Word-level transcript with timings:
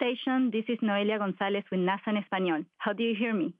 station. 0.00 0.50
This 0.50 0.64
is 0.68 0.78
Noelia 0.80 1.18
González 1.18 1.64
with 1.70 1.80
NASA 1.80 2.10
en 2.10 2.16
español. 2.16 2.66
How 2.78 2.94
do 2.94 3.02
you 3.02 3.14
hear 3.14 3.34
me? 3.34 3.52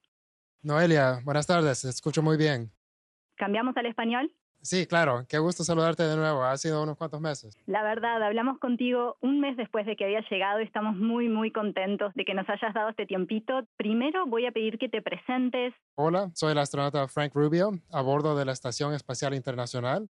Noelia, 0.63 1.21
buenas 1.25 1.47
tardes, 1.47 1.85
escucho 1.85 2.23
muy 2.23 2.37
bien. 2.37 2.71
¿Cambiamos 3.37 3.77
al 3.77 3.87
español? 3.87 4.31
Sí, 4.63 4.87
claro, 4.87 5.25
qué 5.27 5.39
gusto 5.39 5.65
saludarte 5.65 6.03
de 6.03 6.17
nuevo. 6.17 6.43
Ha 6.43 6.57
sido 6.59 6.83
unos 6.83 6.99
cuantos 6.99 7.21
meses. 7.21 7.57
La 7.67 7.83
verdad, 7.83 8.23
hablamos 8.23 8.59
contigo 8.59 9.17
un 9.23 9.41
mes 9.41 9.57
después 9.57 9.87
de 9.87 9.97
que 9.97 10.05
había 10.05 10.21
llegado 10.31 10.61
y 10.61 10.65
estamos 10.65 10.97
muy, 10.97 11.29
muy 11.29 11.51
contentos 11.51 12.13
de 12.15 12.25
que 12.27 12.35
nos 12.35 12.47
hayas 12.49 12.75
dado 12.75 12.91
este 12.91 13.07
tiempito. 13.07 13.67
Primero 13.77 14.27
voy 14.27 14.45
a 14.45 14.53
pedir 14.53 14.79
que 14.79 14.91
te 14.91 15.01
presentes. 15.01 15.73
Hola, 15.95 16.31
soy 16.35 16.53
el 16.53 16.59
astronauta 16.59 17.09
Frank 17.09 17.35
Rubio, 17.35 17.71
a 17.91 18.03
bordo 18.03 18.37
de 18.37 18.45
la 18.45 18.53
Estación 18.53 18.93
Espacial 18.93 19.35
Internacional. 19.35 20.09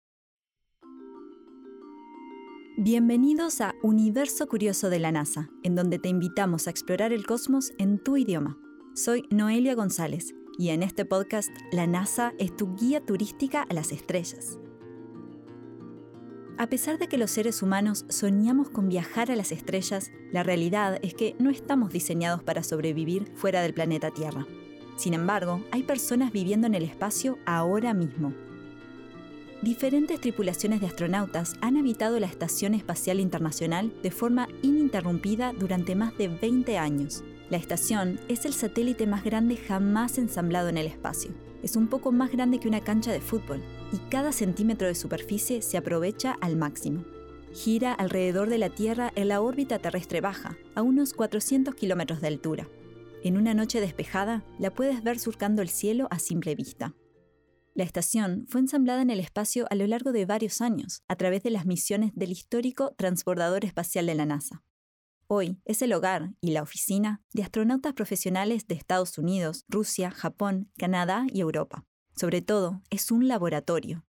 Bienvenidos 2.76 3.60
a 3.60 3.76
Universo 3.84 4.48
Curioso 4.48 4.90
de 4.90 4.98
la 4.98 5.12
NASA, 5.12 5.48
en 5.62 5.76
donde 5.76 6.00
te 6.00 6.08
invitamos 6.08 6.66
a 6.66 6.70
explorar 6.70 7.12
el 7.12 7.24
cosmos 7.24 7.72
en 7.78 8.02
tu 8.02 8.16
idioma. 8.16 8.58
Soy 8.96 9.28
Noelia 9.30 9.76
González 9.76 10.34
y 10.58 10.70
en 10.70 10.82
este 10.82 11.04
podcast 11.04 11.50
la 11.70 11.86
NASA 11.86 12.32
es 12.36 12.56
tu 12.56 12.74
guía 12.74 13.00
turística 13.00 13.62
a 13.62 13.72
las 13.74 13.92
estrellas. 13.92 14.58
A 16.58 16.66
pesar 16.66 16.98
de 16.98 17.06
que 17.06 17.16
los 17.16 17.30
seres 17.30 17.62
humanos 17.62 18.06
soñamos 18.08 18.70
con 18.70 18.88
viajar 18.88 19.30
a 19.30 19.36
las 19.36 19.52
estrellas, 19.52 20.10
la 20.32 20.42
realidad 20.42 20.98
es 21.02 21.14
que 21.14 21.36
no 21.38 21.50
estamos 21.50 21.92
diseñados 21.92 22.42
para 22.42 22.64
sobrevivir 22.64 23.30
fuera 23.36 23.62
del 23.62 23.72
planeta 23.72 24.10
Tierra. 24.10 24.48
Sin 24.96 25.14
embargo, 25.14 25.62
hay 25.70 25.84
personas 25.84 26.32
viviendo 26.32 26.66
en 26.66 26.74
el 26.74 26.82
espacio 26.82 27.38
ahora 27.46 27.94
mismo. 27.94 28.34
Diferentes 29.64 30.20
tripulaciones 30.20 30.80
de 30.80 30.86
astronautas 30.86 31.56
han 31.60 31.76
habitado 31.76 32.20
la 32.20 32.26
Estación 32.26 32.74
Espacial 32.74 33.18
Internacional 33.18 33.92
de 34.02 34.12
forma 34.12 34.46
ininterrumpida 34.62 35.52
durante 35.52 35.96
más 35.96 36.16
de 36.16 36.28
20 36.28 36.78
años 36.78 37.24
la 37.50 37.58
estación 37.58 38.18
es 38.28 38.46
el 38.46 38.54
satélite 38.54 39.06
más 39.06 39.22
grande 39.22 39.56
jamás 39.56 40.16
ensamblado 40.18 40.70
en 40.70 40.78
el 40.78 40.86
espacio. 40.86 41.30
Es 41.62 41.76
un 41.76 41.88
poco 41.88 42.10
más 42.10 42.32
grande 42.32 42.58
que 42.58 42.68
una 42.68 42.82
cancha 42.82 43.12
de 43.12 43.20
fútbol 43.20 43.62
y 43.92 43.98
cada 44.10 44.32
centímetro 44.32 44.88
de 44.88 44.94
superficie 44.94 45.60
se 45.60 45.76
aprovecha 45.76 46.36
al 46.40 46.56
máximo. 46.56 47.04
Gira 47.52 47.92
alrededor 47.92 48.48
de 48.48 48.58
la 48.58 48.70
Tierra 48.70 49.12
en 49.14 49.28
la 49.28 49.40
órbita 49.40 49.78
terrestre 49.78 50.20
baja, 50.20 50.56
a 50.74 50.82
unos 50.82 51.12
400 51.12 51.74
kilómetros 51.74 52.20
de 52.20 52.28
altura. 52.28 52.68
En 53.22 53.36
una 53.36 53.54
noche 53.54 53.80
despejada, 53.80 54.42
la 54.58 54.74
puedes 54.74 55.02
ver 55.02 55.18
surcando 55.18 55.62
el 55.62 55.68
cielo 55.68 56.08
a 56.10 56.18
simple 56.18 56.54
vista. 56.54 56.94
La 57.76 57.82
estación 57.82 58.46
fue 58.48 58.60
ensamblada 58.60 59.02
en 59.02 59.10
el 59.10 59.18
espacio 59.18 59.66
a 59.68 59.74
lo 59.74 59.84
largo 59.88 60.12
de 60.12 60.26
varios 60.26 60.60
años, 60.60 61.02
a 61.08 61.16
través 61.16 61.42
de 61.42 61.50
las 61.50 61.66
misiones 61.66 62.12
del 62.14 62.30
histórico 62.30 62.94
Transbordador 62.96 63.64
Espacial 63.64 64.06
de 64.06 64.14
la 64.14 64.26
NASA. 64.26 64.62
Hoy 65.26 65.58
es 65.64 65.82
el 65.82 65.92
hogar 65.92 66.34
y 66.40 66.52
la 66.52 66.62
oficina 66.62 67.20
de 67.32 67.42
astronautas 67.42 67.92
profesionales 67.94 68.68
de 68.68 68.76
Estados 68.76 69.18
Unidos, 69.18 69.64
Rusia, 69.68 70.12
Japón, 70.12 70.70
Canadá 70.78 71.26
y 71.32 71.40
Europa. 71.40 71.84
Sobre 72.14 72.42
todo, 72.42 72.80
es 72.90 73.10
un 73.10 73.26
laboratorio. 73.26 74.04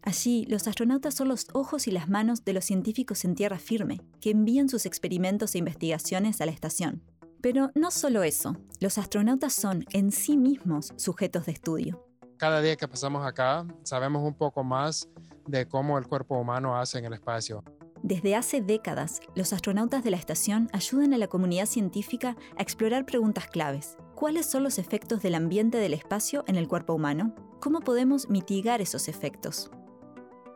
Allí, 0.00 0.46
los 0.46 0.66
astronautas 0.66 1.14
son 1.14 1.28
los 1.28 1.48
ojos 1.52 1.86
y 1.86 1.90
las 1.90 2.08
manos 2.08 2.46
de 2.46 2.54
los 2.54 2.64
científicos 2.64 3.26
en 3.26 3.34
tierra 3.34 3.58
firme, 3.58 4.00
que 4.22 4.30
envían 4.30 4.70
sus 4.70 4.86
experimentos 4.86 5.54
e 5.54 5.58
investigaciones 5.58 6.40
a 6.40 6.46
la 6.46 6.52
estación. 6.52 7.02
Pero 7.42 7.70
no 7.74 7.90
solo 7.90 8.22
eso, 8.22 8.56
los 8.80 8.96
astronautas 8.96 9.52
son 9.52 9.84
en 9.92 10.12
sí 10.12 10.38
mismos 10.38 10.94
sujetos 10.96 11.44
de 11.44 11.52
estudio. 11.52 12.06
Cada 12.44 12.60
día 12.60 12.76
que 12.76 12.86
pasamos 12.86 13.26
acá, 13.26 13.66
sabemos 13.84 14.22
un 14.22 14.34
poco 14.34 14.62
más 14.62 15.08
de 15.46 15.66
cómo 15.66 15.96
el 15.96 16.06
cuerpo 16.06 16.38
humano 16.38 16.78
hace 16.78 16.98
en 16.98 17.06
el 17.06 17.14
espacio. 17.14 17.64
Desde 18.02 18.36
hace 18.36 18.60
décadas, 18.60 19.22
los 19.34 19.54
astronautas 19.54 20.04
de 20.04 20.10
la 20.10 20.18
estación 20.18 20.68
ayudan 20.74 21.14
a 21.14 21.16
la 21.16 21.26
comunidad 21.26 21.64
científica 21.64 22.36
a 22.58 22.60
explorar 22.60 23.06
preguntas 23.06 23.46
claves. 23.46 23.96
¿Cuáles 24.14 24.44
son 24.44 24.62
los 24.62 24.78
efectos 24.78 25.22
del 25.22 25.36
ambiente 25.36 25.78
del 25.78 25.94
espacio 25.94 26.44
en 26.46 26.56
el 26.56 26.68
cuerpo 26.68 26.92
humano? 26.92 27.34
¿Cómo 27.62 27.80
podemos 27.80 28.28
mitigar 28.28 28.82
esos 28.82 29.08
efectos? 29.08 29.70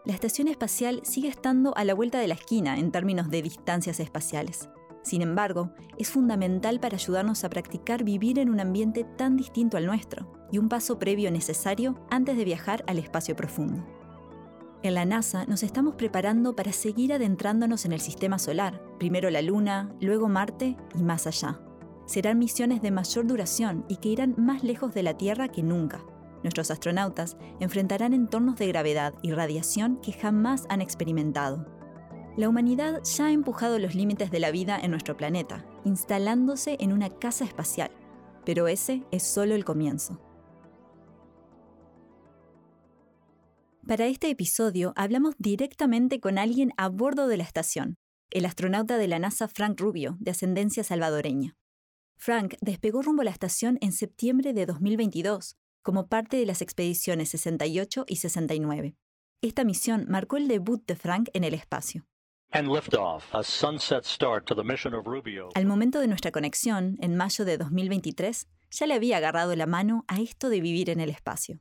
La 0.05 0.13
estación 0.13 0.49
espacial 0.49 1.01
sigue 1.05 1.29
estando 1.29 1.75
a 1.75 1.85
la 1.85 1.95
vuelta 1.95 2.19
de 2.19 2.29
la 2.29 2.35
esquina 2.35 2.79
en 2.79 2.93
términos 2.93 3.31
de 3.31 3.41
distancias 3.41 3.99
espaciales. 3.99 4.69
Sin 5.09 5.23
embargo, 5.23 5.71
es 5.97 6.11
fundamental 6.11 6.81
para 6.81 6.97
ayudarnos 6.97 7.43
a 7.43 7.49
practicar 7.49 8.05
vivir 8.05 8.39
en 8.39 8.51
un 8.51 8.61
ambiente 8.61 9.05
tan 9.05 9.39
distinto 9.39 9.79
al 9.79 9.87
nuestro 9.87 10.31
y 10.53 10.59
un 10.59 10.69
paso 10.69 10.99
previo 10.99 11.31
necesario 11.31 11.99
antes 12.11 12.37
de 12.37 12.45
viajar 12.45 12.85
al 12.87 12.99
espacio 12.99 13.35
profundo. 13.35 13.87
En 14.83 14.93
la 14.93 15.07
NASA 15.07 15.47
nos 15.47 15.63
estamos 15.63 15.95
preparando 15.95 16.55
para 16.55 16.73
seguir 16.73 17.15
adentrándonos 17.15 17.87
en 17.87 17.95
el 17.95 18.01
sistema 18.01 18.39
solar, 18.39 18.83
primero 18.99 19.31
la 19.31 19.41
Luna, 19.41 19.95
luego 19.99 20.29
Marte 20.29 20.77
y 20.95 21.03
más 21.03 21.27
allá. 21.27 21.59
Serán 22.05 22.39
misiones 22.39 22.83
de 22.83 22.91
mayor 22.91 23.27
duración 23.27 23.87
y 23.89 23.97
que 23.97 24.11
irán 24.11 24.35
más 24.37 24.63
lejos 24.63 24.93
de 24.93 25.05
la 25.05 25.17
Tierra 25.17 25.49
que 25.49 25.63
nunca. 25.63 26.05
Nuestros 26.43 26.71
astronautas 26.71 27.39
enfrentarán 27.61 28.13
entornos 28.13 28.57
de 28.57 28.67
gravedad 28.67 29.15
y 29.23 29.33
radiación 29.33 30.03
que 30.03 30.13
jamás 30.13 30.67
han 30.69 30.83
experimentado. 30.83 31.78
La 32.39 32.49
humanidad 32.49 33.03
ya 33.03 33.27
ha 33.27 33.33
empujado 33.33 33.81
los 33.81 33.97
límites 33.97 34.31
de 34.31 34.39
la 34.39 34.53
vida 34.53 34.79
en 34.81 34.93
nuestro 34.93 35.17
planeta, 35.17 35.67
instalándose 35.85 36.77
en 36.79 36.93
una 36.93 37.11
casa 37.11 37.45
espacial, 37.45 37.91
pero 38.47 38.69
ese 38.69 39.03
es 39.11 39.25
solo 39.25 39.57
el 39.57 39.65
comienzo. 39.65 40.23
Para 43.89 44.07
este 44.07 44.31
episodio 44.31 44.93
hablamos 44.95 45.35
directamente 45.39 46.21
con 46.21 46.39
alguien 46.39 46.71
a 46.77 46.89
bordo 46.89 47.27
de 47.27 47.39
la 47.39 47.43
estación, 47.43 47.97
el 48.31 48.45
astronauta 48.45 48.99
de 48.99 49.09
la 49.09 49.19
NASA 49.19 49.49
Frank 49.49 49.81
Rubio, 49.81 50.17
de 50.21 50.31
ascendencia 50.31 50.85
salvadoreña. 50.85 51.57
Frank 52.19 52.55
despegó 52.61 53.03
rumbo 53.03 53.23
a 53.23 53.25
la 53.25 53.33
estación 53.33 53.79
en 53.81 53.91
septiembre 53.91 54.53
de 54.53 54.65
2022, 54.65 55.57
como 55.83 56.07
parte 56.07 56.37
de 56.37 56.47
las 56.47 56.63
expediciones 56.63 57.31
68 57.31 58.05
y 58.07 58.15
69. 58.15 58.95
Esta 59.43 59.65
misión 59.65 60.07
marcó 60.09 60.37
el 60.37 60.47
debut 60.47 60.87
de 60.87 60.95
Frank 60.95 61.31
en 61.33 61.43
el 61.43 61.55
espacio. 61.55 62.08
Al 65.55 65.67
momento 65.67 66.01
de 66.01 66.09
nuestra 66.09 66.33
conexión, 66.33 66.97
en 67.01 67.17
mayo 67.17 67.45
de 67.45 67.59
2023, 67.59 68.49
ya 68.71 68.87
le 68.87 68.95
había 68.95 69.19
agarrado 69.19 69.55
la 69.55 69.67
mano 69.67 70.05
a 70.09 70.21
esto 70.21 70.49
de 70.49 70.61
vivir 70.61 70.91
en 70.91 71.01
el 71.01 71.11
espacio 71.11 71.61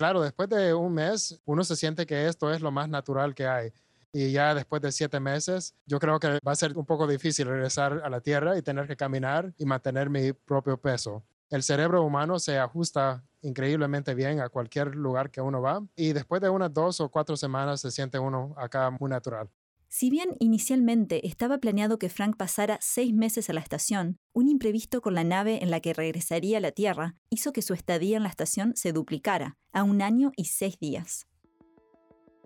claro, 0.00 0.22
después 0.22 0.48
de 0.48 0.72
un 0.72 0.94
mes, 0.94 1.38
uno 1.44 1.62
se 1.62 1.76
siente 1.76 2.06
que 2.06 2.26
esto 2.26 2.50
es 2.50 2.62
lo 2.62 2.70
más 2.70 2.88
natural 2.88 3.34
que 3.34 3.46
hay. 3.46 3.70
Y 4.14 4.32
ya 4.32 4.54
después 4.54 4.80
de 4.80 4.92
siete 4.92 5.20
meses, 5.20 5.74
yo 5.84 5.98
creo 5.98 6.18
que 6.18 6.38
va 6.40 6.52
a 6.52 6.54
ser 6.54 6.74
un 6.74 6.86
poco 6.86 7.06
difícil 7.06 7.46
regresar 7.46 8.00
a 8.02 8.08
la 8.08 8.22
Tierra 8.22 8.56
y 8.56 8.62
tener 8.62 8.86
que 8.86 8.96
caminar 8.96 9.52
y 9.58 9.66
mantener 9.66 10.08
mi 10.08 10.32
propio 10.32 10.78
peso. 10.78 11.22
El 11.50 11.62
cerebro 11.62 12.02
humano 12.02 12.38
se 12.38 12.58
ajusta 12.58 13.22
increíblemente 13.42 14.14
bien 14.14 14.40
a 14.40 14.48
cualquier 14.48 14.94
lugar 14.94 15.30
que 15.30 15.42
uno 15.42 15.60
va 15.60 15.82
y 15.94 16.14
después 16.14 16.40
de 16.40 16.48
unas 16.48 16.72
dos 16.72 16.98
o 17.02 17.10
cuatro 17.10 17.36
semanas 17.36 17.82
se 17.82 17.90
siente 17.90 18.18
uno 18.18 18.54
acá 18.56 18.88
muy 18.88 19.10
natural. 19.10 19.50
Si 19.92 20.08
bien 20.08 20.36
inicialmente 20.38 21.26
estaba 21.26 21.58
planeado 21.58 21.98
que 21.98 22.08
Frank 22.08 22.36
pasara 22.36 22.78
seis 22.80 23.12
meses 23.12 23.50
a 23.50 23.52
la 23.52 23.60
estación, 23.60 24.20
un 24.32 24.46
imprevisto 24.46 25.02
con 25.02 25.16
la 25.16 25.24
nave 25.24 25.64
en 25.64 25.70
la 25.72 25.80
que 25.80 25.92
regresaría 25.92 26.58
a 26.58 26.60
la 26.60 26.70
Tierra 26.70 27.16
hizo 27.28 27.52
que 27.52 27.60
su 27.60 27.74
estadía 27.74 28.16
en 28.16 28.22
la 28.22 28.28
estación 28.28 28.72
se 28.76 28.92
duplicara, 28.92 29.58
a 29.72 29.82
un 29.82 30.00
año 30.00 30.30
y 30.36 30.44
seis 30.44 30.78
días. 30.78 31.26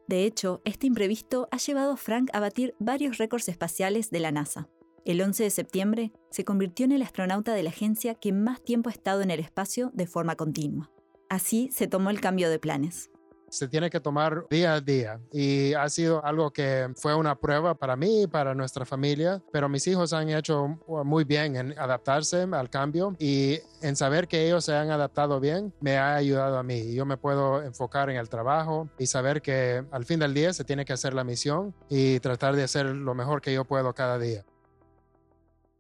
De 0.09 0.25
hecho, 0.25 0.63
este 0.65 0.87
imprevisto 0.87 1.47
ha 1.51 1.59
llevado 1.59 1.93
a 1.93 1.97
Frank 1.99 2.31
a 2.33 2.41
batir 2.41 2.75
varios 2.79 3.19
récords 3.19 3.51
espaciales 3.51 4.11
de 4.11 4.21
la 4.21 4.33
NASA. 4.33 4.71
El 5.05 5.21
11 5.21 5.45
de 5.45 5.51
septiembre 5.51 6.13
se 6.31 6.47
convirtió 6.47 6.87
en 6.87 6.93
el 6.93 7.03
astronauta 7.03 7.53
de 7.53 7.63
la 7.63 7.71
agencia 7.71 8.15
que 8.15 8.33
más 8.33 8.65
tiempo 8.65 8.89
ha 8.89 8.93
estado 8.93 9.21
en 9.21 9.31
el 9.31 9.41
espacio 9.41 9.91
de 9.93 10.07
forma 10.07 10.35
continua. 10.35 10.91
Así 11.29 11.69
se 11.73 11.89
tomó 11.89 12.09
el 12.09 12.23
cambio 12.23 12.49
de 12.49 12.59
planes 12.59 13.11
se 13.49 13.69
tiene 13.69 13.91
que 13.91 14.01
tomar 14.01 14.47
día 14.51 14.75
a 14.75 14.81
día 14.81 15.21
y 15.33 15.75
ha 15.75 15.89
sido 15.89 16.25
algo 16.25 16.53
que 16.53 16.89
fue 16.97 17.15
una 17.15 17.35
prueba 17.35 17.75
para 17.75 17.97
mí 17.97 18.23
y 18.23 18.27
para 18.27 18.55
nuestra 18.55 18.85
familia, 18.85 19.43
pero 19.53 19.69
mis 19.69 19.87
hijos 19.87 20.13
han 20.13 20.29
hecho 20.31 20.79
muy 21.05 21.25
bien 21.25 21.57
en 21.57 21.79
adaptarse 21.79 22.43
al 22.43 22.71
cambio 22.71 23.17
y 23.19 23.59
en 23.83 23.97
saber 23.97 24.29
que 24.29 24.47
ellos 24.47 24.65
se 24.65 24.75
han 24.75 24.91
adaptado 24.91 25.41
bien 25.41 25.73
me 25.81 25.97
ha 25.97 26.15
ayudado 26.15 26.59
a 26.59 26.63
mí. 26.63 26.95
Yo 26.95 27.07
me 27.07 27.17
puedo 27.17 27.63
enfocar 27.63 28.11
en 28.11 28.17
el 28.17 28.29
trabajo 28.29 28.89
y 28.99 29.07
saber 29.07 29.43
que 29.43 29.85
al 29.91 30.05
fin 30.05 30.21
del 30.21 30.35
día 30.35 30.53
se 30.53 30.65
tiene 30.65 30.85
que 30.85 30.93
hacer 30.93 31.15
la 31.15 31.25
misión 31.25 31.75
y 31.89 32.21
tratar 32.21 32.57
de 32.57 32.63
hacer 32.63 32.87
lo 32.87 33.15
mejor 33.15 33.41
que 33.41 33.53
yo 33.53 33.65
puedo 33.65 33.95
cada 33.95 34.19
día. 34.19 34.45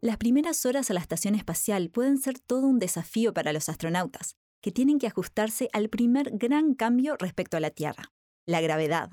Las 0.00 0.18
primeras 0.18 0.66
horas 0.66 0.90
a 0.90 0.94
la 0.94 1.00
estación 1.00 1.34
espacial 1.34 1.88
pueden 1.88 2.18
ser 2.18 2.38
todo 2.38 2.66
un 2.66 2.78
desafío 2.78 3.32
para 3.32 3.54
los 3.54 3.70
astronautas, 3.70 4.36
que 4.64 4.72
tienen 4.72 4.98
que 4.98 5.06
ajustarse 5.06 5.68
al 5.74 5.90
primer 5.90 6.38
gran 6.38 6.72
cambio 6.72 7.16
respecto 7.18 7.58
a 7.58 7.60
la 7.60 7.68
Tierra, 7.68 8.14
la 8.46 8.62
gravedad. 8.62 9.10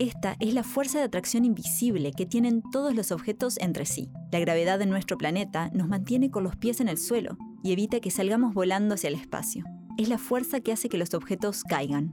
Esta 0.00 0.34
es 0.40 0.52
la 0.52 0.64
fuerza 0.64 0.98
de 0.98 1.04
atracción 1.04 1.44
invisible 1.44 2.10
que 2.10 2.26
tienen 2.26 2.60
todos 2.72 2.92
los 2.92 3.12
objetos 3.12 3.56
entre 3.58 3.86
sí. 3.86 4.10
La 4.32 4.40
gravedad 4.40 4.80
de 4.80 4.86
nuestro 4.86 5.16
planeta 5.16 5.70
nos 5.72 5.86
mantiene 5.86 6.32
con 6.32 6.42
los 6.42 6.56
pies 6.56 6.80
en 6.80 6.88
el 6.88 6.98
suelo 6.98 7.38
y 7.62 7.70
evita 7.70 8.00
que 8.00 8.10
salgamos 8.10 8.52
volando 8.52 8.96
hacia 8.96 9.10
el 9.10 9.14
espacio. 9.14 9.64
Es 9.96 10.08
la 10.08 10.18
fuerza 10.18 10.58
que 10.58 10.72
hace 10.72 10.88
que 10.88 10.98
los 10.98 11.14
objetos 11.14 11.62
caigan. 11.62 12.12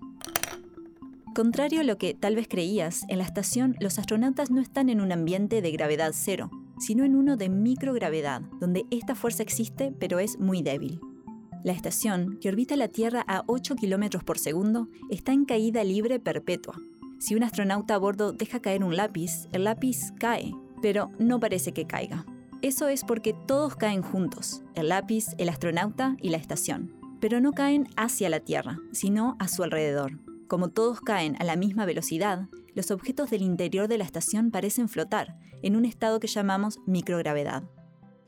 Contrario 1.33 1.81
a 1.81 1.83
lo 1.83 1.97
que 1.97 2.13
tal 2.13 2.35
vez 2.35 2.47
creías, 2.47 3.05
en 3.09 3.17
la 3.17 3.23
estación 3.23 3.75
los 3.79 3.97
astronautas 3.97 4.51
no 4.51 4.61
están 4.61 4.89
en 4.89 5.01
un 5.01 5.11
ambiente 5.11 5.63
de 5.63 5.71
gravedad 5.71 6.11
cero, 6.13 6.51
sino 6.77 7.05
en 7.05 7.15
uno 7.15 7.37
de 7.37 7.49
microgravedad, 7.49 8.41
donde 8.59 8.85
esta 8.91 9.15
fuerza 9.15 9.41
existe 9.41 9.95
pero 9.99 10.19
es 10.19 10.37
muy 10.37 10.61
débil. 10.61 10.99
La 11.63 11.71
estación, 11.71 12.37
que 12.41 12.49
orbita 12.49 12.75
la 12.75 12.89
Tierra 12.89 13.23
a 13.25 13.43
8 13.47 13.77
km 13.77 14.21
por 14.23 14.37
segundo, 14.37 14.89
está 15.09 15.31
en 15.31 15.45
caída 15.45 15.85
libre 15.85 16.19
perpetua. 16.19 16.75
Si 17.19 17.35
un 17.35 17.43
astronauta 17.43 17.95
a 17.95 17.97
bordo 17.97 18.33
deja 18.33 18.59
caer 18.59 18.83
un 18.83 18.97
lápiz, 18.97 19.47
el 19.53 19.63
lápiz 19.63 20.11
cae, 20.19 20.51
pero 20.81 21.09
no 21.19 21.39
parece 21.39 21.71
que 21.71 21.87
caiga. 21.87 22.25
Eso 22.61 22.89
es 22.89 23.05
porque 23.05 23.33
todos 23.47 23.77
caen 23.77 24.01
juntos, 24.01 24.61
el 24.75 24.89
lápiz, 24.89 25.27
el 25.37 25.47
astronauta 25.47 26.17
y 26.21 26.31
la 26.31 26.37
estación, 26.37 26.93
pero 27.21 27.39
no 27.39 27.53
caen 27.53 27.87
hacia 27.95 28.29
la 28.29 28.41
Tierra, 28.41 28.79
sino 28.91 29.37
a 29.39 29.47
su 29.47 29.63
alrededor. 29.63 30.19
Como 30.49 30.67
todos 30.67 30.99
caen 30.99 31.37
a 31.39 31.45
la 31.45 31.55
misma 31.55 31.85
velocidad, 31.85 32.49
los 32.75 32.91
objetos 32.91 33.29
del 33.29 33.41
interior 33.41 33.87
de 33.87 33.97
la 33.97 34.03
estación 34.03 34.51
parecen 34.51 34.89
flotar, 34.89 35.37
en 35.61 35.77
un 35.77 35.85
estado 35.85 36.19
que 36.19 36.27
llamamos 36.27 36.79
microgravedad. 36.85 37.63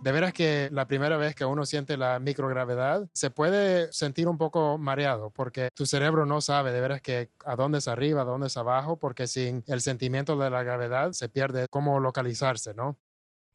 De 0.06 0.12
veras 0.12 0.34
que 0.34 0.70
la 0.72 0.86
primera 0.86 1.18
vez 1.18 1.34
que 1.34 1.46
uno 1.46 1.66
siente 1.66 1.98
la 1.98 2.20
microgravedad 2.20 3.10
se 3.12 3.32
puede 3.32 3.92
sentir 3.92 4.28
un 4.28 4.38
poco 4.38 4.78
mareado 4.78 5.32
porque 5.32 5.70
tu 5.74 5.88
cerebro 5.88 6.28
no 6.28 6.42
sabe 6.42 6.72
de 6.72 6.80
veras 6.80 7.02
que 7.02 7.32
a 7.44 7.56
dónde 7.56 7.80
es 7.80 7.88
arriba, 7.88 8.22
a 8.22 8.26
dónde 8.26 8.46
es 8.46 8.56
abajo, 8.56 9.00
porque 9.00 9.26
sin 9.26 9.64
el 9.66 9.82
sentimiento 9.82 10.38
de 10.38 10.52
la 10.52 10.62
gravedad 10.62 11.14
se 11.14 11.28
pierde 11.28 11.66
cómo 11.72 12.00
localizarse, 12.00 12.76
¿no? 12.76 13.00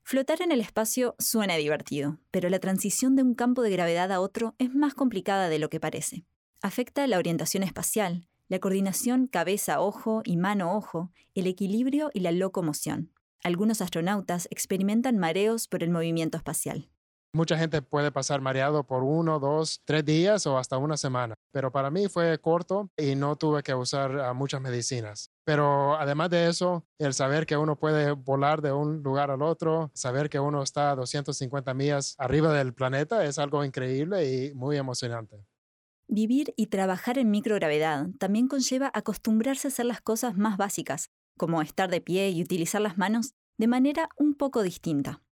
Flotar 0.02 0.42
en 0.42 0.50
el 0.50 0.60
espacio 0.60 1.14
suena 1.20 1.54
divertido, 1.54 2.18
pero 2.32 2.48
la 2.48 2.58
transición 2.58 3.14
de 3.14 3.22
un 3.22 3.36
campo 3.36 3.62
de 3.62 3.70
gravedad 3.70 4.10
a 4.10 4.18
otro 4.18 4.56
es 4.58 4.74
más 4.74 4.94
complicada 4.94 5.50
de 5.50 5.60
lo 5.60 5.70
que 5.70 5.78
parece. 5.78 6.24
Afecta 6.62 7.06
la 7.06 7.18
orientación 7.18 7.62
espacial, 7.62 8.26
la 8.48 8.58
coordinación 8.58 9.28
cabeza-ojo 9.28 10.22
y 10.24 10.36
mano-ojo, 10.36 11.12
el 11.36 11.46
equilibrio 11.46 12.10
y 12.12 12.20
la 12.20 12.32
locomoción. 12.32 13.12
Algunos 13.42 13.80
astronautas 13.80 14.48
experimentan 14.50 15.16
mareos 15.16 15.66
por 15.66 15.82
el 15.82 15.90
movimiento 15.90 16.36
espacial. 16.36 16.90
Mucha 17.32 17.56
gente 17.56 17.80
puede 17.80 18.10
pasar 18.10 18.40
mareado 18.40 18.84
por 18.84 19.02
uno, 19.02 19.38
dos, 19.38 19.80
tres 19.86 20.04
días 20.04 20.46
o 20.46 20.58
hasta 20.58 20.76
una 20.76 20.96
semana, 20.96 21.36
pero 21.52 21.70
para 21.70 21.88
mí 21.88 22.08
fue 22.08 22.38
corto 22.38 22.90
y 22.98 23.14
no 23.14 23.36
tuve 23.36 23.62
que 23.62 23.72
usar 23.72 24.18
ah, 24.18 24.34
muchas 24.34 24.60
medicinas. 24.60 25.30
Pero 25.44 25.96
además 25.96 26.28
de 26.30 26.48
eso, 26.48 26.84
el 26.98 27.14
saber 27.14 27.46
que 27.46 27.56
uno 27.56 27.76
puede 27.76 28.12
volar 28.12 28.60
de 28.60 28.72
un 28.72 29.02
lugar 29.02 29.30
al 29.30 29.42
otro, 29.42 29.90
saber 29.94 30.28
que 30.28 30.40
uno 30.40 30.62
está 30.62 30.90
a 30.90 30.96
250 30.96 31.72
millas 31.72 32.16
arriba 32.18 32.52
del 32.52 32.74
planeta 32.74 33.24
es 33.24 33.38
algo 33.38 33.64
increíble 33.64 34.28
y 34.28 34.52
muy 34.54 34.76
emocionante. 34.76 35.46
Vivir 36.08 36.52
y 36.56 36.66
trabajar 36.66 37.16
en 37.16 37.30
microgravedad 37.30 38.08
también 38.18 38.48
conlleva 38.48 38.90
acostumbrarse 38.92 39.68
a 39.68 39.70
hacer 39.70 39.86
las 39.86 40.00
cosas 40.00 40.36
más 40.36 40.56
básicas, 40.56 41.10
como 41.40 41.62
estar 41.62 41.88
de 41.88 42.02
pie 42.02 42.28
y 42.28 42.42
utilizar 42.42 42.82
las 42.82 42.98
manos 42.98 43.32
de 43.56 43.66
manera 43.66 44.10
un 44.18 44.34
poco 44.34 44.62
distinta. 44.62 45.22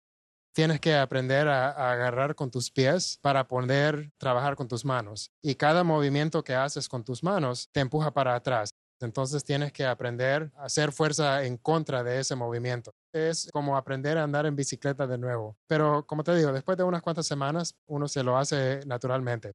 Tienes 0.55 0.79
que 0.79 0.95
aprender 0.95 1.47
a, 1.47 1.91
agarrar 1.91 2.33
con 2.33 2.49
tus 2.49 2.71
pies 2.71 3.19
para 3.21 3.47
poder 3.47 4.11
trabajar 4.17 4.55
con 4.55 4.67
tus 4.67 4.83
manos. 4.83 5.29
Y 5.43 5.53
cada 5.53 5.83
movimiento 5.83 6.43
que 6.43 6.55
haces 6.55 6.89
con 6.89 7.03
tus 7.03 7.21
manos 7.21 7.69
te 7.71 7.81
empuja 7.81 8.11
para 8.11 8.33
atrás. 8.33 8.71
Entonces 8.99 9.43
tienes 9.43 9.71
que 9.71 9.85
aprender 9.85 10.51
a 10.57 10.63
hacer 10.63 10.91
fuerza 10.91 11.43
en 11.45 11.57
contra 11.57 12.03
de 12.03 12.19
ese 12.19 12.33
movimiento. 12.33 12.91
Es 13.13 13.47
como 13.53 13.77
aprender 13.77 14.17
a 14.17 14.23
andar 14.23 14.47
en 14.47 14.55
bicicleta 14.55 15.05
de 15.05 15.19
nuevo. 15.19 15.57
Pero 15.67 16.07
como 16.07 16.23
te 16.23 16.35
digo, 16.35 16.51
después 16.51 16.75
de 16.75 16.85
unas 16.85 17.03
cuantas 17.03 17.27
semanas 17.27 17.75
uno 17.85 18.07
se 18.07 18.23
lo 18.23 18.35
hace 18.35 18.79
naturalmente. 18.87 19.51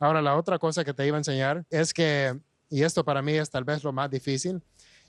Ahora, 0.00 0.20
la 0.20 0.36
otra 0.36 0.58
cosa 0.58 0.84
que 0.84 0.94
te 0.94 1.06
iba 1.06 1.16
a 1.16 1.20
enseñar 1.20 1.64
es 1.70 1.94
que, 1.94 2.40
y 2.68 2.82
esto 2.82 3.04
para 3.04 3.22
mí 3.22 3.34
es 3.34 3.48
tal 3.48 3.62
vez 3.62 3.84
lo 3.84 3.92
más 3.92 4.10
difícil, 4.10 4.60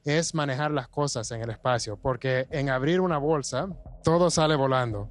es 0.06 0.34
manejar 0.34 0.72
las 0.72 0.88
cosas 0.88 1.32
en 1.32 1.42
el 1.42 1.50
espacio, 1.50 1.98
porque 1.98 2.48
en 2.52 2.70
abrir 2.70 3.02
una 3.02 3.18
bolsa, 3.18 3.70
todo 4.04 4.30
sale 4.30 4.56
volando. 4.56 5.10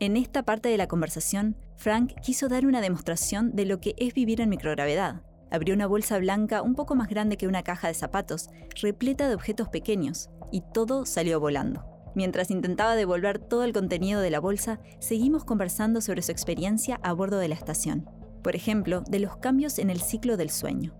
En 0.00 0.16
esta 0.16 0.42
parte 0.42 0.68
de 0.68 0.76
la 0.76 0.88
conversación, 0.88 1.56
Frank 1.76 2.14
quiso 2.20 2.48
dar 2.48 2.66
una 2.66 2.80
demostración 2.80 3.54
de 3.54 3.64
lo 3.64 3.80
que 3.80 3.94
es 3.96 4.12
vivir 4.14 4.40
en 4.40 4.48
microgravedad. 4.48 5.22
Abrió 5.50 5.74
una 5.74 5.86
bolsa 5.86 6.18
blanca 6.18 6.62
un 6.62 6.74
poco 6.74 6.94
más 6.94 7.08
grande 7.08 7.36
que 7.36 7.46
una 7.46 7.62
caja 7.62 7.88
de 7.88 7.94
zapatos, 7.94 8.48
repleta 8.82 9.28
de 9.28 9.34
objetos 9.34 9.68
pequeños, 9.68 10.30
y 10.50 10.62
todo 10.72 11.06
salió 11.06 11.38
volando. 11.38 11.84
Mientras 12.14 12.50
intentaba 12.50 12.96
devolver 12.96 13.38
todo 13.38 13.64
el 13.64 13.72
contenido 13.72 14.20
de 14.20 14.30
la 14.30 14.40
bolsa, 14.40 14.80
seguimos 14.98 15.44
conversando 15.44 16.00
sobre 16.00 16.22
su 16.22 16.32
experiencia 16.32 17.00
a 17.02 17.12
bordo 17.12 17.38
de 17.38 17.48
la 17.48 17.54
estación 17.54 18.08
por 18.44 18.54
ejemplo, 18.54 19.00
de 19.00 19.18
los 19.18 19.38
cambios 19.38 19.78
en 19.78 19.88
el 19.88 20.02
ciclo 20.02 20.36
del 20.36 20.50
sueño. 20.50 20.94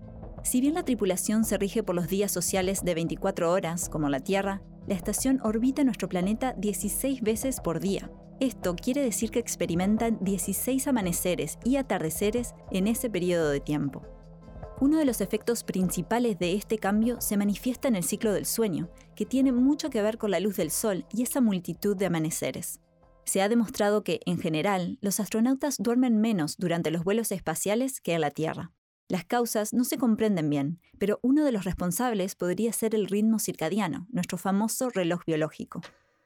Si 0.45 0.61
bien 0.61 0.75
la 0.75 0.85
tripulación 0.85 1.43
se 1.43 1.57
rige 1.57 1.81
por 1.81 1.95
los 1.95 2.07
días 2.07 2.31
sociales 2.31 2.83
de 2.83 2.93
24 2.93 3.51
horas, 3.51 3.89
como 3.89 4.09
la 4.09 4.19
Tierra, 4.19 4.61
la 4.87 4.93
estación 4.93 5.41
orbita 5.41 5.83
nuestro 5.83 6.07
planeta 6.07 6.53
16 6.53 7.23
veces 7.23 7.59
por 7.59 7.79
día. 7.79 8.11
Esto 8.39 8.75
quiere 8.75 9.01
decir 9.01 9.31
que 9.31 9.39
experimentan 9.39 10.19
16 10.21 10.87
amaneceres 10.87 11.57
y 11.63 11.77
atardeceres 11.77 12.53
en 12.71 12.85
ese 12.85 13.09
periodo 13.09 13.49
de 13.49 13.59
tiempo. 13.59 14.03
Uno 14.79 14.99
de 14.99 15.05
los 15.05 15.19
efectos 15.19 15.63
principales 15.63 16.37
de 16.37 16.53
este 16.53 16.77
cambio 16.77 17.19
se 17.21 17.37
manifiesta 17.37 17.87
en 17.87 17.95
el 17.95 18.03
ciclo 18.03 18.31
del 18.31 18.45
sueño, 18.45 18.91
que 19.15 19.25
tiene 19.25 19.51
mucho 19.51 19.89
que 19.89 20.03
ver 20.03 20.19
con 20.19 20.29
la 20.29 20.39
luz 20.39 20.57
del 20.57 20.69
Sol 20.69 21.07
y 21.11 21.23
esa 21.23 21.41
multitud 21.41 21.97
de 21.97 22.05
amaneceres. 22.05 22.81
Se 23.23 23.41
ha 23.41 23.49
demostrado 23.49 24.03
que, 24.03 24.19
en 24.27 24.37
general, 24.37 24.99
los 25.01 25.19
astronautas 25.19 25.77
duermen 25.79 26.21
menos 26.21 26.55
durante 26.57 26.91
los 26.91 27.03
vuelos 27.03 27.31
espaciales 27.31 27.99
que 27.99 28.13
a 28.13 28.19
la 28.19 28.29
Tierra. 28.29 28.74
Las 29.07 29.23
causas 29.23 29.71
no 29.71 29.83
se 29.83 29.99
comprenden 29.99 30.49
bien, 30.49 30.79
pero 30.97 31.19
uno 31.21 31.45
de 31.45 31.51
los 31.51 31.63
responsables 31.63 32.33
podría 32.33 32.73
ser 32.73 32.95
el 32.95 33.07
ritmo 33.07 33.37
circadiano, 33.37 34.07
nuestro 34.09 34.37
famoso 34.39 34.89
reloj 34.89 35.21
biológico. 35.25 35.81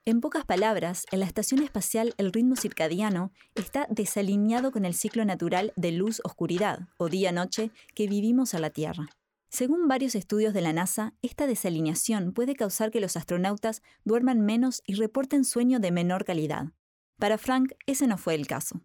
En 0.05 0.21
pocas 0.21 0.45
palabras, 0.45 1.05
en 1.11 1.19
la 1.19 1.25
estación 1.25 1.61
espacial 1.61 2.13
el 2.17 2.31
ritmo 2.31 2.55
circadiano 2.55 3.33
está 3.53 3.85
desalineado 3.89 4.71
con 4.71 4.85
el 4.85 4.93
ciclo 4.93 5.25
natural 5.25 5.73
de 5.75 5.91
luz-oscuridad, 5.91 6.87
o 6.97 7.09
día-noche, 7.09 7.71
que 7.95 8.07
vivimos 8.07 8.53
a 8.53 8.59
la 8.59 8.69
Tierra. 8.69 9.09
Según 9.49 9.89
varios 9.89 10.15
estudios 10.15 10.53
de 10.53 10.61
la 10.61 10.71
NASA, 10.71 11.13
esta 11.21 11.47
desalineación 11.47 12.33
puede 12.33 12.55
causar 12.55 12.91
que 12.91 13.01
los 13.01 13.17
astronautas 13.17 13.81
duerman 14.05 14.39
menos 14.39 14.81
y 14.85 14.93
reporten 14.93 15.43
sueño 15.43 15.79
de 15.79 15.91
menor 15.91 16.23
calidad. 16.23 16.67
Para 17.17 17.37
Frank, 17.37 17.73
ese 17.85 18.07
no 18.07 18.17
fue 18.17 18.35
el 18.35 18.47
caso. 18.47 18.81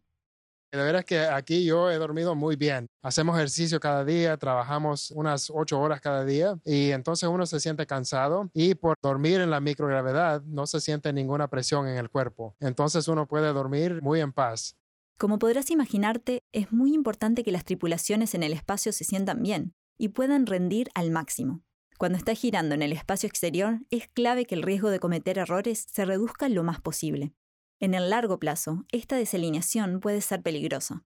De 0.74 0.82
veras 0.82 1.04
que 1.04 1.20
aquí 1.20 1.64
yo 1.64 1.88
he 1.88 1.98
dormido 1.98 2.34
muy 2.34 2.56
bien. 2.56 2.88
Hacemos 3.00 3.36
ejercicio 3.36 3.78
cada 3.78 4.04
día, 4.04 4.36
trabajamos 4.36 5.12
unas 5.12 5.48
ocho 5.54 5.78
horas 5.78 6.00
cada 6.00 6.24
día 6.24 6.58
y 6.64 6.90
entonces 6.90 7.28
uno 7.28 7.46
se 7.46 7.60
siente 7.60 7.86
cansado 7.86 8.50
y 8.52 8.74
por 8.74 8.96
dormir 9.00 9.40
en 9.40 9.50
la 9.50 9.60
microgravedad 9.60 10.42
no 10.42 10.66
se 10.66 10.80
siente 10.80 11.12
ninguna 11.12 11.46
presión 11.46 11.86
en 11.86 11.96
el 11.96 12.10
cuerpo. 12.10 12.56
Entonces 12.58 13.06
uno 13.06 13.28
puede 13.28 13.52
dormir 13.52 14.02
muy 14.02 14.18
en 14.18 14.32
paz. 14.32 14.76
Como 15.16 15.38
podrás 15.38 15.70
imaginarte, 15.70 16.40
es 16.50 16.72
muy 16.72 16.92
importante 16.92 17.44
que 17.44 17.52
las 17.52 17.64
tripulaciones 17.64 18.34
en 18.34 18.42
el 18.42 18.52
espacio 18.52 18.90
se 18.92 19.04
sientan 19.04 19.44
bien 19.44 19.74
y 19.96 20.08
puedan 20.08 20.44
rendir 20.44 20.88
al 20.96 21.12
máximo. 21.12 21.62
Cuando 21.98 22.18
está 22.18 22.34
girando 22.34 22.74
en 22.74 22.82
el 22.82 22.92
espacio 22.92 23.28
exterior, 23.28 23.78
es 23.90 24.08
clave 24.08 24.44
que 24.44 24.56
el 24.56 24.64
riesgo 24.64 24.90
de 24.90 24.98
cometer 24.98 25.38
errores 25.38 25.86
se 25.88 26.04
reduzca 26.04 26.48
lo 26.48 26.64
más 26.64 26.80
posible. 26.80 27.32
En 27.80 27.94
el 27.94 28.10
largo 28.10 28.38
plazo, 28.38 28.84
esta 28.92 29.16
desalineación 29.16 30.00
puede 30.00 30.20
ser 30.20 30.42
peligrosa. 30.42 31.04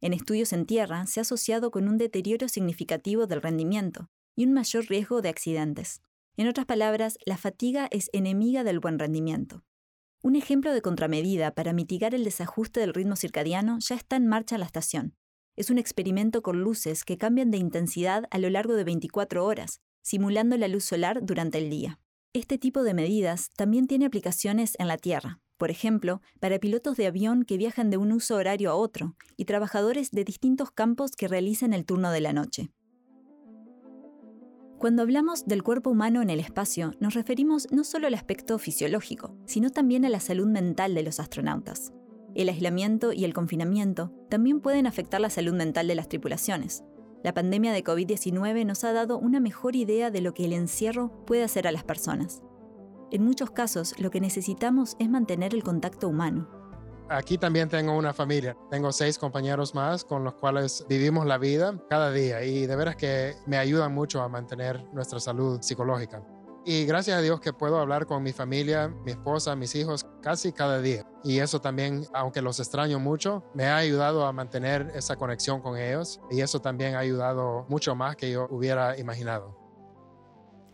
En 0.00 0.12
estudios 0.12 0.52
en 0.52 0.66
tierra 0.66 1.06
se 1.06 1.20
ha 1.20 1.22
asociado 1.22 1.70
con 1.70 1.88
un 1.88 1.98
deterioro 1.98 2.48
significativo 2.48 3.26
del 3.26 3.42
rendimiento 3.42 4.10
y 4.36 4.44
un 4.44 4.52
mayor 4.52 4.86
riesgo 4.86 5.22
de 5.22 5.28
accidentes. 5.28 6.02
En 6.36 6.48
otras 6.48 6.66
palabras, 6.66 7.18
la 7.26 7.36
fatiga 7.36 7.88
es 7.90 8.08
enemiga 8.12 8.64
del 8.64 8.80
buen 8.80 8.98
rendimiento. 8.98 9.64
Un 10.22 10.36
ejemplo 10.36 10.72
de 10.72 10.82
contramedida 10.82 11.54
para 11.54 11.72
mitigar 11.72 12.14
el 12.14 12.24
desajuste 12.24 12.80
del 12.80 12.94
ritmo 12.94 13.16
circadiano 13.16 13.78
ya 13.80 13.94
está 13.96 14.16
en 14.16 14.26
marcha 14.26 14.56
en 14.56 14.60
la 14.60 14.66
estación. 14.66 15.16
Es 15.56 15.70
un 15.70 15.78
experimento 15.78 16.42
con 16.42 16.60
luces 16.60 17.04
que 17.04 17.18
cambian 17.18 17.50
de 17.50 17.58
intensidad 17.58 18.24
a 18.30 18.38
lo 18.38 18.48
largo 18.50 18.74
de 18.74 18.84
24 18.84 19.44
horas, 19.44 19.80
simulando 20.02 20.56
la 20.56 20.68
luz 20.68 20.84
solar 20.84 21.20
durante 21.22 21.58
el 21.58 21.70
día. 21.70 22.00
Este 22.32 22.58
tipo 22.58 22.84
de 22.84 22.94
medidas 22.94 23.50
también 23.56 23.88
tiene 23.88 24.06
aplicaciones 24.06 24.76
en 24.78 24.86
la 24.86 24.98
Tierra, 24.98 25.40
por 25.56 25.72
ejemplo, 25.72 26.22
para 26.38 26.60
pilotos 26.60 26.96
de 26.96 27.08
avión 27.08 27.44
que 27.44 27.56
viajan 27.56 27.90
de 27.90 27.96
un 27.96 28.12
uso 28.12 28.36
horario 28.36 28.70
a 28.70 28.76
otro 28.76 29.16
y 29.36 29.46
trabajadores 29.46 30.12
de 30.12 30.22
distintos 30.22 30.70
campos 30.70 31.10
que 31.16 31.26
realicen 31.26 31.72
el 31.72 31.84
turno 31.84 32.12
de 32.12 32.20
la 32.20 32.32
noche. 32.32 32.70
Cuando 34.78 35.02
hablamos 35.02 35.44
del 35.46 35.64
cuerpo 35.64 35.90
humano 35.90 36.22
en 36.22 36.30
el 36.30 36.38
espacio, 36.38 36.92
nos 37.00 37.14
referimos 37.14 37.66
no 37.72 37.82
solo 37.82 38.06
al 38.06 38.14
aspecto 38.14 38.60
fisiológico, 38.60 39.36
sino 39.44 39.70
también 39.70 40.04
a 40.04 40.08
la 40.08 40.20
salud 40.20 40.46
mental 40.46 40.94
de 40.94 41.02
los 41.02 41.18
astronautas. 41.18 41.92
El 42.36 42.48
aislamiento 42.48 43.12
y 43.12 43.24
el 43.24 43.34
confinamiento 43.34 44.12
también 44.30 44.60
pueden 44.60 44.86
afectar 44.86 45.20
la 45.20 45.30
salud 45.30 45.54
mental 45.54 45.88
de 45.88 45.96
las 45.96 46.08
tripulaciones. 46.08 46.84
La 47.22 47.34
pandemia 47.34 47.72
de 47.72 47.84
COVID-19 47.84 48.64
nos 48.64 48.82
ha 48.84 48.94
dado 48.94 49.18
una 49.18 49.40
mejor 49.40 49.76
idea 49.76 50.10
de 50.10 50.22
lo 50.22 50.32
que 50.32 50.46
el 50.46 50.54
encierro 50.54 51.10
puede 51.26 51.44
hacer 51.44 51.66
a 51.66 51.72
las 51.72 51.84
personas. 51.84 52.42
En 53.10 53.24
muchos 53.24 53.50
casos, 53.50 53.94
lo 53.98 54.10
que 54.10 54.22
necesitamos 54.22 54.96
es 54.98 55.10
mantener 55.10 55.54
el 55.54 55.62
contacto 55.62 56.08
humano. 56.08 56.48
Aquí 57.10 57.36
también 57.36 57.68
tengo 57.68 57.94
una 57.94 58.14
familia. 58.14 58.56
Tengo 58.70 58.90
seis 58.92 59.18
compañeros 59.18 59.74
más 59.74 60.04
con 60.04 60.24
los 60.24 60.34
cuales 60.34 60.86
vivimos 60.88 61.26
la 61.26 61.36
vida 61.36 61.74
cada 61.90 62.10
día 62.10 62.42
y 62.42 62.66
de 62.66 62.76
veras 62.76 62.96
que 62.96 63.34
me 63.46 63.58
ayudan 63.58 63.92
mucho 63.92 64.22
a 64.22 64.28
mantener 64.28 64.82
nuestra 64.94 65.20
salud 65.20 65.60
psicológica. 65.60 66.24
Y 66.64 66.84
gracias 66.84 67.16
a 67.16 67.22
Dios 67.22 67.40
que 67.40 67.54
puedo 67.54 67.78
hablar 67.78 68.06
con 68.06 68.22
mi 68.22 68.32
familia, 68.32 68.88
mi 69.04 69.12
esposa, 69.12 69.56
mis 69.56 69.74
hijos 69.74 70.06
casi 70.20 70.52
cada 70.52 70.80
día. 70.80 71.06
Y 71.24 71.38
eso 71.38 71.60
también, 71.60 72.06
aunque 72.12 72.42
los 72.42 72.60
extraño 72.60 72.98
mucho, 72.98 73.42
me 73.54 73.64
ha 73.64 73.78
ayudado 73.78 74.26
a 74.26 74.32
mantener 74.32 74.92
esa 74.94 75.16
conexión 75.16 75.62
con 75.62 75.78
ellos. 75.78 76.20
Y 76.30 76.42
eso 76.42 76.60
también 76.60 76.94
ha 76.96 76.98
ayudado 76.98 77.66
mucho 77.70 77.94
más 77.94 78.16
que 78.16 78.30
yo 78.30 78.46
hubiera 78.50 78.98
imaginado. 78.98 79.56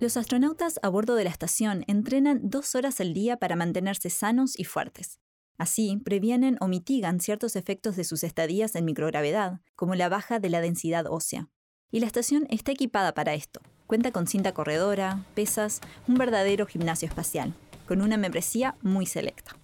Los 0.00 0.16
astronautas 0.16 0.78
a 0.82 0.88
bordo 0.88 1.14
de 1.14 1.24
la 1.24 1.30
estación 1.30 1.84
entrenan 1.86 2.40
dos 2.42 2.74
horas 2.74 3.00
al 3.00 3.14
día 3.14 3.36
para 3.36 3.56
mantenerse 3.56 4.10
sanos 4.10 4.58
y 4.58 4.64
fuertes. 4.64 5.20
Así, 5.56 5.96
previenen 6.04 6.58
o 6.60 6.68
mitigan 6.68 7.20
ciertos 7.20 7.56
efectos 7.56 7.96
de 7.96 8.04
sus 8.04 8.22
estadías 8.24 8.74
en 8.74 8.84
microgravedad, 8.84 9.60
como 9.74 9.94
la 9.94 10.08
baja 10.08 10.38
de 10.38 10.50
la 10.50 10.60
densidad 10.60 11.06
ósea. 11.08 11.48
Y 11.90 12.00
la 12.00 12.06
estación 12.06 12.46
está 12.50 12.72
equipada 12.72 13.14
para 13.14 13.34
esto. 13.34 13.60
Cuenta 13.86 14.10
con 14.10 14.26
cinta 14.26 14.52
corredora, 14.52 15.24
pesas, 15.34 15.80
un 16.08 16.16
verdadero 16.16 16.66
gimnasio 16.66 17.06
espacial, 17.08 17.54
con 17.86 18.02
una 18.02 18.16
membresía 18.16 18.76
muy 18.82 19.06
selecta. 19.06 19.56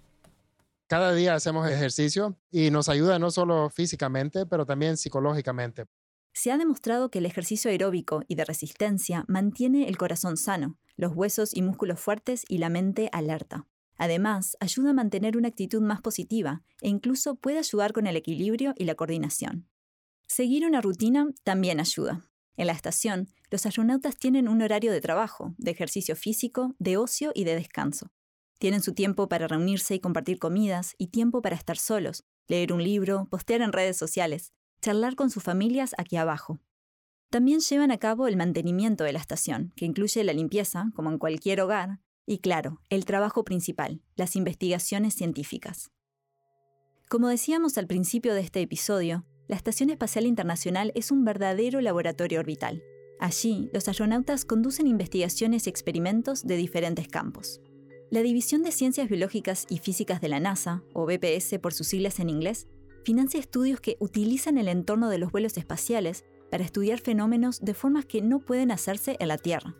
Cada 0.86 1.12
día 1.12 1.34
hacemos 1.34 1.68
ejercicio 1.68 2.36
y 2.50 2.70
nos 2.70 2.88
ayuda 2.88 3.18
no 3.18 3.30
solo 3.30 3.68
físicamente, 3.70 4.46
pero 4.46 4.64
también 4.64 4.96
psicológicamente. 4.96 5.86
Se 6.34 6.52
ha 6.52 6.58
demostrado 6.58 7.10
que 7.10 7.18
el 7.18 7.26
ejercicio 7.26 7.70
aeróbico 7.70 8.22
y 8.28 8.36
de 8.36 8.44
resistencia 8.44 9.24
mantiene 9.26 9.88
el 9.88 9.98
corazón 9.98 10.36
sano, 10.36 10.78
los 10.96 11.12
huesos 11.14 11.54
y 11.54 11.62
músculos 11.62 11.98
fuertes 11.98 12.44
y 12.48 12.58
la 12.58 12.68
mente 12.68 13.08
alerta. 13.12 13.66
Además, 13.96 14.56
ayuda 14.60 14.90
a 14.90 14.94
mantener 14.94 15.36
una 15.36 15.48
actitud 15.48 15.82
más 15.82 16.00
positiva 16.00 16.62
e 16.80 16.88
incluso 16.88 17.34
puede 17.34 17.58
ayudar 17.58 17.92
con 17.92 18.06
el 18.06 18.16
equilibrio 18.16 18.74
y 18.76 18.84
la 18.84 18.94
coordinación. 18.94 19.68
Seguir 20.26 20.64
una 20.64 20.80
rutina 20.80 21.28
también 21.44 21.80
ayuda. 21.80 22.31
En 22.56 22.66
la 22.66 22.72
estación, 22.72 23.28
los 23.50 23.66
astronautas 23.66 24.16
tienen 24.16 24.48
un 24.48 24.62
horario 24.62 24.92
de 24.92 25.00
trabajo, 25.00 25.54
de 25.58 25.70
ejercicio 25.70 26.16
físico, 26.16 26.74
de 26.78 26.96
ocio 26.96 27.32
y 27.34 27.44
de 27.44 27.54
descanso. 27.54 28.10
Tienen 28.58 28.82
su 28.82 28.94
tiempo 28.94 29.28
para 29.28 29.48
reunirse 29.48 29.94
y 29.94 30.00
compartir 30.00 30.38
comidas 30.38 30.94
y 30.98 31.08
tiempo 31.08 31.42
para 31.42 31.56
estar 31.56 31.78
solos, 31.78 32.24
leer 32.46 32.72
un 32.72 32.82
libro, 32.82 33.26
postear 33.30 33.62
en 33.62 33.72
redes 33.72 33.96
sociales, 33.96 34.52
charlar 34.80 35.16
con 35.16 35.30
sus 35.30 35.42
familias 35.42 35.94
aquí 35.98 36.16
abajo. 36.16 36.60
También 37.30 37.60
llevan 37.60 37.90
a 37.90 37.98
cabo 37.98 38.26
el 38.26 38.36
mantenimiento 38.36 39.04
de 39.04 39.12
la 39.12 39.18
estación, 39.18 39.72
que 39.74 39.86
incluye 39.86 40.22
la 40.22 40.34
limpieza, 40.34 40.90
como 40.94 41.10
en 41.10 41.18
cualquier 41.18 41.62
hogar, 41.62 42.00
y 42.26 42.38
claro, 42.38 42.80
el 42.90 43.04
trabajo 43.04 43.42
principal, 43.44 44.02
las 44.16 44.36
investigaciones 44.36 45.14
científicas. 45.14 45.90
Como 47.08 47.28
decíamos 47.28 47.78
al 47.78 47.86
principio 47.86 48.34
de 48.34 48.42
este 48.42 48.60
episodio, 48.60 49.24
la 49.52 49.56
Estación 49.56 49.90
Espacial 49.90 50.24
Internacional 50.24 50.92
es 50.94 51.10
un 51.10 51.26
verdadero 51.26 51.82
laboratorio 51.82 52.40
orbital. 52.40 52.82
Allí, 53.20 53.68
los 53.74 53.86
astronautas 53.86 54.46
conducen 54.46 54.86
investigaciones 54.86 55.66
y 55.66 55.68
experimentos 55.68 56.46
de 56.46 56.56
diferentes 56.56 57.06
campos. 57.06 57.60
La 58.10 58.22
División 58.22 58.62
de 58.62 58.72
Ciencias 58.72 59.10
Biológicas 59.10 59.66
y 59.68 59.76
Físicas 59.76 60.22
de 60.22 60.30
la 60.30 60.40
NASA, 60.40 60.82
o 60.94 61.04
BPS 61.04 61.58
por 61.60 61.74
sus 61.74 61.88
siglas 61.88 62.18
en 62.18 62.30
inglés, 62.30 62.66
financia 63.04 63.38
estudios 63.38 63.78
que 63.82 63.98
utilizan 64.00 64.56
el 64.56 64.68
entorno 64.68 65.10
de 65.10 65.18
los 65.18 65.30
vuelos 65.30 65.58
espaciales 65.58 66.24
para 66.50 66.64
estudiar 66.64 67.00
fenómenos 67.00 67.60
de 67.60 67.74
formas 67.74 68.06
que 68.06 68.22
no 68.22 68.40
pueden 68.40 68.70
hacerse 68.70 69.18
en 69.20 69.28
la 69.28 69.36
Tierra. 69.36 69.76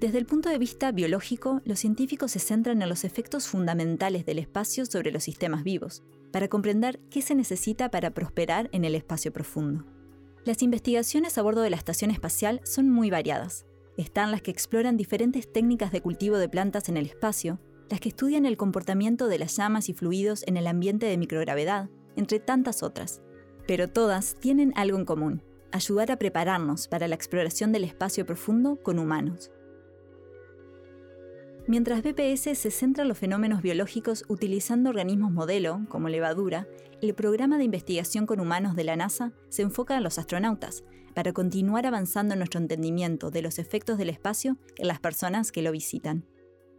Desde 0.00 0.18
el 0.18 0.26
punto 0.26 0.48
de 0.48 0.58
vista 0.58 0.92
biológico, 0.92 1.62
los 1.64 1.78
científicos 1.78 2.32
se 2.32 2.38
centran 2.38 2.82
en 2.82 2.88
los 2.88 3.04
efectos 3.04 3.46
fundamentales 3.46 4.26
del 4.26 4.38
espacio 4.38 4.86
sobre 4.86 5.12
los 5.12 5.24
sistemas 5.24 5.62
vivos, 5.64 6.02
para 6.32 6.48
comprender 6.48 6.98
qué 7.10 7.22
se 7.22 7.34
necesita 7.34 7.90
para 7.90 8.10
prosperar 8.10 8.68
en 8.72 8.84
el 8.84 8.96
espacio 8.96 9.32
profundo. 9.32 9.86
Las 10.44 10.62
investigaciones 10.62 11.38
a 11.38 11.42
bordo 11.42 11.62
de 11.62 11.70
la 11.70 11.76
estación 11.76 12.10
espacial 12.10 12.60
son 12.64 12.90
muy 12.90 13.08
variadas. 13.08 13.66
Están 13.96 14.30
las 14.30 14.42
que 14.42 14.50
exploran 14.50 14.96
diferentes 14.96 15.50
técnicas 15.50 15.92
de 15.92 16.02
cultivo 16.02 16.36
de 16.36 16.48
plantas 16.48 16.88
en 16.88 16.96
el 16.96 17.06
espacio, 17.06 17.60
las 17.88 18.00
que 18.00 18.08
estudian 18.08 18.44
el 18.44 18.56
comportamiento 18.56 19.28
de 19.28 19.38
las 19.38 19.56
llamas 19.56 19.88
y 19.88 19.94
fluidos 19.94 20.42
en 20.46 20.56
el 20.56 20.66
ambiente 20.66 21.06
de 21.06 21.16
microgravedad, 21.16 21.88
entre 22.16 22.40
tantas 22.40 22.82
otras. 22.82 23.22
Pero 23.66 23.88
todas 23.88 24.36
tienen 24.40 24.72
algo 24.76 24.98
en 24.98 25.04
común, 25.04 25.42
ayudar 25.72 26.10
a 26.10 26.18
prepararnos 26.18 26.88
para 26.88 27.08
la 27.08 27.14
exploración 27.14 27.72
del 27.72 27.84
espacio 27.84 28.26
profundo 28.26 28.82
con 28.82 28.98
humanos. 28.98 29.50
Mientras 31.66 32.02
BPS 32.02 32.58
se 32.58 32.70
centra 32.70 33.02
en 33.02 33.08
los 33.08 33.16
fenómenos 33.16 33.62
biológicos 33.62 34.24
utilizando 34.28 34.90
organismos 34.90 35.32
modelo, 35.32 35.80
como 35.88 36.10
levadura, 36.10 36.68
el 37.00 37.14
programa 37.14 37.56
de 37.56 37.64
investigación 37.64 38.26
con 38.26 38.38
humanos 38.38 38.76
de 38.76 38.84
la 38.84 38.96
NASA 38.96 39.32
se 39.48 39.62
enfoca 39.62 39.96
en 39.96 40.02
los 40.02 40.18
astronautas, 40.18 40.84
para 41.14 41.32
continuar 41.32 41.86
avanzando 41.86 42.34
en 42.34 42.40
nuestro 42.40 42.60
entendimiento 42.60 43.30
de 43.30 43.40
los 43.40 43.58
efectos 43.58 43.96
del 43.96 44.10
espacio 44.10 44.58
en 44.76 44.88
las 44.88 45.00
personas 45.00 45.52
que 45.52 45.62
lo 45.62 45.72
visitan. 45.72 46.26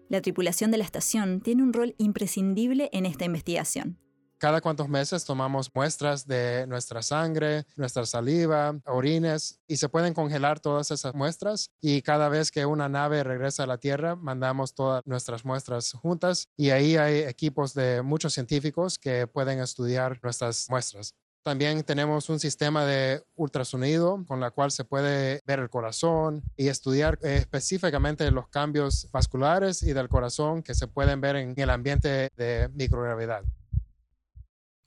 La 0.07 0.21
tripulación 0.21 0.69
de 0.69 0.77
la 0.77 0.83
estación 0.83 1.41
tiene 1.41 1.63
un 1.63 1.73
rol 1.73 1.95
imprescindible 1.97 2.89
en 2.93 3.07
esta 3.07 3.25
investigación, 3.25 3.97
cada 4.45 4.61
cuantos 4.61 4.87
meses 4.87 5.25
tomamos 5.25 5.71
muestras 5.73 6.27
de 6.27 6.67
nuestra 6.67 7.01
sangre, 7.01 7.65
nuestra 7.77 8.05
saliva, 8.05 8.79
orines 8.85 9.59
y 9.67 9.77
se 9.77 9.89
pueden 9.89 10.13
congelar 10.13 10.59
todas 10.59 10.91
esas 10.91 11.15
muestras 11.15 11.71
y 11.81 12.03
cada 12.03 12.29
vez 12.29 12.51
que 12.51 12.63
una 12.63 12.87
nave 12.87 13.23
regresa 13.23 13.63
a 13.63 13.65
la 13.65 13.79
Tierra 13.79 14.15
mandamos 14.15 14.75
todas 14.75 15.01
nuestras 15.07 15.45
muestras 15.45 15.93
juntas 15.93 16.47
y 16.55 16.69
ahí 16.69 16.95
hay 16.95 17.21
equipos 17.21 17.73
de 17.73 18.03
muchos 18.03 18.35
científicos 18.35 18.99
que 18.99 19.25
pueden 19.25 19.61
estudiar 19.61 20.19
nuestras 20.21 20.67
muestras. 20.69 21.15
También 21.41 21.83
tenemos 21.83 22.29
un 22.29 22.39
sistema 22.39 22.85
de 22.85 23.23
ultrasonido 23.35 24.23
con 24.27 24.39
la 24.39 24.51
cual 24.51 24.69
se 24.69 24.83
puede 24.83 25.41
ver 25.47 25.57
el 25.57 25.71
corazón 25.71 26.43
y 26.55 26.67
estudiar 26.67 27.17
específicamente 27.23 28.29
los 28.29 28.47
cambios 28.49 29.09
vasculares 29.11 29.81
y 29.81 29.93
del 29.93 30.07
corazón 30.07 30.61
que 30.61 30.75
se 30.75 30.85
pueden 30.85 31.19
ver 31.19 31.35
en 31.35 31.55
el 31.57 31.71
ambiente 31.71 32.29
de 32.37 32.69
microgravedad. 32.75 33.43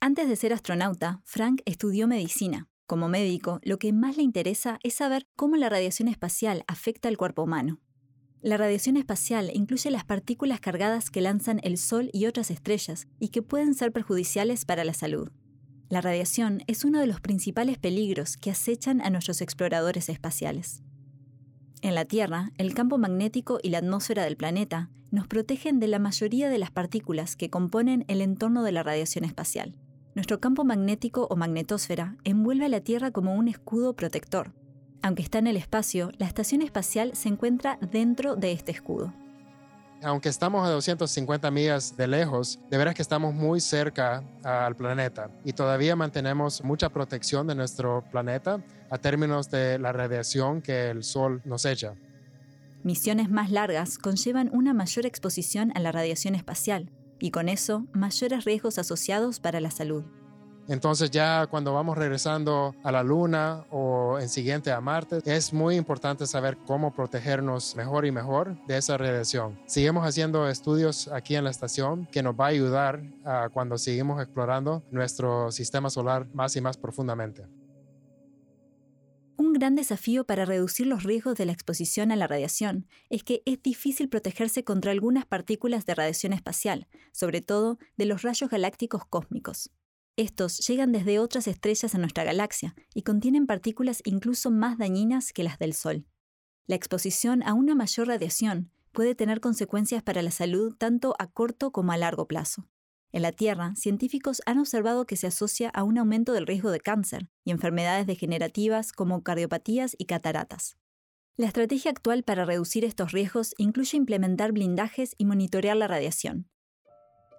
Antes 0.00 0.28
de 0.28 0.36
ser 0.36 0.52
astronauta, 0.52 1.20
Frank 1.24 1.60
estudió 1.64 2.06
medicina. 2.06 2.68
Como 2.86 3.08
médico, 3.08 3.58
lo 3.64 3.78
que 3.80 3.92
más 3.92 4.16
le 4.16 4.22
interesa 4.22 4.78
es 4.84 4.94
saber 4.94 5.26
cómo 5.34 5.56
la 5.56 5.68
radiación 5.68 6.06
espacial 6.06 6.62
afecta 6.68 7.08
al 7.08 7.16
cuerpo 7.16 7.42
humano. 7.42 7.80
La 8.40 8.56
radiación 8.56 8.96
espacial 8.96 9.50
incluye 9.52 9.90
las 9.90 10.04
partículas 10.04 10.60
cargadas 10.60 11.10
que 11.10 11.20
lanzan 11.20 11.58
el 11.64 11.78
Sol 11.78 12.10
y 12.12 12.26
otras 12.26 12.52
estrellas 12.52 13.08
y 13.18 13.30
que 13.30 13.42
pueden 13.42 13.74
ser 13.74 13.90
perjudiciales 13.90 14.64
para 14.64 14.84
la 14.84 14.94
salud. 14.94 15.32
La 15.88 16.00
radiación 16.00 16.62
es 16.68 16.84
uno 16.84 17.00
de 17.00 17.08
los 17.08 17.20
principales 17.20 17.76
peligros 17.76 18.36
que 18.36 18.52
acechan 18.52 19.00
a 19.00 19.10
nuestros 19.10 19.40
exploradores 19.40 20.08
espaciales. 20.08 20.84
En 21.82 21.96
la 21.96 22.04
Tierra, 22.04 22.52
el 22.56 22.72
campo 22.72 22.98
magnético 22.98 23.58
y 23.64 23.70
la 23.70 23.78
atmósfera 23.78 24.22
del 24.22 24.36
planeta 24.36 24.90
nos 25.10 25.26
protegen 25.26 25.80
de 25.80 25.88
la 25.88 25.98
mayoría 25.98 26.48
de 26.48 26.58
las 26.58 26.70
partículas 26.70 27.34
que 27.34 27.50
componen 27.50 28.04
el 28.06 28.20
entorno 28.20 28.62
de 28.62 28.72
la 28.72 28.84
radiación 28.84 29.24
espacial. 29.24 29.76
Nuestro 30.18 30.40
campo 30.40 30.64
magnético 30.64 31.28
o 31.30 31.36
magnetosfera 31.36 32.16
envuelve 32.24 32.64
a 32.64 32.68
la 32.68 32.80
Tierra 32.80 33.12
como 33.12 33.36
un 33.36 33.46
escudo 33.46 33.94
protector. 33.94 34.52
Aunque 35.00 35.22
está 35.22 35.38
en 35.38 35.46
el 35.46 35.56
espacio, 35.56 36.10
la 36.18 36.26
estación 36.26 36.60
espacial 36.60 37.12
se 37.14 37.28
encuentra 37.28 37.78
dentro 37.92 38.34
de 38.34 38.50
este 38.50 38.72
escudo. 38.72 39.14
Aunque 40.02 40.28
estamos 40.28 40.66
a 40.66 40.72
250 40.72 41.52
millas 41.52 41.96
de 41.96 42.08
lejos, 42.08 42.58
de 42.68 42.78
veras 42.78 42.96
que 42.96 43.02
estamos 43.02 43.32
muy 43.32 43.60
cerca 43.60 44.24
al 44.42 44.74
planeta 44.74 45.30
y 45.44 45.52
todavía 45.52 45.94
mantenemos 45.94 46.64
mucha 46.64 46.88
protección 46.88 47.46
de 47.46 47.54
nuestro 47.54 48.02
planeta 48.10 48.60
a 48.90 48.98
términos 48.98 49.48
de 49.52 49.78
la 49.78 49.92
radiación 49.92 50.62
que 50.62 50.90
el 50.90 51.04
Sol 51.04 51.42
nos 51.44 51.64
echa. 51.64 51.94
Misiones 52.82 53.30
más 53.30 53.52
largas 53.52 53.98
conllevan 53.98 54.50
una 54.52 54.74
mayor 54.74 55.06
exposición 55.06 55.70
a 55.76 55.78
la 55.78 55.92
radiación 55.92 56.34
espacial, 56.34 56.90
y 57.18 57.30
con 57.30 57.48
eso 57.48 57.86
mayores 57.92 58.44
riesgos 58.44 58.78
asociados 58.78 59.40
para 59.40 59.60
la 59.60 59.70
salud. 59.70 60.04
Entonces 60.68 61.10
ya 61.10 61.46
cuando 61.46 61.72
vamos 61.72 61.96
regresando 61.96 62.74
a 62.82 62.92
la 62.92 63.02
Luna 63.02 63.64
o 63.70 64.18
en 64.18 64.28
siguiente 64.28 64.70
a 64.70 64.80
Marte, 64.82 65.20
es 65.24 65.54
muy 65.54 65.76
importante 65.76 66.26
saber 66.26 66.58
cómo 66.66 66.92
protegernos 66.92 67.74
mejor 67.74 68.04
y 68.04 68.12
mejor 68.12 68.54
de 68.66 68.76
esa 68.76 68.98
radiación. 68.98 69.58
Seguimos 69.66 70.06
haciendo 70.06 70.46
estudios 70.46 71.08
aquí 71.08 71.36
en 71.36 71.44
la 71.44 71.50
estación 71.50 72.06
que 72.12 72.22
nos 72.22 72.34
va 72.34 72.46
a 72.46 72.48
ayudar 72.48 73.02
a 73.24 73.48
cuando 73.48 73.78
seguimos 73.78 74.20
explorando 74.22 74.82
nuestro 74.90 75.50
sistema 75.50 75.88
solar 75.88 76.26
más 76.34 76.54
y 76.54 76.60
más 76.60 76.76
profundamente. 76.76 77.46
Un 79.40 79.52
gran 79.52 79.76
desafío 79.76 80.24
para 80.24 80.44
reducir 80.44 80.88
los 80.88 81.04
riesgos 81.04 81.36
de 81.36 81.46
la 81.46 81.52
exposición 81.52 82.10
a 82.10 82.16
la 82.16 82.26
radiación 82.26 82.88
es 83.08 83.22
que 83.22 83.44
es 83.46 83.62
difícil 83.62 84.08
protegerse 84.08 84.64
contra 84.64 84.90
algunas 84.90 85.26
partículas 85.26 85.86
de 85.86 85.94
radiación 85.94 86.32
espacial, 86.32 86.88
sobre 87.12 87.40
todo 87.40 87.78
de 87.96 88.06
los 88.06 88.22
rayos 88.22 88.50
galácticos 88.50 89.04
cósmicos. 89.06 89.70
Estos 90.16 90.58
llegan 90.66 90.90
desde 90.90 91.20
otras 91.20 91.46
estrellas 91.46 91.94
en 91.94 92.00
nuestra 92.00 92.24
galaxia 92.24 92.74
y 92.92 93.02
contienen 93.02 93.46
partículas 93.46 94.02
incluso 94.04 94.50
más 94.50 94.76
dañinas 94.76 95.32
que 95.32 95.44
las 95.44 95.60
del 95.60 95.72
Sol. 95.72 96.04
La 96.66 96.74
exposición 96.74 97.44
a 97.44 97.54
una 97.54 97.76
mayor 97.76 98.08
radiación 98.08 98.72
puede 98.90 99.14
tener 99.14 99.40
consecuencias 99.40 100.02
para 100.02 100.22
la 100.22 100.32
salud 100.32 100.74
tanto 100.76 101.14
a 101.20 101.28
corto 101.28 101.70
como 101.70 101.92
a 101.92 101.96
largo 101.96 102.26
plazo. 102.26 102.66
En 103.10 103.22
la 103.22 103.32
Tierra, 103.32 103.74
científicos 103.74 104.42
han 104.44 104.58
observado 104.58 105.06
que 105.06 105.16
se 105.16 105.26
asocia 105.26 105.70
a 105.70 105.82
un 105.82 105.98
aumento 105.98 106.32
del 106.32 106.46
riesgo 106.46 106.70
de 106.70 106.80
cáncer 106.80 107.30
y 107.44 107.50
enfermedades 107.50 108.06
degenerativas 108.06 108.92
como 108.92 109.22
cardiopatías 109.22 109.94
y 109.98 110.04
cataratas. 110.04 110.76
La 111.36 111.46
estrategia 111.46 111.90
actual 111.90 112.24
para 112.24 112.44
reducir 112.44 112.84
estos 112.84 113.12
riesgos 113.12 113.54
incluye 113.56 113.96
implementar 113.96 114.52
blindajes 114.52 115.14
y 115.16 115.24
monitorear 115.24 115.76
la 115.76 115.86
radiación. 115.86 116.50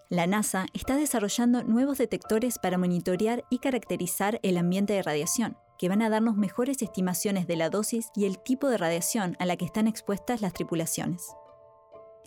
La 0.10 0.26
NASA 0.26 0.66
está 0.74 0.96
desarrollando 0.96 1.64
nuevos 1.64 2.00
detectores 2.00 2.58
para 2.58 2.80
monitorear 2.80 3.44
y 3.52 3.60
caracterizar 3.60 4.40
el 4.42 4.58
ambiente 4.58 4.94
de 4.94 5.04
radiación, 5.04 5.56
que 5.78 5.88
van 5.88 6.02
a 6.02 6.10
darnos 6.10 6.36
mejores 6.36 6.82
estimaciones 6.82 7.46
de 7.46 7.58
la 7.58 7.70
dosis 7.70 8.10
y 8.16 8.26
el 8.26 8.42
tipo 8.42 8.70
de 8.70 8.78
radiación 8.78 9.36
a 9.38 9.46
la 9.46 9.56
que 9.56 9.66
están 9.66 9.88
expuestas 9.88 10.42
las 10.42 10.54
tripulaciones. 10.54 11.28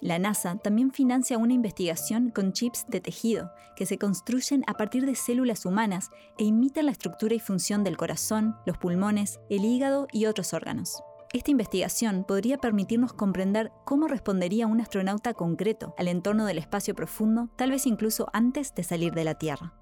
La 0.02 0.18
NASA 0.18 0.56
también 0.56 0.90
financia 0.90 1.38
una 1.38 1.52
investigación 1.52 2.30
con 2.30 2.52
chips 2.52 2.86
de 2.88 3.00
tejido 3.00 3.52
que 3.76 3.86
se 3.86 3.98
construyen 3.98 4.64
a 4.66 4.74
partir 4.74 5.06
de 5.06 5.14
células 5.14 5.64
humanas 5.64 6.10
e 6.38 6.44
imitan 6.44 6.86
la 6.86 6.90
estructura 6.90 7.36
y 7.36 7.38
función 7.38 7.84
del 7.84 7.96
corazón, 7.96 8.56
los 8.66 8.78
pulmones, 8.78 9.38
el 9.48 9.64
hígado 9.64 10.08
y 10.10 10.26
otros 10.26 10.54
órganos. 10.54 11.00
Esta 11.32 11.52
investigación 11.52 12.24
podría 12.24 12.58
permitirnos 12.58 13.12
comprender 13.12 13.70
cómo 13.84 14.08
respondería 14.08 14.66
un 14.66 14.80
astronauta 14.80 15.34
concreto 15.34 15.94
al 15.96 16.08
entorno 16.08 16.46
del 16.46 16.58
espacio 16.58 16.96
profundo, 16.96 17.50
tal 17.56 17.70
vez 17.70 17.86
incluso 17.86 18.26
antes 18.32 18.74
de 18.74 18.82
salir 18.82 19.12
de 19.12 19.22
la 19.22 19.36
Tierra. 19.36 19.72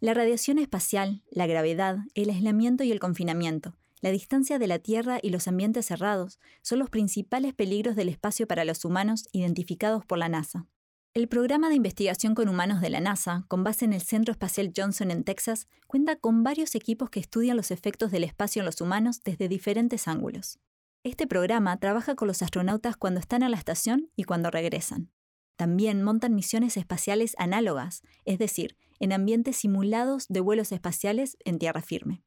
La 0.00 0.12
radiación 0.12 0.58
espacial, 0.58 1.24
la 1.30 1.46
gravedad, 1.46 1.96
el 2.14 2.28
aislamiento 2.28 2.84
y 2.84 2.92
el 2.92 3.00
confinamiento, 3.00 3.74
la 4.00 4.10
distancia 4.10 4.58
de 4.58 4.66
la 4.66 4.78
Tierra 4.78 5.18
y 5.22 5.30
los 5.30 5.48
ambientes 5.48 5.86
cerrados 5.86 6.38
son 6.62 6.78
los 6.78 6.90
principales 6.90 7.54
peligros 7.54 7.96
del 7.96 8.08
espacio 8.08 8.46
para 8.46 8.64
los 8.64 8.84
humanos 8.84 9.26
identificados 9.32 10.04
por 10.04 10.18
la 10.18 10.28
NASA. 10.28 10.66
El 11.14 11.26
programa 11.26 11.68
de 11.68 11.74
investigación 11.74 12.34
con 12.34 12.48
humanos 12.48 12.80
de 12.80 12.90
la 12.90 13.00
NASA, 13.00 13.44
con 13.48 13.64
base 13.64 13.84
en 13.84 13.92
el 13.92 14.02
Centro 14.02 14.30
Espacial 14.30 14.72
Johnson 14.76 15.10
en 15.10 15.24
Texas, 15.24 15.66
cuenta 15.86 16.16
con 16.16 16.44
varios 16.44 16.74
equipos 16.74 17.10
que 17.10 17.18
estudian 17.18 17.56
los 17.56 17.70
efectos 17.70 18.12
del 18.12 18.24
espacio 18.24 18.60
en 18.60 18.66
los 18.66 18.80
humanos 18.80 19.22
desde 19.24 19.48
diferentes 19.48 20.06
ángulos. 20.06 20.60
Este 21.02 21.26
programa 21.26 21.76
trabaja 21.78 22.14
con 22.14 22.28
los 22.28 22.42
astronautas 22.42 22.96
cuando 22.96 23.20
están 23.20 23.42
a 23.42 23.48
la 23.48 23.56
estación 23.56 24.10
y 24.14 24.24
cuando 24.24 24.50
regresan. 24.50 25.10
También 25.56 26.04
montan 26.04 26.36
misiones 26.36 26.76
espaciales 26.76 27.34
análogas, 27.38 28.02
es 28.24 28.38
decir, 28.38 28.76
en 29.00 29.12
ambientes 29.12 29.56
simulados 29.56 30.28
de 30.28 30.40
vuelos 30.40 30.70
espaciales 30.70 31.36
en 31.44 31.58
tierra 31.58 31.82
firme. 31.82 32.22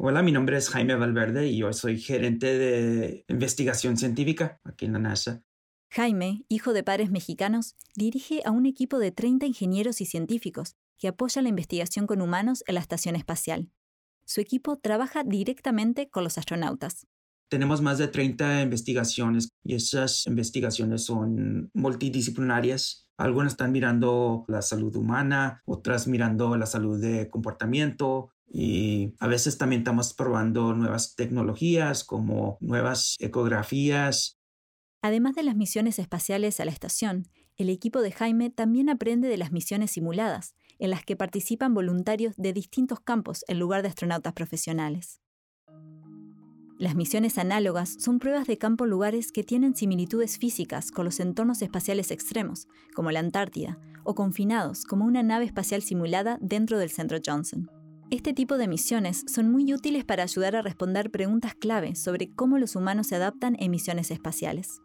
Hola, 0.00 0.22
mi 0.22 0.30
nombre 0.30 0.56
es 0.56 0.70
Jaime 0.70 0.94
Valverde 0.94 1.48
y 1.48 1.58
yo 1.58 1.72
soy 1.72 1.98
gerente 1.98 2.56
de 2.56 3.24
investigación 3.26 3.96
científica 3.96 4.60
aquí 4.62 4.84
en 4.84 4.92
la 4.92 5.00
NASA. 5.00 5.42
Jaime, 5.90 6.44
hijo 6.48 6.72
de 6.72 6.84
padres 6.84 7.10
mexicanos, 7.10 7.74
dirige 7.96 8.42
a 8.44 8.52
un 8.52 8.66
equipo 8.66 9.00
de 9.00 9.10
30 9.10 9.46
ingenieros 9.46 10.00
y 10.00 10.06
científicos 10.06 10.76
que 10.98 11.08
apoya 11.08 11.42
la 11.42 11.48
investigación 11.48 12.06
con 12.06 12.20
humanos 12.20 12.62
en 12.68 12.76
la 12.76 12.80
estación 12.80 13.16
espacial. 13.16 13.72
Su 14.24 14.40
equipo 14.40 14.78
trabaja 14.78 15.24
directamente 15.24 16.08
con 16.08 16.22
los 16.22 16.38
astronautas. 16.38 17.08
Tenemos 17.50 17.82
más 17.82 17.98
de 17.98 18.06
30 18.06 18.62
investigaciones 18.62 19.48
y 19.64 19.74
esas 19.74 20.28
investigaciones 20.28 21.06
son 21.06 21.72
multidisciplinarias. 21.74 23.08
Algunas 23.16 23.54
están 23.54 23.72
mirando 23.72 24.44
la 24.46 24.62
salud 24.62 24.94
humana, 24.94 25.60
otras 25.64 26.06
mirando 26.06 26.56
la 26.56 26.66
salud 26.66 27.00
de 27.00 27.28
comportamiento, 27.28 28.30
y 28.50 29.14
a 29.20 29.26
veces 29.26 29.58
también 29.58 29.82
estamos 29.82 30.14
probando 30.14 30.74
nuevas 30.74 31.14
tecnologías 31.14 32.04
como 32.04 32.56
nuevas 32.60 33.16
ecografías 33.20 34.38
Además 35.02 35.36
de 35.36 35.44
las 35.44 35.56
misiones 35.56 35.98
espaciales 35.98 36.58
a 36.58 36.64
la 36.64 36.72
estación, 36.72 37.28
el 37.56 37.70
equipo 37.70 38.02
de 38.02 38.12
Jaime 38.12 38.50
también 38.50 38.88
aprende 38.88 39.28
de 39.28 39.36
las 39.36 39.52
misiones 39.52 39.92
simuladas, 39.92 40.54
en 40.78 40.90
las 40.90 41.04
que 41.04 41.16
participan 41.16 41.74
voluntarios 41.74 42.34
de 42.36 42.52
distintos 42.52 43.00
campos 43.00 43.44
en 43.48 43.58
lugar 43.58 43.82
de 43.82 43.88
astronautas 43.88 44.32
profesionales. 44.32 45.20
Las 46.78 46.94
misiones 46.94 47.38
análogas 47.38 47.96
son 47.98 48.20
pruebas 48.20 48.46
de 48.46 48.58
campo 48.58 48.84
en 48.84 48.90
lugares 48.90 49.32
que 49.32 49.42
tienen 49.42 49.74
similitudes 49.74 50.38
físicas 50.38 50.92
con 50.92 51.04
los 51.04 51.18
entornos 51.18 51.62
espaciales 51.62 52.12
extremos, 52.12 52.68
como 52.94 53.10
la 53.10 53.18
Antártida, 53.18 53.78
o 54.04 54.14
confinados, 54.14 54.84
como 54.84 55.04
una 55.04 55.24
nave 55.24 55.44
espacial 55.44 55.82
simulada 55.82 56.38
dentro 56.40 56.78
del 56.78 56.90
Centro 56.90 57.18
Johnson. 57.24 57.68
Este 58.10 58.32
tipo 58.32 58.56
de 58.56 58.68
misiones 58.68 59.22
son 59.26 59.50
muy 59.50 59.74
útiles 59.74 60.02
para 60.02 60.22
ayudar 60.22 60.56
a 60.56 60.62
responder 60.62 61.10
preguntas 61.10 61.54
clave 61.54 61.94
sobre 61.94 62.30
cómo 62.30 62.56
los 62.56 62.74
humanos 62.74 63.08
se 63.08 63.16
adaptan 63.16 63.54
en 63.58 63.70
misiones 63.70 64.10
espaciales. 64.10 64.80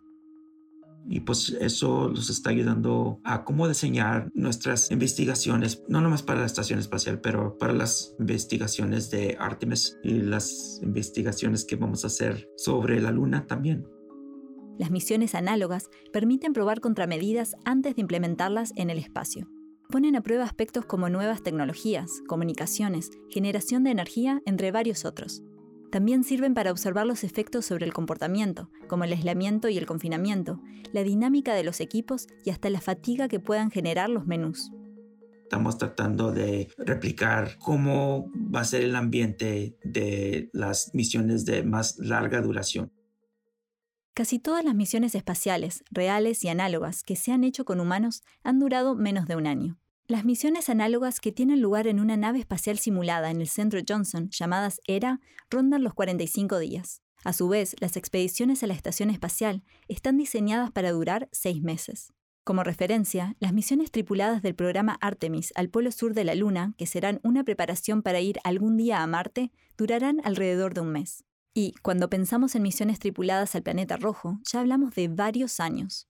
Y 1.07 1.21
pues 1.21 1.55
eso 1.62 2.09
nos 2.09 2.29
está 2.29 2.49
ayudando 2.49 3.21
a 3.23 3.45
cómo 3.45 3.67
diseñar 3.67 4.29
nuestras 4.33 4.91
investigaciones, 4.91 5.83
no 5.88 6.01
nomás 6.01 6.21
para 6.21 6.41
la 6.41 6.45
estación 6.45 6.79
espacial, 6.79 7.21
pero 7.21 7.57
para 7.57 7.71
las 7.71 8.13
investigaciones 8.19 9.09
de 9.09 9.38
Artemis 9.39 9.97
y 10.03 10.21
las 10.21 10.79
investigaciones 10.81 11.63
que 11.63 11.77
vamos 11.77 12.03
a 12.03 12.07
hacer 12.07 12.49
sobre 12.57 12.99
la 12.99 13.12
Luna 13.12 13.47
también. 13.47 13.88
Las 14.77 14.91
misiones 14.91 15.33
análogas 15.33 15.89
permiten 16.12 16.51
probar 16.51 16.81
contramedidas 16.81 17.55
antes 17.63 17.95
de 17.95 18.01
implementarlas 18.01 18.73
en 18.75 18.89
el 18.89 18.97
espacio. 18.97 19.49
Ponen 19.89 20.15
a 20.15 20.21
prueba 20.21 20.43
aspectos 20.43 20.85
como 20.85 21.09
nuevas 21.09 21.43
tecnologías, 21.43 22.21
comunicaciones, 22.27 23.11
generación 23.29 23.83
de 23.83 23.91
energía, 23.91 24.41
entre 24.45 24.71
varios 24.71 25.05
otros. 25.05 25.43
También 25.91 26.23
sirven 26.23 26.55
para 26.55 26.71
observar 26.71 27.05
los 27.05 27.23
efectos 27.23 27.65
sobre 27.65 27.85
el 27.85 27.93
comportamiento, 27.93 28.71
como 28.87 29.03
el 29.03 29.13
aislamiento 29.13 29.69
y 29.69 29.77
el 29.77 29.85
confinamiento, 29.85 30.59
la 30.91 31.03
dinámica 31.03 31.53
de 31.53 31.63
los 31.63 31.79
equipos 31.81 32.27
y 32.43 32.49
hasta 32.49 32.69
la 32.71 32.81
fatiga 32.81 33.27
que 33.27 33.39
puedan 33.39 33.69
generar 33.69 34.09
los 34.09 34.25
menús. 34.25 34.71
Estamos 35.43 35.77
tratando 35.77 36.31
de 36.31 36.69
replicar 36.79 37.59
cómo 37.59 38.31
va 38.33 38.61
a 38.61 38.65
ser 38.65 38.81
el 38.81 38.95
ambiente 38.95 39.77
de 39.83 40.49
las 40.51 40.89
misiones 40.95 41.45
de 41.45 41.63
más 41.63 41.99
larga 41.99 42.41
duración. 42.41 42.91
Casi 44.15 44.38
todas 44.38 44.63
las 44.63 44.76
misiones 44.76 45.15
espaciales, 45.15 45.84
reales 45.89 46.43
y 46.43 46.47
análogas, 46.47 47.04
que 47.04 47.15
se 47.15 47.32
han 47.32 47.43
hecho 47.43 47.65
con 47.65 47.80
humanos 47.80 48.21
han 48.43 48.60
durado 48.60 48.93
menos 48.93 49.26
de 49.26 49.36
un 49.36 49.47
año. 49.47 49.80
Las 50.08 50.23
misiones 50.23 50.69
análogas 50.69 51.19
que 51.19 51.32
tienen 51.32 51.62
lugar 51.62 51.88
en 51.88 51.99
una 51.99 52.15
nave 52.15 52.38
espacial 52.38 52.78
simulada 52.78 53.32
en 53.32 53.41
el 53.41 53.47
centro 53.47 53.80
Johnson, 53.88 54.30
llamadas 54.30 54.82
ERA, 54.86 55.19
rondan 55.49 55.84
los 55.84 55.95
45 55.95 56.60
días. 56.60 57.02
A 57.23 57.34
su 57.34 57.47
vez, 57.47 57.76
las 57.80 57.97
expediciones 57.97 58.62
a 58.62 58.67
la 58.67 58.76
estación 58.76 59.10
espacial 59.10 59.63
están 59.88 60.17
diseñadas 60.17 60.69
para 60.69 60.91
durar 60.91 61.28
seis 61.32 61.63
meses. 61.63 62.13
Como 62.43 62.63
referencia, 62.63 63.36
las 63.39 63.52
misiones 63.52 63.89
tripuladas 63.89 64.43
del 64.43 64.54
programa 64.54 64.95
Artemis 65.02 65.54
al 65.56 65.69
polo 65.69 65.91
sur 65.91 66.13
de 66.13 66.26
la 66.26 66.36
Luna, 66.36 66.76
que 66.78 66.86
serán 66.86 67.19
una 67.23 67.43
preparación 67.43 68.04
para 68.04 68.19
ir 68.19 68.38
algún 68.43 68.78
día 68.78 69.02
a 69.02 69.08
Marte, 69.08 69.52
durarán 69.76 70.21
alrededor 70.23 70.76
de 70.76 70.82
un 70.82 70.91
mes. 70.91 71.23
Y 71.55 71.75
cuando 71.83 72.09
pensamos 72.09 72.55
en 72.55 72.63
misiones 72.63 72.97
tripuladas 72.97 73.53
al 73.53 73.61
planeta 73.61 73.95
rojo, 73.97 74.39
ya 74.51 74.61
hablamos 74.61 74.95
de 74.95 75.07
varios 75.07 75.59
años. 75.59 76.07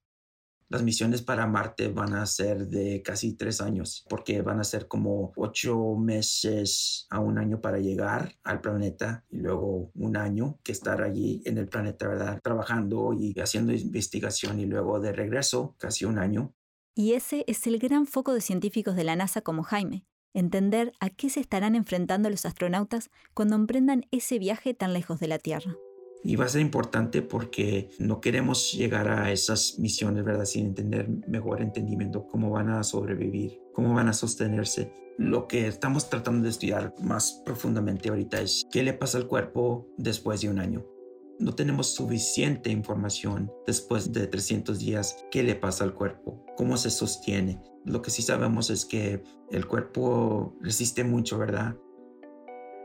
Las 0.69 0.83
misiones 0.83 1.21
para 1.21 1.45
Marte 1.45 1.89
van 1.89 2.13
a 2.13 2.25
ser 2.25 2.67
de 2.67 3.03
casi 3.03 3.33
tres 3.33 3.59
años, 3.59 4.05
porque 4.09 4.41
van 4.41 4.61
a 4.61 4.63
ser 4.63 4.87
como 4.87 5.33
ocho 5.35 5.95
meses 5.95 7.05
a 7.09 7.19
un 7.19 7.37
año 7.37 7.59
para 7.61 7.77
llegar 7.77 8.33
al 8.43 8.61
planeta 8.61 9.25
y 9.29 9.37
luego 9.37 9.91
un 9.93 10.15
año 10.15 10.59
que 10.63 10.71
estar 10.71 11.03
allí 11.03 11.41
en 11.45 11.57
el 11.57 11.67
planeta, 11.67 12.07
¿verdad? 12.07 12.39
Trabajando 12.41 13.13
y 13.13 13.37
haciendo 13.39 13.73
investigación 13.73 14.61
y 14.61 14.65
luego 14.65 14.99
de 15.01 15.11
regreso, 15.11 15.75
casi 15.77 16.05
un 16.05 16.17
año. 16.17 16.55
Y 16.95 17.13
ese 17.13 17.43
es 17.47 17.67
el 17.67 17.79
gran 17.79 18.07
foco 18.07 18.33
de 18.33 18.41
científicos 18.41 18.95
de 18.95 19.03
la 19.03 19.15
NASA 19.15 19.41
como 19.41 19.63
Jaime, 19.63 20.05
entender 20.33 20.93
a 20.99 21.09
qué 21.09 21.29
se 21.29 21.39
estarán 21.39 21.75
enfrentando 21.75 22.29
los 22.29 22.45
astronautas 22.45 23.09
cuando 23.33 23.55
emprendan 23.55 24.05
ese 24.11 24.39
viaje 24.39 24.73
tan 24.73 24.93
lejos 24.93 25.19
de 25.19 25.27
la 25.27 25.39
Tierra. 25.39 25.75
Y 26.23 26.37
va 26.37 26.45
a 26.45 26.49
ser 26.49 26.61
importante 26.61 27.21
porque 27.21 27.89
no 27.99 28.21
queremos 28.21 28.71
llegar 28.71 29.09
a 29.09 29.31
esas 29.31 29.77
misiones, 29.77 30.23
¿verdad? 30.23 30.45
Sin 30.45 30.73
tener 30.73 31.09
mejor 31.27 31.61
entendimiento 31.61 32.27
cómo 32.27 32.49
van 32.49 32.69
a 32.69 32.81
sobrevivir, 32.83 33.59
cómo 33.73 33.93
van 33.93 34.07
a 34.07 34.13
sostenerse. 34.13 34.93
Lo 35.17 35.47
que 35.47 35.67
estamos 35.67 36.09
tratando 36.09 36.43
de 36.43 36.49
estudiar 36.49 36.95
más 37.01 37.41
profundamente 37.45 38.09
ahorita 38.09 38.41
es 38.41 38.65
qué 38.71 38.83
le 38.83 38.93
pasa 38.93 39.17
al 39.17 39.27
cuerpo 39.27 39.87
después 39.97 40.41
de 40.41 40.49
un 40.49 40.59
año. 40.59 40.92
No 41.39 41.55
tenemos 41.55 41.93
suficiente 41.93 42.69
información 42.69 43.51
después 43.65 44.11
de 44.11 44.27
300 44.27 44.79
días 44.79 45.25
qué 45.31 45.43
le 45.43 45.55
pasa 45.55 45.83
al 45.83 45.93
cuerpo, 45.93 46.45
cómo 46.55 46.77
se 46.77 46.89
sostiene. 46.89 47.61
Lo 47.85 48.01
que 48.01 48.11
sí 48.11 48.21
sabemos 48.21 48.69
es 48.69 48.85
que 48.85 49.23
el 49.51 49.67
cuerpo 49.67 50.55
resiste 50.61 51.03
mucho, 51.03 51.37
¿verdad? 51.37 51.75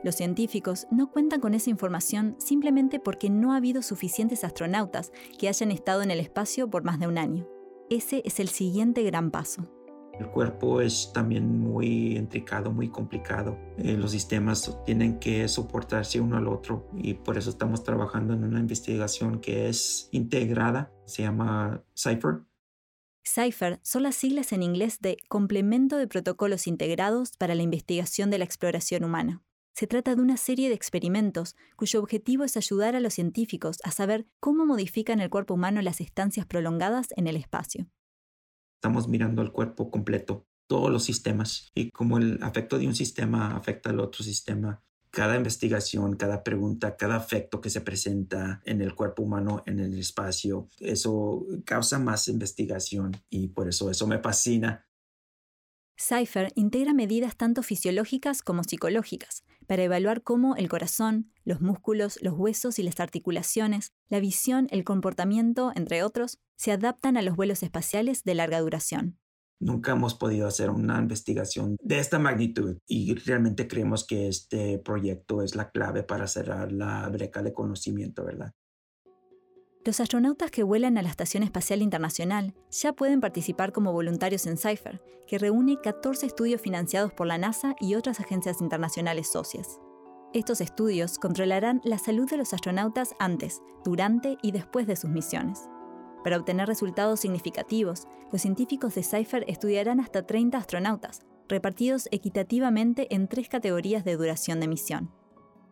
Los 0.03 0.15
científicos 0.15 0.87
no 0.91 1.11
cuentan 1.11 1.41
con 1.41 1.55
esa 1.55 1.71
información 1.71 2.37
simplemente 2.39 3.01
porque 3.01 3.31
no 3.31 3.53
ha 3.53 3.57
habido 3.57 3.83
suficientes 3.83 4.45
astronautas 4.45 5.13
que 5.39 5.49
hayan 5.49 5.73
estado 5.73 6.03
en 6.03 6.11
el 6.11 6.21
espacio 6.21 6.71
por 6.71 6.85
más 6.85 7.01
de 7.01 7.09
un 7.09 7.19
año. 7.19 7.49
Ese 7.91 8.23
es 8.25 8.39
el 8.39 8.49
siguiente 8.49 9.03
gran 9.03 9.31
paso. 9.31 9.78
El 10.19 10.29
cuerpo 10.29 10.81
es 10.81 11.13
también 11.13 11.61
muy 11.61 12.17
intricado, 12.17 12.73
muy 12.73 12.89
complicado. 12.89 13.57
Eh, 13.79 13.97
los 13.97 14.11
sistemas 14.11 14.77
tienen 14.85 15.19
que 15.19 15.47
soportarse 15.49 16.21
uno 16.21 16.37
al 16.37 16.49
otro 16.49 16.89
y 16.97 17.15
por 17.15 17.39
eso 17.39 17.51
estamos 17.51 17.85
trabajando 17.85 18.35
en 18.35 18.45
una 18.45 18.59
investigación 18.59 19.41
que 19.41 19.69
es 19.69 20.09
integrada, 20.13 20.93
se 21.05 21.23
llama 21.23 21.85
CIPHER. 21.97 22.43
CIPHER 23.25 23.79
son 23.83 24.03
las 24.03 24.17
siglas 24.17 24.53
en 24.53 24.63
inglés 24.63 25.01
de 25.01 25.19
Complemento 25.29 25.97
de 25.99 26.09
Protocolos 26.09 26.67
Integrados 26.67 27.37
para 27.37 27.55
la 27.55 27.63
Investigación 27.63 28.31
de 28.31 28.39
la 28.39 28.45
Exploración 28.45 29.05
Humana. 29.05 29.43
Se 29.75 29.87
trata 29.87 30.17
de 30.17 30.23
una 30.23 30.37
serie 30.37 30.69
de 30.69 30.75
experimentos 30.75 31.55
cuyo 31.77 32.01
objetivo 32.01 32.43
es 32.43 32.57
ayudar 32.57 32.97
a 32.97 33.01
los 33.01 33.15
científicos 33.15 33.79
a 33.85 33.93
saber 33.93 34.27
cómo 34.41 34.67
modifican 34.67 35.21
el 35.21 35.31
cuerpo 35.31 35.55
humano 35.55 35.83
las 35.83 36.01
estancias 36.01 36.47
prolongadas 36.47 37.09
en 37.17 37.29
el 37.29 37.37
espacio. 37.37 37.87
Estamos 38.79 39.09
mirando 39.09 39.43
el 39.43 39.51
cuerpo 39.51 39.91
completo, 39.91 40.47
todos 40.69 40.89
los 40.89 41.03
sistemas, 41.03 41.73
y 41.75 41.91
cómo 41.91 42.17
el 42.17 42.39
afecto 42.45 42.79
de 42.79 42.87
un 42.87 42.95
sistema 42.95 43.57
afecta 43.57 43.91
al 43.91 43.99
otro 43.99 44.23
sistema. 44.23 44.85
Cada 45.11 45.35
investigación, 45.35 46.15
cada 46.15 46.45
pregunta, 46.45 46.97
cada 46.97 47.17
afecto 47.17 47.61
que 47.61 47.71
se 47.71 47.81
presenta 47.81 48.63
en 48.65 48.81
el 48.81 48.95
cuerpo 48.95 49.25
humano, 49.25 49.65
en 49.67 49.81
el 49.81 49.99
espacio, 49.99 50.69
eso 50.79 51.45
causa 51.65 51.99
más 51.99 52.29
investigación 52.29 53.17
y 53.29 53.49
por 53.49 53.69
eso 53.69 53.91
eso 53.91 54.07
me 54.07 54.21
fascina. 54.21 54.87
Cypher 56.01 56.53
integra 56.55 56.95
medidas 56.95 57.37
tanto 57.37 57.65
fisiológicas 57.65 58.43
como 58.43 58.63
psicológicas 58.63 59.43
para 59.67 59.83
evaluar 59.83 60.23
cómo 60.23 60.55
el 60.55 60.69
corazón, 60.69 61.33
los 61.45 61.61
músculos, 61.61 62.21
los 62.23 62.35
huesos 62.35 62.79
y 62.79 62.85
las 62.85 63.01
articulaciones, 63.01 63.93
la 64.09 64.21
visión, 64.21 64.69
el 64.71 64.85
comportamiento, 64.85 65.73
entre 65.75 66.05
otros, 66.05 66.39
se 66.57 66.71
adaptan 66.71 67.17
a 67.17 67.23
los 67.23 67.35
vuelos 67.35 67.65
espaciales 67.65 68.23
de 68.23 68.35
larga 68.37 68.61
duración. 68.61 69.19
Nunca 69.61 69.91
hemos 69.91 70.15
podido 70.15 70.47
hacer 70.47 70.71
una 70.71 71.01
investigación 71.01 71.77
de 71.83 71.99
esta 71.99 72.21
magnitud 72.21 72.79
y 72.87 73.15
realmente 73.15 73.67
creemos 73.67 74.07
que 74.07 74.29
este 74.29 74.79
proyecto 74.79 75.43
es 75.43 75.57
la 75.57 75.71
clave 75.71 76.05
para 76.05 76.29
cerrar 76.29 76.71
la 76.71 77.09
brecha 77.09 77.43
de 77.43 77.53
conocimiento, 77.53 78.25
¿verdad? 78.25 78.53
Los 79.89 80.01
astronautas 80.01 80.51
que 80.51 80.65
vuelan 80.65 80.99
a 80.99 81.03
la 81.03 81.09
Estación 81.09 81.43
Espacial 81.43 81.81
Internacional 81.81 82.53
ya 82.71 82.93
pueden 82.93 83.23
participar 83.23 83.73
como 83.73 83.91
voluntarios 83.95 84.47
en 84.47 84.59
CIPHER, 84.59 85.01
que 85.27 85.39
reúne 85.39 85.79
14 85.83 86.27
estudios 86.27 86.61
financiados 86.61 87.15
por 87.15 87.27
la 87.27 87.39
NASA 87.39 87.75
y 87.81 87.95
otras 87.95 88.21
agencias 88.21 88.61
internacionales 88.61 89.33
socias. 89.33 89.81
Estos 90.35 90.61
estudios 90.61 91.19
controlarán 91.19 91.81
la 91.85 91.97
salud 91.97 92.29
de 92.29 92.37
los 92.37 92.53
astronautas 92.53 93.15
antes, 93.19 93.63
durante 93.83 94.37
y 94.43 94.53
después 94.53 94.87
de 94.87 94.95
sus 94.95 95.09
misiones. 95.09 95.71
Para 96.23 96.37
obtener 96.37 96.69
resultados 96.69 97.21
significativos, 97.21 98.09
los 98.31 98.43
científicos 98.43 98.95
de 98.95 99.03
CIPHER 99.03 99.47
estudiarán 99.49 100.01
hasta 100.01 100.27
30 100.27 100.59
astronautas, 100.59 101.23
repartidos 101.49 102.09
equitativamente 102.13 103.07
en 103.15 103.27
tres 103.27 103.49
categorías 103.49 104.05
de 104.05 104.19
duración 104.19 104.61
de 104.61 104.69
misión. 104.69 105.18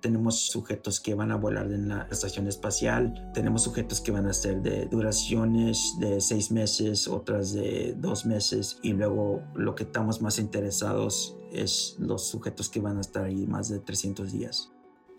Tenemos 0.07 0.39
sujetos 0.39 1.01
que 1.01 1.17
van 1.17 1.33
a 1.33 1.37
volar 1.37 1.67
en 1.73 1.89
la 1.89 2.07
estación 2.13 2.47
espacial, 2.47 3.29
tenemos 3.35 3.63
sujetos 3.65 4.01
que 4.01 4.13
van 4.13 4.29
a 4.29 4.33
ser 4.33 4.63
de 4.63 4.87
duraciones 4.87 5.97
de 5.99 6.21
seis 6.21 6.53
meses, 6.53 7.09
otras 7.09 7.53
de 7.53 7.93
dos 7.99 8.25
meses 8.25 8.79
y 8.85 8.93
luego 8.93 9.43
lo 9.57 9.75
que 9.75 9.83
estamos 9.83 10.23
más 10.23 10.39
interesados 10.39 11.37
es 11.51 11.97
los 11.99 12.29
sujetos 12.29 12.69
que 12.69 12.79
van 12.79 12.99
a 12.99 13.01
estar 13.01 13.25
ahí 13.25 13.49
más 13.49 13.69
de 13.69 13.81
300 13.81 14.31
días. 14.31 14.71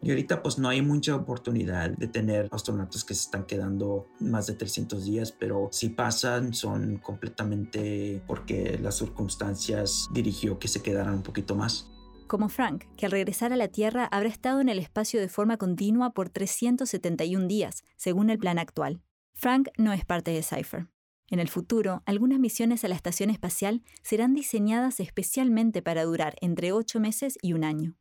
Y 0.02 0.12
ahorita 0.12 0.42
pues 0.42 0.58
no 0.58 0.70
hay 0.70 0.82
mucha 0.82 1.18
oportunidad 1.18 1.90
de 1.90 2.08
tener 2.08 2.48
astronautas 2.52 3.04
que 3.04 3.14
se 3.14 3.24
están 3.24 3.44
quedando 3.44 4.08
más 4.22 4.48
de 4.48 4.54
300 4.54 5.04
días, 5.04 5.34
pero 5.38 5.68
si 5.74 5.90
pasan 5.90 6.54
son 6.54 7.00
completamente 7.00 8.24
porque 8.26 8.80
las 8.82 8.96
circunstancias 8.96 10.08
dirigió 10.14 10.60
que 10.60 10.70
se 10.70 10.82
quedaran 10.82 11.16
un 11.16 11.24
poquito 11.24 11.56
más 11.56 11.92
como 12.28 12.50
Frank, 12.50 12.86
que 12.96 13.06
al 13.06 13.12
regresar 13.12 13.54
a 13.54 13.56
la 13.56 13.70
Tierra 13.70 14.06
habrá 14.12 14.30
estado 14.30 14.62
en 14.62 14.70
el 14.70 14.80
espacio 14.80 15.20
de 15.20 15.30
forma 15.30 15.58
continua 15.58 16.12
por 16.12 16.30
371 16.30 17.48
días, 17.48 17.84
según 17.96 18.30
el 18.30 18.38
plan 18.38 18.60
actual. 18.60 19.02
Frank 19.34 19.70
no 19.78 19.94
es 19.94 20.06
parte 20.06 20.32
de 20.32 20.44
Cypher. 20.44 20.88
En 21.30 21.40
el 21.40 21.50
futuro, 21.50 22.04
algunas 22.06 22.40
misiones 22.40 22.84
a 22.84 22.88
la 22.88 22.96
estación 22.96 23.30
espacial 23.30 23.84
serán 24.02 24.34
diseñadas 24.34 25.00
especialmente 25.00 25.82
para 25.82 26.06
durar 26.06 26.36
entre 26.42 26.72
8 26.72 27.00
meses 27.00 27.38
y 27.42 27.54
un 27.54 27.64
año. 27.64 27.98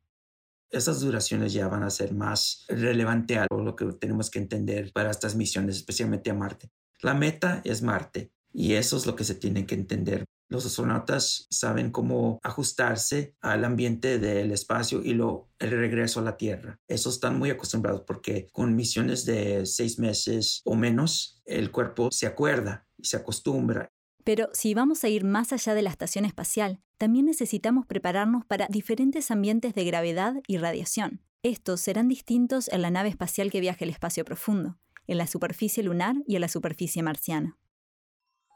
Esas 0.70 1.00
duraciones 1.00 1.52
ya 1.52 1.68
van 1.68 1.82
a 1.82 1.90
ser 1.90 2.14
más 2.14 2.64
relevante 2.68 3.38
a 3.38 3.46
lo 3.50 3.76
que 3.76 3.86
tenemos 3.94 4.30
que 4.30 4.38
entender 4.38 4.92
para 4.92 5.10
estas 5.10 5.36
misiones, 5.36 5.76
especialmente 5.76 6.30
a 6.30 6.34
Marte. 6.34 6.70
La 7.00 7.14
meta 7.14 7.60
es 7.64 7.82
Marte 7.82 8.32
y 8.52 8.74
eso 8.74 8.96
es 8.96 9.06
lo 9.06 9.16
que 9.16 9.24
se 9.24 9.34
tiene 9.34 9.66
que 9.66 9.74
entender 9.74 10.24
los 10.48 10.64
astronautas 10.66 11.46
saben 11.50 11.90
cómo 11.90 12.38
ajustarse 12.42 13.34
al 13.40 13.64
ambiente 13.64 14.18
del 14.18 14.52
espacio 14.52 15.02
y 15.02 15.14
lo, 15.14 15.48
el 15.58 15.70
regreso 15.70 16.20
a 16.20 16.24
la 16.24 16.36
Tierra. 16.36 16.78
Eso 16.88 17.10
están 17.10 17.38
muy 17.38 17.50
acostumbrados 17.50 18.02
porque 18.06 18.48
con 18.52 18.76
misiones 18.76 19.24
de 19.24 19.66
seis 19.66 19.98
meses 19.98 20.62
o 20.64 20.74
menos, 20.74 21.42
el 21.44 21.70
cuerpo 21.70 22.10
se 22.10 22.26
acuerda 22.26 22.86
y 22.96 23.04
se 23.04 23.16
acostumbra. 23.16 23.88
Pero 24.24 24.48
si 24.52 24.74
vamos 24.74 25.04
a 25.04 25.08
ir 25.08 25.24
más 25.24 25.52
allá 25.52 25.74
de 25.74 25.82
la 25.82 25.90
estación 25.90 26.24
espacial, 26.24 26.80
también 26.98 27.26
necesitamos 27.26 27.86
prepararnos 27.86 28.44
para 28.44 28.66
diferentes 28.68 29.30
ambientes 29.30 29.74
de 29.74 29.84
gravedad 29.84 30.34
y 30.46 30.56
radiación. 30.58 31.22
Estos 31.42 31.80
serán 31.80 32.08
distintos 32.08 32.68
en 32.68 32.82
la 32.82 32.90
nave 32.90 33.08
espacial 33.08 33.50
que 33.50 33.60
viaje 33.60 33.84
al 33.84 33.90
espacio 33.90 34.24
profundo, 34.24 34.78
en 35.06 35.18
la 35.18 35.26
superficie 35.26 35.82
lunar 35.82 36.16
y 36.26 36.34
en 36.34 36.40
la 36.40 36.48
superficie 36.48 37.02
marciana. 37.02 37.56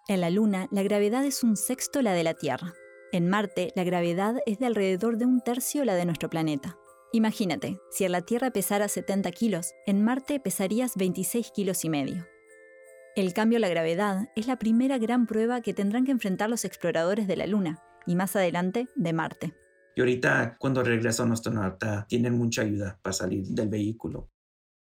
En 0.08 0.20
la 0.20 0.30
Luna, 0.30 0.66
la 0.70 0.82
gravedad 0.82 1.24
es 1.24 1.44
un 1.44 1.56
sexto 1.56 2.02
la 2.02 2.14
de 2.14 2.24
la 2.24 2.34
Tierra. 2.34 2.74
En 3.12 3.28
Marte, 3.28 3.72
la 3.76 3.84
gravedad 3.84 4.36
es 4.46 4.58
de 4.58 4.66
alrededor 4.66 5.18
de 5.18 5.26
un 5.26 5.40
tercio 5.40 5.84
la 5.84 5.94
de 5.94 6.04
nuestro 6.04 6.30
planeta. 6.30 6.76
Imagínate, 7.12 7.80
si 7.90 8.04
en 8.04 8.12
la 8.12 8.22
Tierra 8.22 8.50
pesara 8.50 8.88
70 8.88 9.30
kilos, 9.32 9.72
en 9.86 10.02
Marte 10.02 10.40
pesarías 10.40 10.96
26 10.96 11.50
kilos 11.50 11.84
y 11.84 11.90
medio. 11.90 12.26
El 13.14 13.34
cambio 13.34 13.58
a 13.58 13.60
la 13.60 13.68
gravedad 13.68 14.28
es 14.36 14.46
la 14.46 14.58
primera 14.58 14.98
gran 14.98 15.26
prueba 15.26 15.60
que 15.60 15.74
tendrán 15.74 16.04
que 16.04 16.12
enfrentar 16.12 16.48
los 16.48 16.64
exploradores 16.64 17.26
de 17.26 17.36
la 17.36 17.46
Luna 17.46 17.82
y 18.06 18.14
más 18.14 18.34
adelante 18.36 18.88
de 18.94 19.12
Marte. 19.12 19.54
Y 19.96 20.00
ahorita, 20.00 20.56
cuando 20.58 20.82
regresa 20.82 21.24
un 21.24 21.32
astronauta, 21.32 22.06
tienen 22.08 22.38
mucha 22.38 22.62
ayuda 22.62 22.98
para 23.02 23.12
salir 23.12 23.44
del 23.48 23.68
vehículo. 23.68 24.30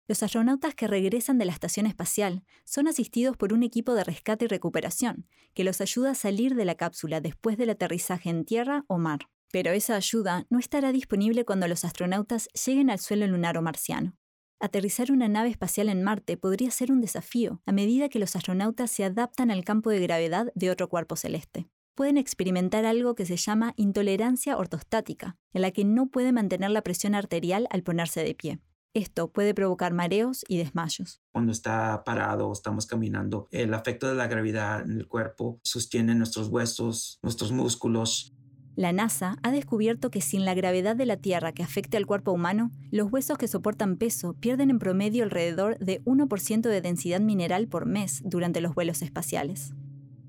Los 0.09 0.23
astronautas 0.23 0.73
que 0.73 0.87
regresan 0.87 1.37
de 1.37 1.45
la 1.45 1.51
estación 1.51 1.85
espacial 1.85 2.43
son 2.63 2.87
asistidos 2.87 3.37
por 3.37 3.53
un 3.53 3.61
equipo 3.61 3.93
de 3.93 4.03
rescate 4.03 4.45
y 4.45 4.47
recuperación, 4.47 5.27
que 5.53 5.63
los 5.63 5.81
ayuda 5.81 6.09
a 6.09 6.15
salir 6.15 6.55
de 6.55 6.65
la 6.65 6.73
cápsula 6.73 7.21
después 7.21 7.57
del 7.57 7.69
aterrizaje 7.69 8.31
en 8.31 8.43
tierra 8.43 8.85
o 8.87 8.97
mar. 8.97 9.29
Pero 9.51 9.69
esa 9.69 9.95
ayuda 9.95 10.47
no 10.49 10.57
estará 10.57 10.91
disponible 10.91 11.45
cuando 11.45 11.67
los 11.67 11.85
astronautas 11.85 12.49
lleguen 12.65 12.89
al 12.89 12.97
suelo 12.97 13.27
lunar 13.27 13.55
o 13.59 13.61
marciano. 13.61 14.17
Aterrizar 14.59 15.11
una 15.11 15.27
nave 15.27 15.49
espacial 15.49 15.89
en 15.89 16.01
Marte 16.01 16.37
podría 16.37 16.71
ser 16.71 16.91
un 16.91 17.01
desafío 17.01 17.61
a 17.67 17.71
medida 17.71 18.09
que 18.09 18.17
los 18.17 18.35
astronautas 18.35 18.89
se 18.89 19.03
adaptan 19.03 19.51
al 19.51 19.63
campo 19.63 19.91
de 19.91 19.99
gravedad 19.99 20.51
de 20.55 20.71
otro 20.71 20.89
cuerpo 20.89 21.17
celeste. 21.17 21.69
Pueden 21.93 22.17
experimentar 22.17 22.83
algo 22.85 23.13
que 23.13 23.27
se 23.27 23.37
llama 23.37 23.75
intolerancia 23.77 24.57
ortostática, 24.57 25.37
en 25.53 25.61
la 25.61 25.69
que 25.69 25.85
no 25.85 26.07
puede 26.07 26.31
mantener 26.31 26.71
la 26.71 26.81
presión 26.81 27.13
arterial 27.13 27.67
al 27.69 27.83
ponerse 27.83 28.23
de 28.23 28.33
pie. 28.33 28.59
Esto 28.95 29.32
puede 29.32 29.54
provocar 29.54 29.93
mareos 29.93 30.43
y 30.47 30.58
desmayos. 30.58 31.21
Cuando 31.32 31.52
está 31.52 32.04
parado 32.04 32.49
o 32.49 32.54
estamos 32.54 32.88
caminando, 32.88 33.47
el 33.52 33.73
efecto 33.73 34.08
de 34.08 34.15
la 34.15 34.28
gravedad 34.28 34.82
en 34.82 34.97
el 34.97 35.08
cuerpo 35.08 35.60
sostiene 35.63 36.15
nuestros 36.15 36.47
huesos, 36.47 37.19
nuestros 37.21 37.52
músculos. 37.52 38.34
La 38.75 38.91
NASA 38.91 39.38
ha 39.43 39.52
descubierto 39.52 40.10
que 40.10 40.21
sin 40.21 40.43
la 40.43 40.56
gravedad 40.56 40.95
de 40.95 41.06
la 41.06 41.17
Tierra 41.17 41.52
que 41.52 41.62
afecte 41.62 41.97
al 41.97 42.08
cuerpo 42.08 42.32
humano, 42.32 42.71
los 42.89 43.12
huesos 43.12 43.38
que 43.38 43.47
soportan 43.47 43.97
peso 43.97 44.34
pierden 44.34 44.71
en 44.71 44.80
promedio 44.80 45.23
alrededor 45.23 45.78
de 45.78 46.02
1% 46.06 46.62
de 46.62 46.82
densidad 46.82 47.19
mineral 47.19 47.67
por 47.67 47.86
mes 47.86 48.21
durante 48.25 48.62
los 48.62 48.73
vuelos 48.73 49.04
espaciales. 49.04 49.73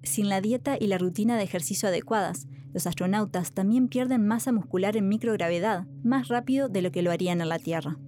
Sin 0.03 0.29
la 0.29 0.40
dieta 0.42 0.77
y 0.79 0.88
la 0.88 0.99
rutina 0.99 1.38
de 1.38 1.44
ejercicio 1.44 1.88
adecuadas, 1.88 2.46
los 2.75 2.87
astronautas 2.87 3.53
también 3.53 3.88
pierden 3.88 4.27
masa 4.27 4.53
muscular 4.53 4.96
en 4.96 5.09
microgravedad 5.09 5.87
más 6.03 6.29
rápido 6.29 6.68
de 6.68 6.83
lo 6.83 6.90
que 6.92 7.03
lo 7.03 7.11
harían 7.11 7.40
en 7.40 7.49
la 7.49 7.59
Tierra. 7.59 7.99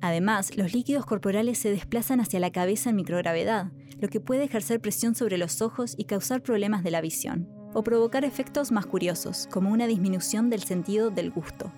Además, 0.00 0.56
los 0.56 0.72
líquidos 0.72 1.04
corporales 1.04 1.58
se 1.58 1.70
desplazan 1.70 2.20
hacia 2.20 2.40
la 2.40 2.52
cabeza 2.52 2.90
en 2.90 2.96
microgravedad, 2.96 3.70
lo 4.00 4.08
que 4.08 4.20
puede 4.20 4.44
ejercer 4.44 4.80
presión 4.80 5.14
sobre 5.14 5.36
los 5.36 5.60
ojos 5.60 5.94
y 5.96 6.04
causar 6.04 6.42
problemas 6.42 6.82
de 6.82 6.90
la 6.90 7.02
visión, 7.02 7.48
o 7.74 7.82
provocar 7.84 8.24
efectos 8.24 8.72
más 8.72 8.86
curiosos, 8.86 9.46
como 9.50 9.70
una 9.70 9.86
disminución 9.86 10.48
del 10.48 10.62
sentido 10.62 11.10
del 11.10 11.30
gusto. 11.30 11.70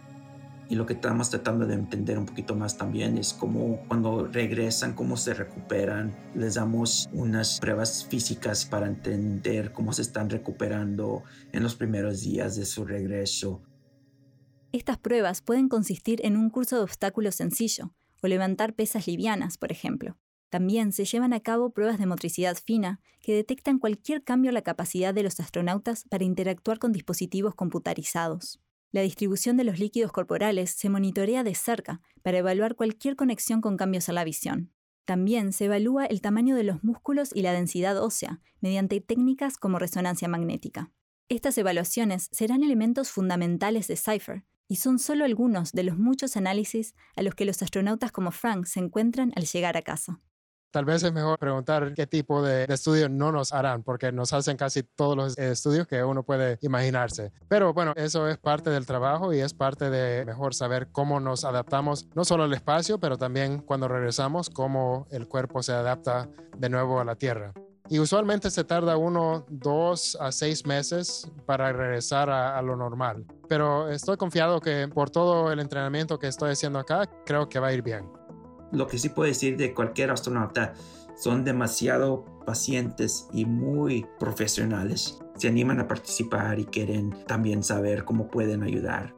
Y 0.69 0.77
lo 0.77 0.87
que 0.87 0.95
estamos 0.95 1.29
tratando 1.29 1.67
de 1.67 1.75
entender 1.75 2.17
un 2.17 2.25
poquito 2.25 2.55
más 2.55 2.79
también 2.79 3.19
es 3.19 3.35
cómo 3.35 3.85
cuando 3.89 4.27
regresan, 4.27 4.95
cómo 4.95 5.19
se 5.19 5.35
recuperan. 5.35 6.17
Les 6.35 6.55
damos 6.55 7.11
unas 7.13 7.61
pruebas 7.61 8.07
físicas 8.09 8.65
para 8.65 8.87
entender 8.87 9.73
cómo 9.73 9.93
se 9.93 10.01
están 10.01 10.31
recuperando 10.31 11.25
en 11.53 11.63
los 11.63 11.75
primeros 11.75 12.23
días 12.23 12.57
de 12.57 12.65
su 12.65 12.87
regreso. 12.87 13.61
Estas 14.71 14.97
pruebas 14.97 15.43
pueden 15.43 15.69
consistir 15.69 16.25
en 16.25 16.39
un 16.39 16.49
curso 16.49 16.77
de 16.77 16.85
obstáculos 16.85 17.35
sencillo, 17.35 17.93
o 18.23 18.29
levantar 18.29 18.75
pesas 18.75 19.07
livianas, 19.07 19.59
por 19.59 19.73
ejemplo. 19.73 20.17
También 20.49 20.93
se 20.93 21.05
llevan 21.05 21.33
a 21.33 21.41
cabo 21.41 21.71
pruebas 21.71 21.99
de 21.99 22.07
motricidad 22.07 22.57
fina 22.57 23.01
que 23.21 23.35
detectan 23.35 23.79
cualquier 23.79 24.23
cambio 24.23 24.51
en 24.51 24.55
la 24.55 24.63
capacidad 24.63 25.15
de 25.15 25.23
los 25.23 25.41
astronautas 25.41 26.05
para 26.09 26.25
interactuar 26.25 26.79
con 26.79 26.93
dispositivos 26.93 27.55
computarizados. 27.55 28.61
La 28.91 29.01
distribución 29.01 29.57
de 29.57 29.65
los 29.65 29.79
líquidos 29.79 30.13
corporales 30.13 30.71
se 30.71 30.91
monitorea 30.91 31.43
de 31.43 31.55
cerca 31.55 32.03
para 32.23 32.39
evaluar 32.39 32.77
cualquier 32.77 33.17
conexión 33.17 33.63
con 33.63 33.79
cambios 33.79 34.11
a 34.11 34.13
la 34.13 34.25
visión. 34.25 34.71
También 35.07 35.53
se 35.53 35.65
evalúa 35.65 36.05
el 36.05 36.21
tamaño 36.21 36.55
de 36.55 36.65
los 36.65 36.85
músculos 36.85 37.31
y 37.35 37.43
la 37.43 37.53
densidad 37.53 38.01
ósea 38.03 38.41
mediante 38.61 39.01
técnicas 39.01 39.57
como 39.57 39.79
resonancia 39.79 40.29
magnética. 40.29 40.93
Estas 41.31 41.57
evaluaciones 41.57 42.29
serán 42.31 42.63
elementos 42.63 43.11
fundamentales 43.11 43.89
de 43.89 43.97
Cypher 43.97 44.45
y 44.69 44.77
son 44.77 44.99
solo 44.99 45.25
algunos 45.25 45.73
de 45.73 45.83
los 45.83 45.99
muchos 45.99 46.37
análisis 46.37 46.95
a 47.17 47.23
los 47.23 47.35
que 47.35 47.45
los 47.45 47.63
astronautas 47.63 48.13
como 48.13 48.31
Frank 48.31 48.67
se 48.67 48.81
encuentran 48.81 49.33
al 49.37 49.45
llegar 49.45 49.77
a 49.77 49.83
casa. 49.83 50.21
Tal 50.73 50.87
vez 50.87 51.03
es 51.03 51.13
mejor 51.13 51.39
preguntar 51.39 51.93
qué 51.95 52.07
tipo 52.07 52.43
de, 52.43 52.65
estudio 52.65 53.11
no 53.11 53.31
nos 53.31 53.53
harán, 53.53 53.83
porque 53.83 54.11
nos 54.11 54.33
hacen 54.33 54.57
casi 54.57 54.83
todos 54.83 55.15
los 55.15 55.37
estudios 55.37 55.87
que 55.87 56.03
uno 56.03 56.23
puede 56.23 56.57
imaginarse. 56.63 57.31
Pero 57.47 57.75
bueno, 57.75 57.93
eso 57.95 58.27
es 58.27 58.39
parte 58.39 58.71
del 58.71 58.87
trabajo 58.87 59.35
y 59.35 59.41
es 59.41 59.53
parte 59.53 59.91
de 59.91 60.25
mejor 60.25 60.55
saber 60.55 60.89
cómo 60.91 61.21
nos 61.21 61.45
adaptamos, 61.45 62.09
no 62.15 62.25
solo 62.25 62.45
al 62.45 62.55
espacio, 62.55 62.99
pero 62.99 63.19
también 63.19 63.59
cuando 63.59 63.87
regresamos, 63.87 64.49
cómo 64.49 65.07
el 65.11 65.29
cuerpo 65.29 65.63
se 65.63 65.73
adapta 65.73 66.31
de 66.57 66.71
nuevo 66.71 67.01
a 67.01 67.05
la 67.05 67.17
Tierra. 67.17 67.53
Y 67.89 67.99
usualmente 67.99 68.51
se 68.51 68.65
tarda 68.65 68.97
uno, 68.97 69.45
dos 69.49 70.17
a 70.21 70.33
seis 70.33 70.65
meses 70.65 71.31
para 71.47 71.73
regresar 71.73 72.31
a, 72.31 72.57
a, 72.57 72.63
lo 72.63 72.77
normal. 72.77 73.27
Pero 73.49 73.91
estoy 73.91 74.17
confiado 74.17 74.61
que 74.61 74.89
por 74.89 75.11
todo 75.11 75.53
el 75.53 75.59
entrenamiento 75.59 76.19
que 76.19 76.29
estoy 76.29 76.53
haciendo 76.53 76.79
acá, 76.79 77.11
creo 77.27 77.49
que 77.49 77.59
va 77.59 77.69
a 77.69 77.73
ir 77.73 77.83
bien 77.83 78.05
lo 78.73 78.87
que 78.87 78.99
sí 78.99 79.11
puedo 79.11 79.29
decir 79.29 79.57
de 79.57 79.75
cualquier 79.75 80.11
astronauta, 80.11 80.75
son 81.15 81.45
demasiado 81.45 82.25
pacientes 82.45 83.29
y 83.33 83.45
muy 83.45 84.07
profesionales. 84.19 85.21
Se 85.37 85.49
animan 85.49 85.79
a 85.79 85.87
participar 85.87 86.59
y 86.59 86.65
quieren 86.65 87.11
también 87.27 87.63
saber 87.63 88.05
cómo 88.05 88.29
pueden 88.29 88.63
ayudar. 88.63 89.15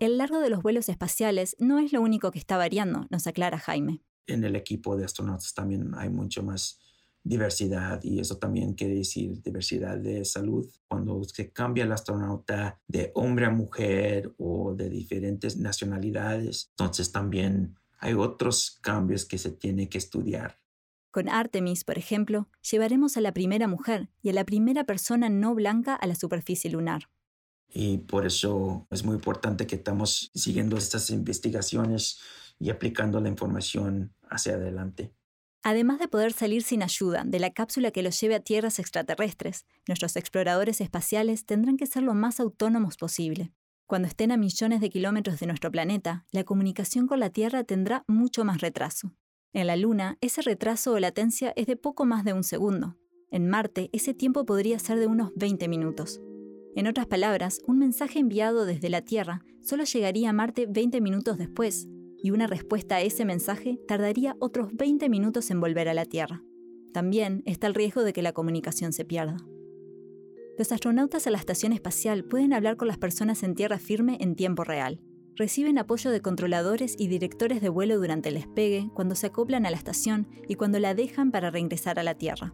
El 0.00 0.18
largo 0.18 0.40
de 0.40 0.50
los 0.50 0.62
vuelos 0.62 0.88
espaciales 0.88 1.56
no 1.58 1.78
es 1.78 1.92
lo 1.92 2.00
único 2.00 2.30
que 2.30 2.38
está 2.38 2.56
variando, 2.56 3.06
nos 3.10 3.26
aclara 3.26 3.58
Jaime. 3.58 4.02
En 4.30 4.44
el 4.44 4.56
equipo 4.56 4.96
de 4.96 5.04
astronautas 5.04 5.52
también 5.54 5.92
hay 5.96 6.08
mucho 6.08 6.42
más 6.42 6.80
diversidad 7.22 8.02
y 8.02 8.18
eso 8.20 8.38
también 8.38 8.74
quiere 8.74 8.94
decir 8.94 9.42
diversidad 9.42 9.98
de 9.98 10.24
salud. 10.24 10.66
Cuando 10.88 11.22
se 11.24 11.52
cambia 11.52 11.84
el 11.84 11.92
astronauta 11.92 12.80
de 12.86 13.12
hombre 13.14 13.46
a 13.46 13.50
mujer 13.50 14.34
o 14.38 14.74
de 14.74 14.88
diferentes 14.88 15.56
nacionalidades, 15.56 16.70
entonces 16.70 17.12
también 17.12 17.76
hay 17.98 18.14
otros 18.14 18.78
cambios 18.80 19.26
que 19.26 19.38
se 19.38 19.50
tiene 19.50 19.88
que 19.88 19.98
estudiar. 19.98 20.58
Con 21.10 21.28
Artemis, 21.28 21.84
por 21.84 21.98
ejemplo, 21.98 22.48
llevaremos 22.70 23.16
a 23.16 23.20
la 23.20 23.32
primera 23.32 23.66
mujer 23.66 24.08
y 24.22 24.30
a 24.30 24.32
la 24.32 24.44
primera 24.44 24.84
persona 24.84 25.28
no 25.28 25.54
blanca 25.54 25.94
a 25.94 26.06
la 26.06 26.14
superficie 26.14 26.70
lunar. 26.70 27.10
Y 27.68 27.98
por 27.98 28.26
eso 28.26 28.86
es 28.90 29.04
muy 29.04 29.14
importante 29.14 29.66
que 29.66 29.76
estamos 29.76 30.30
siguiendo 30.34 30.76
estas 30.76 31.10
investigaciones 31.10 32.20
y 32.58 32.70
aplicando 32.70 33.20
la 33.20 33.28
información 33.28 34.14
hacia 34.30 34.54
adelante. 34.54 35.12
Además 35.62 35.98
de 35.98 36.08
poder 36.08 36.32
salir 36.32 36.62
sin 36.62 36.82
ayuda 36.82 37.24
de 37.26 37.38
la 37.38 37.50
cápsula 37.50 37.90
que 37.90 38.02
los 38.02 38.18
lleve 38.18 38.34
a 38.34 38.40
tierras 38.40 38.78
extraterrestres, 38.78 39.66
nuestros 39.86 40.16
exploradores 40.16 40.80
espaciales 40.80 41.44
tendrán 41.44 41.76
que 41.76 41.86
ser 41.86 42.02
lo 42.02 42.14
más 42.14 42.40
autónomos 42.40 42.96
posible. 42.96 43.52
Cuando 43.86 44.08
estén 44.08 44.30
a 44.30 44.36
millones 44.36 44.80
de 44.80 44.88
kilómetros 44.88 45.40
de 45.40 45.46
nuestro 45.46 45.70
planeta, 45.70 46.24
la 46.30 46.44
comunicación 46.44 47.08
con 47.08 47.18
la 47.18 47.30
Tierra 47.30 47.64
tendrá 47.64 48.04
mucho 48.06 48.44
más 48.44 48.60
retraso. 48.60 49.12
En 49.52 49.66
la 49.66 49.76
Luna, 49.76 50.16
ese 50.20 50.42
retraso 50.42 50.92
o 50.92 51.00
latencia 51.00 51.52
es 51.56 51.66
de 51.66 51.76
poco 51.76 52.06
más 52.06 52.24
de 52.24 52.32
un 52.32 52.44
segundo. 52.44 52.96
En 53.32 53.48
Marte, 53.48 53.90
ese 53.92 54.14
tiempo 54.14 54.46
podría 54.46 54.78
ser 54.78 55.00
de 55.00 55.08
unos 55.08 55.32
20 55.34 55.66
minutos. 55.66 56.20
En 56.76 56.86
otras 56.86 57.06
palabras, 57.06 57.60
un 57.66 57.80
mensaje 57.80 58.20
enviado 58.20 58.64
desde 58.64 58.90
la 58.90 59.02
Tierra 59.02 59.42
solo 59.60 59.82
llegaría 59.82 60.30
a 60.30 60.32
Marte 60.32 60.66
20 60.68 61.00
minutos 61.00 61.36
después, 61.36 61.88
y 62.22 62.30
una 62.30 62.46
respuesta 62.46 62.96
a 62.96 63.00
ese 63.00 63.24
mensaje 63.24 63.80
tardaría 63.86 64.36
otros 64.38 64.70
20 64.72 65.08
minutos 65.08 65.50
en 65.50 65.60
volver 65.60 65.88
a 65.88 65.94
la 65.94 66.04
Tierra. 66.04 66.42
También 66.92 67.42
está 67.46 67.66
el 67.66 67.74
riesgo 67.74 68.02
de 68.02 68.12
que 68.12 68.22
la 68.22 68.32
comunicación 68.32 68.92
se 68.92 69.04
pierda. 69.04 69.36
Los 70.58 70.72
astronautas 70.72 71.26
a 71.26 71.30
la 71.30 71.38
estación 71.38 71.72
espacial 71.72 72.24
pueden 72.24 72.52
hablar 72.52 72.76
con 72.76 72.88
las 72.88 72.98
personas 72.98 73.42
en 73.42 73.54
tierra 73.54 73.78
firme 73.78 74.18
en 74.20 74.36
tiempo 74.36 74.64
real. 74.64 75.00
Reciben 75.36 75.78
apoyo 75.78 76.10
de 76.10 76.20
controladores 76.20 76.96
y 76.98 77.06
directores 77.08 77.62
de 77.62 77.70
vuelo 77.70 77.96
durante 77.96 78.28
el 78.28 78.34
despegue, 78.34 78.90
cuando 78.92 79.14
se 79.14 79.28
acoplan 79.28 79.64
a 79.64 79.70
la 79.70 79.76
estación 79.78 80.28
y 80.48 80.56
cuando 80.56 80.78
la 80.78 80.94
dejan 80.94 81.30
para 81.30 81.50
reingresar 81.50 81.98
a 81.98 82.02
la 82.02 82.14
Tierra. 82.14 82.52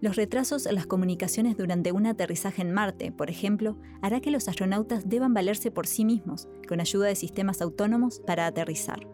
Los 0.00 0.16
retrasos 0.16 0.66
en 0.66 0.74
las 0.74 0.86
comunicaciones 0.86 1.56
durante 1.56 1.90
un 1.90 2.06
aterrizaje 2.06 2.60
en 2.60 2.72
Marte, 2.72 3.12
por 3.12 3.30
ejemplo, 3.30 3.78
hará 4.02 4.20
que 4.20 4.30
los 4.30 4.46
astronautas 4.46 5.08
deban 5.08 5.32
valerse 5.32 5.70
por 5.70 5.86
sí 5.86 6.04
mismos, 6.04 6.48
con 6.68 6.80
ayuda 6.80 7.06
de 7.06 7.16
sistemas 7.16 7.62
autónomos, 7.62 8.20
para 8.20 8.46
aterrizar. 8.46 9.08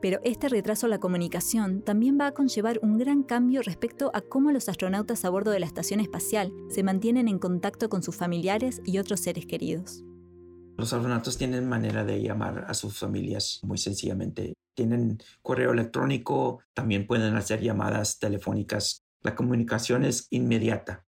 Pero 0.00 0.20
este 0.24 0.48
retraso 0.48 0.86
en 0.86 0.90
la 0.90 0.98
comunicación 0.98 1.82
también 1.82 2.18
va 2.18 2.28
a 2.28 2.32
conllevar 2.32 2.78
un 2.82 2.96
gran 2.96 3.22
cambio 3.22 3.60
respecto 3.62 4.10
a 4.14 4.22
cómo 4.22 4.50
los 4.50 4.68
astronautas 4.68 5.24
a 5.24 5.30
bordo 5.30 5.50
de 5.50 5.60
la 5.60 5.66
estación 5.66 6.00
espacial 6.00 6.52
se 6.70 6.82
mantienen 6.82 7.28
en 7.28 7.38
contacto 7.38 7.90
con 7.90 8.02
sus 8.02 8.16
familiares 8.16 8.80
y 8.84 8.98
otros 8.98 9.20
seres 9.20 9.44
queridos. 9.44 10.04
Los 10.76 10.92
astronautas 10.92 11.36
tienen 11.36 11.68
manera 11.68 12.04
de 12.04 12.20
llamar 12.20 12.64
a 12.66 12.74
sus 12.74 12.98
familias 12.98 13.60
muy 13.62 13.78
sencillamente. 13.78 14.54
Tienen 14.74 15.18
correo 15.42 15.72
electrónico, 15.72 16.60
también 16.72 17.06
pueden 17.06 17.36
hacer 17.36 17.60
llamadas 17.60 18.18
telefónicas 18.18 19.03
la 19.24 19.34
comunicación 19.34 20.04
es 20.04 20.28
inmediata. 20.30 21.06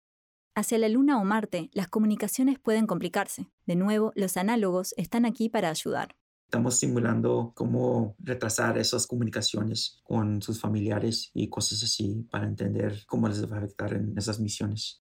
Hacia 0.56 0.80
la 0.80 0.90
Luna 0.90 1.22
o 1.22 1.26
Marte, 1.26 1.70
las 1.74 1.88
comunicaciones 1.88 2.58
pueden 2.60 2.88
complicarse. 2.88 3.48
De 3.68 3.76
nuevo, 3.76 4.12
los 4.16 4.36
análogos 4.36 4.96
están 4.98 5.26
aquí 5.26 5.48
para 5.48 5.70
ayudar. 5.70 6.16
Estamos 6.48 6.80
simulando 6.80 7.54
cómo 7.56 8.16
retrasar 8.18 8.80
esas 8.80 9.06
comunicaciones 9.06 10.02
con 10.04 10.42
sus 10.42 10.60
familiares 10.60 11.30
y 11.36 11.50
cosas 11.50 11.84
así 11.84 12.28
para 12.32 12.48
entender 12.48 13.04
cómo 13.06 13.28
les 13.28 13.50
va 13.50 13.58
a 13.58 13.60
afectar 13.60 13.94
en 13.94 14.18
esas 14.18 14.40
misiones. 14.40 15.04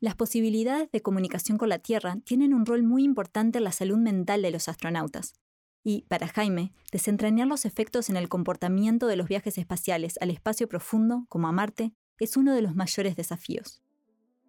Las 0.00 0.16
posibilidades 0.16 0.90
de 0.90 1.02
comunicación 1.02 1.56
con 1.56 1.68
la 1.68 1.78
Tierra 1.78 2.16
tienen 2.24 2.52
un 2.52 2.66
rol 2.66 2.82
muy 2.82 3.04
importante 3.04 3.58
en 3.58 3.64
la 3.64 3.72
salud 3.72 3.98
mental 3.98 4.42
de 4.42 4.50
los 4.50 4.68
astronautas. 4.68 5.34
Y, 5.84 6.02
para 6.08 6.26
Jaime, 6.26 6.72
desentrañar 6.90 7.46
los 7.46 7.64
efectos 7.64 8.10
en 8.10 8.16
el 8.16 8.28
comportamiento 8.28 9.06
de 9.06 9.16
los 9.16 9.28
viajes 9.28 9.56
espaciales 9.56 10.18
al 10.20 10.30
espacio 10.30 10.68
profundo, 10.68 11.26
como 11.28 11.46
a 11.46 11.52
Marte, 11.52 11.94
es 12.20 12.36
uno 12.36 12.54
de 12.54 12.62
los 12.62 12.76
mayores 12.76 13.16
desafíos. 13.16 13.82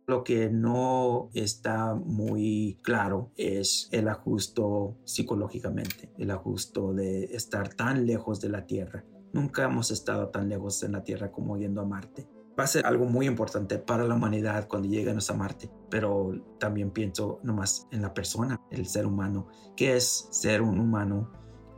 Lo 0.07 0.23
que 0.23 0.49
no 0.49 1.29
está 1.33 1.95
muy 1.95 2.79
claro 2.81 3.31
es 3.37 3.87
el 3.91 4.09
ajusto 4.09 4.97
psicológicamente, 5.05 6.11
el 6.17 6.31
ajusto 6.31 6.93
de 6.93 7.25
estar 7.25 7.73
tan 7.73 8.05
lejos 8.05 8.41
de 8.41 8.49
la 8.49 8.65
Tierra. 8.65 9.05
Nunca 9.31 9.63
hemos 9.63 9.89
estado 9.89 10.27
tan 10.29 10.49
lejos 10.49 10.83
en 10.83 10.93
la 10.93 11.03
Tierra 11.03 11.31
como 11.31 11.57
yendo 11.57 11.81
a 11.81 11.85
Marte. 11.85 12.27
Va 12.59 12.65
a 12.65 12.67
ser 12.67 12.85
algo 12.85 13.05
muy 13.05 13.27
importante 13.27 13.77
para 13.77 14.03
la 14.03 14.15
humanidad 14.15 14.67
cuando 14.67 14.89
lleguemos 14.89 15.29
a 15.29 15.33
Marte, 15.33 15.71
pero 15.89 16.33
también 16.59 16.91
pienso 16.91 17.39
nomás 17.43 17.87
en 17.91 18.01
la 18.01 18.13
persona, 18.13 18.59
el 18.69 18.87
ser 18.87 19.05
humano, 19.05 19.47
que 19.77 19.95
es 19.95 20.27
ser 20.31 20.61
un 20.61 20.77
humano 20.77 21.31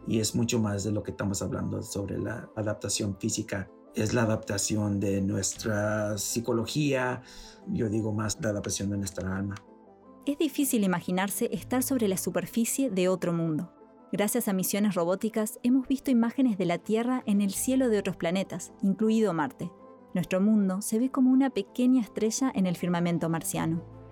y 0.07 0.19
es 0.19 0.33
mucho 0.33 0.59
más 0.59 0.83
de 0.83 0.91
lo 0.91 1.03
que 1.03 1.11
estamos 1.11 1.41
hablando 1.43 1.83
sobre 1.83 2.17
la 2.17 2.49
adaptación 2.55 3.17
física 3.19 3.69
es 3.95 4.13
la 4.13 4.23
adaptación 4.23 4.99
de 4.99 5.21
nuestra 5.21 6.17
psicología, 6.17 7.21
yo 7.67 7.89
digo 7.89 8.11
más 8.13 8.37
la 8.41 8.49
adaptación 8.49 8.89
de 8.89 8.97
nuestra 8.97 9.35
alma. 9.35 9.55
Es 10.25 10.37
difícil 10.37 10.83
imaginarse 10.83 11.49
estar 11.51 11.83
sobre 11.83 12.07
la 12.07 12.17
superficie 12.17 12.89
de 12.89 13.09
otro 13.09 13.33
mundo. 13.33 13.71
Gracias 14.11 14.47
a 14.47 14.53
misiones 14.53 14.95
robóticas 14.95 15.59
hemos 15.63 15.87
visto 15.87 16.11
imágenes 16.11 16.57
de 16.57 16.65
la 16.65 16.77
Tierra 16.77 17.23
en 17.25 17.41
el 17.41 17.51
cielo 17.53 17.89
de 17.89 17.99
otros 17.99 18.15
planetas, 18.15 18.71
incluido 18.81 19.33
Marte. 19.33 19.71
Nuestro 20.13 20.39
mundo 20.39 20.81
se 20.81 20.99
ve 20.99 21.09
como 21.09 21.31
una 21.31 21.49
pequeña 21.49 22.01
estrella 22.01 22.51
en 22.53 22.67
el 22.67 22.77
firmamento 22.77 23.29
marciano 23.29 24.02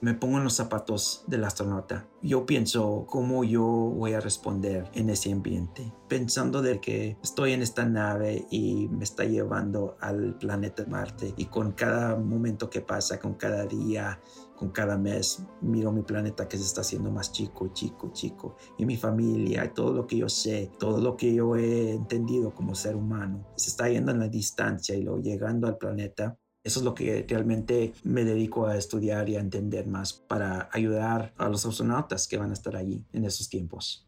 me 0.00 0.14
pongo 0.14 0.38
en 0.38 0.44
los 0.44 0.54
zapatos 0.54 1.24
del 1.26 1.44
astronauta. 1.44 2.08
Yo 2.22 2.44
pienso 2.46 3.06
cómo 3.08 3.44
yo 3.44 3.64
voy 3.64 4.12
a 4.12 4.20
responder 4.20 4.90
en 4.94 5.10
ese 5.10 5.32
ambiente, 5.32 5.92
pensando 6.08 6.62
de 6.62 6.80
que 6.80 7.16
estoy 7.22 7.52
en 7.52 7.62
esta 7.62 7.86
nave 7.86 8.46
y 8.50 8.88
me 8.88 9.04
está 9.04 9.24
llevando 9.24 9.96
al 10.00 10.36
planeta 10.38 10.84
Marte 10.86 11.34
y 11.36 11.46
con 11.46 11.72
cada 11.72 12.16
momento 12.16 12.68
que 12.68 12.80
pasa, 12.80 13.18
con 13.18 13.34
cada 13.34 13.64
día, 13.66 14.20
con 14.56 14.70
cada 14.70 14.98
mes, 14.98 15.42
miro 15.60 15.92
mi 15.92 16.02
planeta 16.02 16.48
que 16.48 16.56
se 16.56 16.64
está 16.64 16.80
haciendo 16.80 17.10
más 17.10 17.32
chico, 17.32 17.68
chico, 17.72 18.10
chico. 18.12 18.56
Y 18.78 18.86
mi 18.86 18.96
familia, 18.96 19.72
todo 19.72 19.92
lo 19.92 20.06
que 20.06 20.16
yo 20.16 20.28
sé, 20.28 20.70
todo 20.78 21.00
lo 21.00 21.16
que 21.16 21.34
yo 21.34 21.56
he 21.56 21.92
entendido 21.92 22.54
como 22.54 22.74
ser 22.74 22.96
humano, 22.96 23.46
se 23.56 23.70
está 23.70 23.88
yendo 23.88 24.12
en 24.12 24.20
la 24.20 24.28
distancia 24.28 24.94
y 24.94 25.02
luego 25.02 25.20
llegando 25.20 25.68
al 25.68 25.76
planeta 25.76 26.38
eso 26.66 26.80
es 26.80 26.84
lo 26.84 26.94
que 26.96 27.24
realmente 27.28 27.92
me 28.02 28.24
dedico 28.24 28.66
a 28.66 28.76
estudiar 28.76 29.28
y 29.28 29.36
a 29.36 29.40
entender 29.40 29.86
más 29.86 30.12
para 30.12 30.68
ayudar 30.72 31.32
a 31.38 31.48
los 31.48 31.64
astronautas 31.64 32.26
que 32.26 32.38
van 32.38 32.50
a 32.50 32.54
estar 32.54 32.74
allí 32.74 33.04
en 33.12 33.24
esos 33.24 33.48
tiempos. 33.48 34.04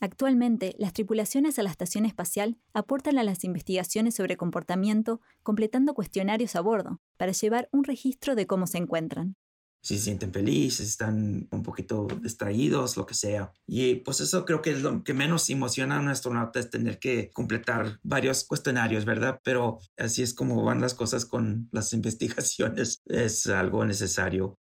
Actualmente, 0.00 0.74
las 0.78 0.92
tripulaciones 0.92 1.60
a 1.60 1.62
la 1.62 1.70
estación 1.70 2.04
espacial 2.04 2.58
aportan 2.74 3.16
a 3.18 3.22
las 3.22 3.44
investigaciones 3.44 4.16
sobre 4.16 4.36
comportamiento 4.36 5.20
completando 5.44 5.94
cuestionarios 5.94 6.56
a 6.56 6.60
bordo 6.60 7.00
para 7.16 7.30
llevar 7.30 7.68
un 7.70 7.84
registro 7.84 8.34
de 8.34 8.48
cómo 8.48 8.66
se 8.66 8.78
encuentran 8.78 9.36
si 9.82 9.98
se 9.98 10.04
sienten 10.04 10.32
felices, 10.32 10.88
están 10.88 11.48
un 11.50 11.62
poquito 11.62 12.06
distraídos, 12.22 12.96
lo 12.96 13.04
que 13.04 13.14
sea. 13.14 13.52
Y 13.66 13.96
pues 13.96 14.20
eso 14.20 14.44
creo 14.44 14.62
que 14.62 14.70
es 14.70 14.82
lo 14.82 15.02
que 15.02 15.12
menos 15.12 15.50
emociona 15.50 15.96
a 15.96 16.00
un 16.00 16.08
astronauta 16.08 16.60
es 16.60 16.70
tener 16.70 17.00
que 17.00 17.30
completar 17.32 17.98
varios 18.04 18.44
cuestionarios, 18.44 19.04
¿verdad? 19.04 19.40
Pero 19.42 19.80
así 19.98 20.22
es 20.22 20.34
como 20.34 20.62
van 20.62 20.80
las 20.80 20.94
cosas 20.94 21.26
con 21.26 21.68
las 21.72 21.92
investigaciones. 21.92 23.02
Es 23.06 23.46
algo 23.48 23.84
necesario. 23.84 24.56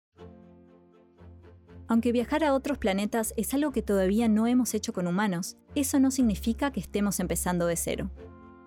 Aunque 1.88 2.12
viajar 2.12 2.44
a 2.44 2.54
otros 2.54 2.78
planetas 2.78 3.32
es 3.36 3.52
algo 3.54 3.72
que 3.72 3.82
todavía 3.82 4.28
no 4.28 4.46
hemos 4.46 4.74
hecho 4.74 4.92
con 4.92 5.06
humanos, 5.06 5.56
eso 5.74 5.98
no 5.98 6.10
significa 6.10 6.70
que 6.70 6.80
estemos 6.80 7.18
empezando 7.18 7.66
de 7.66 7.76
cero. 7.76 8.10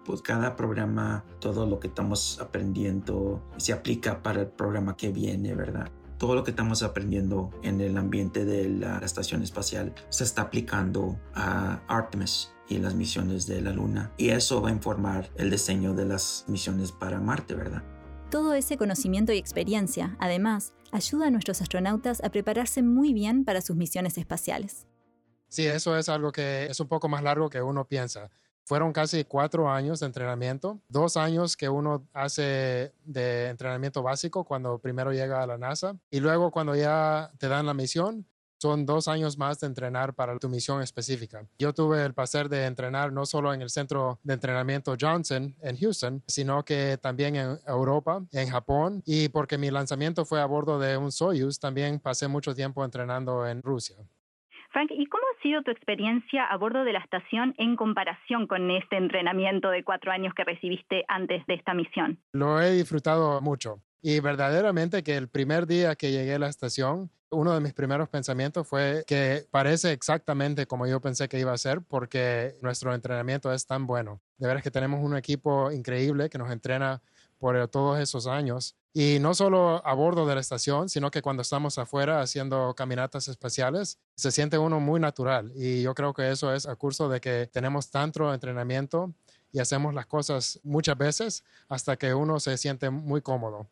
Pues 0.03 0.23
cada 0.23 0.55
programa, 0.55 1.23
todo 1.39 1.67
lo 1.67 1.79
que 1.79 1.87
estamos 1.87 2.41
aprendiendo 2.41 3.47
se 3.57 3.73
aplica 3.73 4.23
para 4.23 4.41
el 4.41 4.47
programa 4.47 4.97
que 4.97 5.11
viene, 5.11 5.53
¿verdad? 5.53 5.91
Todo 6.21 6.35
lo 6.35 6.43
que 6.43 6.51
estamos 6.51 6.83
aprendiendo 6.83 7.49
en 7.63 7.81
el 7.81 7.97
ambiente 7.97 8.45
de 8.45 8.69
la 8.69 8.99
estación 8.99 9.41
espacial 9.41 9.95
se 10.09 10.23
está 10.23 10.43
aplicando 10.43 11.19
a 11.33 11.81
Artemis 11.87 12.53
y 12.69 12.77
las 12.77 12.93
misiones 12.93 13.47
de 13.47 13.59
la 13.59 13.71
Luna. 13.73 14.13
Y 14.19 14.29
eso 14.29 14.61
va 14.61 14.69
a 14.69 14.71
informar 14.71 15.31
el 15.37 15.49
diseño 15.49 15.95
de 15.95 16.05
las 16.05 16.45
misiones 16.47 16.91
para 16.91 17.19
Marte, 17.19 17.55
¿verdad? 17.55 17.81
Todo 18.29 18.53
ese 18.53 18.77
conocimiento 18.77 19.33
y 19.33 19.39
experiencia, 19.39 20.15
además, 20.19 20.75
ayuda 20.91 21.25
a 21.25 21.31
nuestros 21.31 21.59
astronautas 21.59 22.23
a 22.23 22.29
prepararse 22.29 22.83
muy 22.83 23.13
bien 23.13 23.43
para 23.43 23.61
sus 23.61 23.75
misiones 23.75 24.15
espaciales. 24.19 24.85
Sí, 25.47 25.65
eso 25.65 25.97
es 25.97 26.07
algo 26.07 26.31
que 26.31 26.67
es 26.67 26.79
un 26.79 26.87
poco 26.87 27.09
más 27.09 27.23
largo 27.23 27.49
que 27.49 27.63
uno 27.63 27.85
piensa. 27.85 28.29
Fueron 28.71 28.93
casi 28.93 29.25
cuatro 29.25 29.69
años 29.69 29.99
de 29.99 30.05
entrenamiento, 30.05 30.79
dos 30.87 31.17
años 31.17 31.57
que 31.57 31.67
uno 31.67 32.07
hace 32.13 32.93
de 33.03 33.49
entrenamiento 33.49 34.01
básico 34.01 34.45
cuando 34.45 34.79
primero 34.79 35.11
llega 35.11 35.43
a 35.43 35.45
la 35.45 35.57
NASA 35.57 35.97
y 36.09 36.21
luego 36.21 36.51
cuando 36.51 36.73
ya 36.73 37.33
te 37.37 37.49
dan 37.49 37.65
la 37.65 37.73
misión, 37.73 38.25
son 38.61 38.85
dos 38.85 39.09
años 39.09 39.37
más 39.37 39.59
de 39.59 39.67
entrenar 39.67 40.13
para 40.13 40.39
tu 40.39 40.47
misión 40.47 40.81
específica. 40.81 41.45
Yo 41.59 41.73
tuve 41.73 42.05
el 42.05 42.13
placer 42.13 42.47
de 42.47 42.65
entrenar 42.65 43.11
no 43.11 43.25
solo 43.25 43.53
en 43.53 43.61
el 43.61 43.69
centro 43.69 44.21
de 44.23 44.35
entrenamiento 44.35 44.95
Johnson 44.97 45.53
en 45.61 45.77
Houston, 45.77 46.23
sino 46.25 46.63
que 46.63 46.97
también 47.01 47.35
en 47.35 47.59
Europa, 47.67 48.23
en 48.31 48.47
Japón, 48.47 49.03
y 49.05 49.27
porque 49.27 49.57
mi 49.57 49.69
lanzamiento 49.69 50.23
fue 50.23 50.39
a 50.39 50.45
bordo 50.45 50.79
de 50.79 50.95
un 50.95 51.11
Soyuz, 51.11 51.59
también 51.59 51.99
pasé 51.99 52.29
mucho 52.29 52.55
tiempo 52.55 52.85
entrenando 52.85 53.45
en 53.45 53.61
Rusia. 53.61 53.97
Frank, 54.71 54.89
¿y 54.91 55.05
cómo 55.07 55.23
ha 55.23 55.41
sido 55.41 55.63
tu 55.63 55.71
experiencia 55.71 56.45
a 56.45 56.57
bordo 56.57 56.85
de 56.85 56.93
la 56.93 56.99
estación 56.99 57.53
en 57.57 57.75
comparación 57.75 58.47
con 58.47 58.71
este 58.71 58.95
entrenamiento 58.95 59.69
de 59.69 59.83
cuatro 59.83 60.11
años 60.11 60.33
que 60.33 60.45
recibiste 60.45 61.03
antes 61.09 61.45
de 61.45 61.55
esta 61.55 61.73
misión? 61.73 62.19
Lo 62.31 62.61
he 62.61 62.71
disfrutado 62.71 63.41
mucho. 63.41 63.81
Y 64.01 64.19
verdaderamente 64.21 65.03
que 65.03 65.17
el 65.17 65.27
primer 65.27 65.67
día 65.67 65.95
que 65.95 66.11
llegué 66.11 66.35
a 66.35 66.39
la 66.39 66.47
estación, 66.47 67.11
uno 67.29 67.53
de 67.53 67.59
mis 67.59 67.73
primeros 67.73 68.09
pensamientos 68.09 68.67
fue 68.67 69.03
que 69.05 69.43
parece 69.51 69.91
exactamente 69.91 70.65
como 70.65 70.87
yo 70.87 71.01
pensé 71.01 71.27
que 71.27 71.39
iba 71.39 71.51
a 71.51 71.57
ser 71.57 71.81
porque 71.81 72.53
nuestro 72.61 72.93
entrenamiento 72.93 73.51
es 73.53 73.67
tan 73.67 73.85
bueno. 73.85 74.21
De 74.37 74.47
veras 74.47 74.63
que 74.63 74.71
tenemos 74.71 75.01
un 75.03 75.15
equipo 75.15 75.71
increíble 75.71 76.29
que 76.29 76.37
nos 76.37 76.51
entrena 76.51 77.01
por 77.41 77.67
todos 77.69 77.99
esos 77.99 78.27
años. 78.27 78.75
Y 78.93 79.17
no 79.19 79.33
solo 79.33 79.81
a 79.83 79.93
bordo 79.95 80.27
de 80.27 80.35
la 80.35 80.41
estación, 80.41 80.89
sino 80.89 81.09
que 81.09 81.23
cuando 81.23 81.41
estamos 81.41 81.79
afuera 81.79 82.21
haciendo 82.21 82.75
caminatas 82.75 83.27
espaciales, 83.27 83.97
se 84.15 84.31
siente 84.31 84.59
uno 84.59 84.79
muy 84.79 84.99
natural. 84.99 85.51
Y 85.55 85.81
yo 85.81 85.95
creo 85.95 86.13
que 86.13 86.29
eso 86.29 86.53
es 86.53 86.67
a 86.67 86.75
curso 86.75 87.09
de 87.09 87.19
que 87.19 87.49
tenemos 87.51 87.89
tanto 87.89 88.31
entrenamiento 88.31 89.11
y 89.51 89.59
hacemos 89.59 89.95
las 89.95 90.05
cosas 90.05 90.59
muchas 90.63 90.95
veces 90.99 91.43
hasta 91.67 91.97
que 91.97 92.13
uno 92.13 92.39
se 92.39 92.55
siente 92.59 92.91
muy 92.91 93.21
cómodo. 93.21 93.67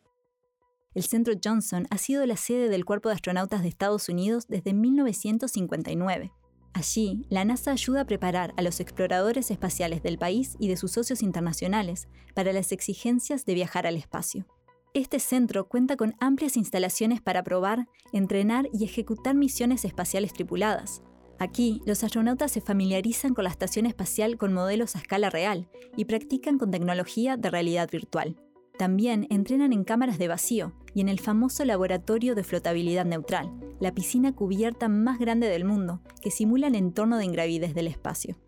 El 0.92 1.04
Centro 1.04 1.34
Johnson 1.42 1.86
ha 1.90 1.98
sido 1.98 2.26
la 2.26 2.36
sede 2.36 2.68
del 2.68 2.84
Cuerpo 2.84 3.08
de 3.08 3.14
Astronautas 3.14 3.62
de 3.62 3.68
Estados 3.68 4.08
Unidos 4.08 4.48
desde 4.48 4.74
1959. 4.74 6.32
Allí, 6.72 7.26
la 7.28 7.44
NASA 7.44 7.72
ayuda 7.72 8.02
a 8.02 8.06
preparar 8.06 8.54
a 8.56 8.62
los 8.62 8.80
exploradores 8.80 9.50
espaciales 9.50 10.02
del 10.02 10.18
país 10.18 10.56
y 10.58 10.68
de 10.68 10.76
sus 10.76 10.92
socios 10.92 11.22
internacionales 11.22 12.08
para 12.34 12.52
las 12.52 12.72
exigencias 12.72 13.44
de 13.44 13.54
viajar 13.54 13.86
al 13.86 13.96
espacio. 13.96 14.46
Este 14.94 15.20
centro 15.20 15.68
cuenta 15.68 15.96
con 15.96 16.14
amplias 16.20 16.56
instalaciones 16.56 17.20
para 17.20 17.42
probar, 17.44 17.86
entrenar 18.12 18.68
y 18.72 18.84
ejecutar 18.84 19.34
misiones 19.34 19.84
espaciales 19.84 20.32
tripuladas. 20.32 21.02
Aquí, 21.38 21.80
los 21.86 22.04
astronautas 22.04 22.52
se 22.52 22.60
familiarizan 22.60 23.34
con 23.34 23.44
la 23.44 23.50
estación 23.50 23.86
espacial 23.86 24.36
con 24.36 24.52
modelos 24.52 24.94
a 24.94 24.98
escala 24.98 25.30
real 25.30 25.68
y 25.96 26.04
practican 26.04 26.58
con 26.58 26.70
tecnología 26.70 27.36
de 27.36 27.50
realidad 27.50 27.88
virtual. 27.90 28.36
También 28.80 29.26
entrenan 29.28 29.74
en 29.74 29.84
cámaras 29.84 30.16
de 30.16 30.26
vacío 30.26 30.72
y 30.94 31.02
en 31.02 31.10
el 31.10 31.20
famoso 31.20 31.66
laboratorio 31.66 32.34
de 32.34 32.42
flotabilidad 32.42 33.04
neutral, 33.04 33.50
la 33.78 33.92
piscina 33.92 34.34
cubierta 34.34 34.88
más 34.88 35.18
grande 35.18 35.48
del 35.48 35.66
mundo, 35.66 36.00
que 36.22 36.30
simula 36.30 36.68
el 36.68 36.74
entorno 36.74 37.18
de 37.18 37.26
ingravidez 37.26 37.74
del 37.74 37.88
espacio. 37.88 38.38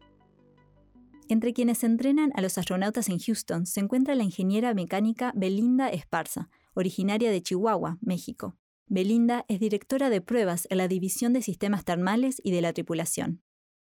Entre 1.28 1.52
quienes 1.52 1.84
entrenan 1.84 2.32
a 2.34 2.40
los 2.40 2.56
astronautas 2.56 3.10
en 3.10 3.18
Houston 3.18 3.66
se 3.66 3.80
encuentra 3.80 4.14
la 4.14 4.22
ingeniera 4.22 4.72
mecánica 4.72 5.34
Belinda 5.36 5.90
Esparza, 5.90 6.48
originaria 6.72 7.30
de 7.30 7.42
Chihuahua, 7.42 7.98
México. 8.00 8.56
Belinda 8.86 9.44
es 9.48 9.60
directora 9.60 10.08
de 10.08 10.22
pruebas 10.22 10.66
en 10.70 10.78
la 10.78 10.88
División 10.88 11.34
de 11.34 11.42
Sistemas 11.42 11.84
Termales 11.84 12.40
y 12.42 12.52
de 12.52 12.62
la 12.62 12.72
Tripulación. 12.72 13.42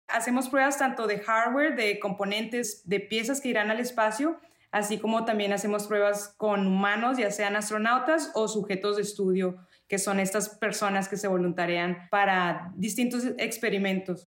Hacemos 0.07 0.49
pruebas 0.49 0.77
tanto 0.77 1.07
de 1.07 1.17
hardware, 1.21 1.75
de 1.75 1.97
componentes, 1.99 2.83
de 2.85 2.99
piezas 2.99 3.41
que 3.41 3.49
irán 3.49 3.71
al 3.71 3.79
espacio, 3.79 4.37
así 4.75 4.97
como 4.97 5.23
también 5.23 5.53
hacemos 5.53 5.87
pruebas 5.87 6.35
con 6.35 6.67
humanos, 6.67 7.17
ya 7.17 7.31
sean 7.31 7.55
astronautas 7.55 8.31
o 8.35 8.49
sujetos 8.49 8.97
de 8.97 9.03
estudio, 9.03 9.55
que 9.87 9.97
son 9.97 10.19
estas 10.19 10.49
personas 10.49 11.07
que 11.07 11.15
se 11.15 11.29
voluntarian 11.29 12.09
para 12.11 12.73
distintos 12.75 13.23
experimentos. 13.37 14.27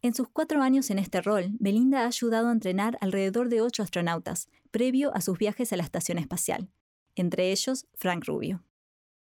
En 0.00 0.14
sus 0.14 0.28
cuatro 0.30 0.62
años 0.62 0.88
en 0.88 0.98
este 0.98 1.20
rol, 1.20 1.50
Belinda 1.60 2.04
ha 2.04 2.06
ayudado 2.06 2.48
a 2.48 2.52
entrenar 2.52 2.96
alrededor 3.02 3.50
de 3.50 3.60
ocho 3.60 3.82
astronautas, 3.82 4.48
previo 4.70 5.14
a 5.14 5.20
sus 5.20 5.36
viajes 5.36 5.74
a 5.74 5.76
la 5.76 5.82
estación 5.82 6.16
espacial, 6.16 6.70
entre 7.14 7.52
ellos 7.52 7.86
Frank 7.94 8.24
Rubio. 8.26 8.64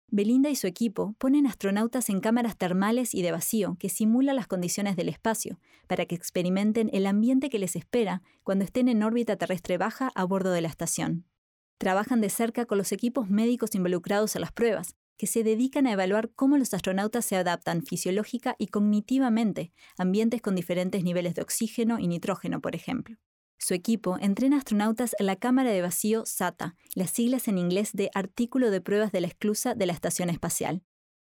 Belinda 0.09 0.49
y 0.49 0.55
su 0.55 0.67
equipo 0.67 1.15
ponen 1.17 1.45
astronautas 1.45 2.09
en 2.09 2.21
cámaras 2.21 2.57
termales 2.57 3.13
y 3.13 3.21
de 3.21 3.33
vacío 3.33 3.75
que 3.77 3.89
simulan 3.89 4.37
las 4.37 4.47
condiciones 4.47 4.95
del 4.95 5.09
espacio, 5.09 5.59
para 5.85 6.05
que 6.05 6.15
experimenten 6.15 6.89
el 6.93 7.05
ambiente 7.05 7.49
que 7.49 7.59
les 7.59 7.75
espera 7.75 8.21
cuando 8.43 8.63
estén 8.63 8.87
en 8.87 9.03
órbita 9.03 9.35
terrestre 9.35 9.77
baja 9.77 10.09
a 10.15 10.23
bordo 10.23 10.51
de 10.51 10.61
la 10.61 10.69
estación. 10.69 11.25
Trabajan 11.77 12.21
de 12.21 12.29
cerca 12.29 12.65
con 12.65 12.77
los 12.77 12.93
equipos 12.93 13.29
médicos 13.29 13.75
involucrados 13.75 14.35
en 14.35 14.41
las 14.41 14.53
pruebas, 14.53 14.95
que 15.17 15.27
se 15.27 15.43
dedican 15.43 15.87
a 15.87 15.91
evaluar 15.91 16.31
cómo 16.35 16.57
los 16.57 16.73
astronautas 16.73 17.25
se 17.25 17.35
adaptan 17.35 17.83
fisiológica 17.83 18.55
y 18.57 18.67
cognitivamente 18.67 19.73
a 19.97 20.03
ambientes 20.03 20.41
con 20.41 20.55
diferentes 20.55 21.03
niveles 21.03 21.35
de 21.35 21.41
oxígeno 21.41 21.99
y 21.99 22.07
nitrógeno, 22.07 22.61
por 22.61 22.75
ejemplo. 22.75 23.17
Su 23.57 23.73
equipo 23.73 24.17
entrena 24.19 24.57
astronautas 24.57 25.15
en 25.19 25.25
la 25.25 25.35
cámara 25.35 25.71
de 25.71 25.81
vacío 25.81 26.25
SATA, 26.25 26.75
las 26.93 27.11
siglas 27.11 27.47
en 27.47 27.57
inglés 27.57 27.91
de 27.93 28.09
Artículo 28.13 28.71
de 28.71 28.81
Pruebas 28.81 29.11
de 29.11 29.21
la 29.21 29.27
Esclusa 29.27 29.73
de 29.73 29.85
la 29.85 29.93
Estación 29.93 30.29
Espacial. 30.29 30.83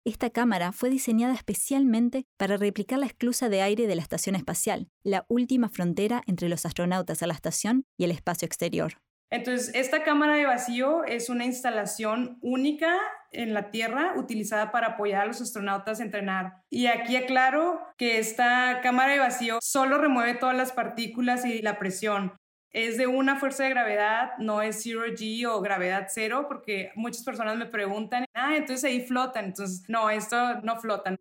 Esta 0.06 0.30
cámara 0.30 0.72
fue 0.72 0.90
diseñada 0.90 1.34
especialmente 1.34 2.26
para 2.38 2.58
replicar 2.58 3.00
la 3.00 3.06
esclusa 3.06 3.50
de 3.50 3.62
aire 3.62 3.88
de 3.88 3.96
la 3.96 4.02
Estación 4.02 4.36
Espacial, 4.36 4.90
la 5.04 5.26
última 5.28 5.70
frontera 5.70 6.24
entre 6.26 6.50
los 6.50 6.66
astronautas 6.66 7.22
a 7.22 7.28
la 7.28 7.34
estación 7.34 7.86
y 7.98 8.06
el 8.06 8.12
espacio 8.12 8.46
exterior. 8.46 9.02
Entonces, 9.32 9.72
esta 9.76 10.04
cámara 10.04 10.36
de 10.36 10.46
vacío 10.46 11.04
es 11.04 11.30
una 11.30 11.46
instalación 11.46 12.40
única 12.42 12.98
en 13.32 13.54
la 13.54 13.70
Tierra 13.70 14.14
utilizada 14.18 14.72
para 14.72 14.88
apoyar 14.88 15.22
a 15.22 15.26
los 15.28 15.40
astronautas 15.40 16.00
a 16.00 16.04
entrenar. 16.04 16.64
Y 16.72 16.88
aquí 16.88 17.16
aclaro 17.16 17.80
que 17.98 18.18
esta 18.18 18.82
cámara 18.82 19.14
de 19.14 19.20
vacío 19.20 19.60
solo 19.62 20.00
remueve 20.00 20.34
todas 20.34 20.58
las 20.58 20.72
partículas 20.72 21.46
y 21.46 21.62
la 21.62 21.78
presión. 21.78 22.34
Es 22.72 22.98
de 22.98 23.08
una 23.08 23.36
fuerza 23.36 23.64
de 23.64 23.70
gravedad, 23.72 24.32
no 24.40 24.62
es 24.62 24.82
zero 24.82 25.02
G 25.06 25.46
o 25.48 25.62
gravedad 25.62 26.08
cero, 26.10 26.46
porque 26.48 26.92
muchas 26.96 27.24
personas 27.24 27.58
me 27.58 27.66
preguntan, 27.66 28.26
ah, 28.34 28.56
entonces 28.56 28.84
ahí 28.84 29.02
flotan. 29.02 29.46
Entonces, 29.46 29.84
no, 29.88 30.10
esto 30.10 30.62
no 30.62 30.80
flotan. 30.80 31.18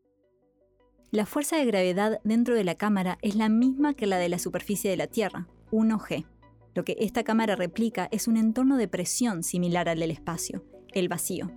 La 1.11 1.25
fuerza 1.25 1.57
de 1.57 1.65
gravedad 1.65 2.21
dentro 2.25 2.55
de 2.55 2.65
la 2.65 2.75
cámara 2.75 3.19
es 3.23 3.35
la 3.35 3.49
misma 3.49 3.95
que 3.95 4.07
la 4.07 4.19
de 4.19 4.29
la 4.29 4.39
superficie 4.39 4.91
de 4.91 4.99
la 4.99 5.07
Tierra, 5.07 5.47
1G. 5.71 6.27
Lo 6.75 6.85
que 6.85 6.97
esta 7.01 7.25
cámara 7.25 7.57
replica 7.57 8.09
es 8.13 8.29
un 8.29 8.37
entorno 8.37 8.77
de 8.77 8.89
presión 8.89 9.43
similar 9.43 9.89
al 9.89 9.99
del 9.99 10.11
espacio, 10.11 10.65
el 10.93 11.09
vacío. 11.09 11.51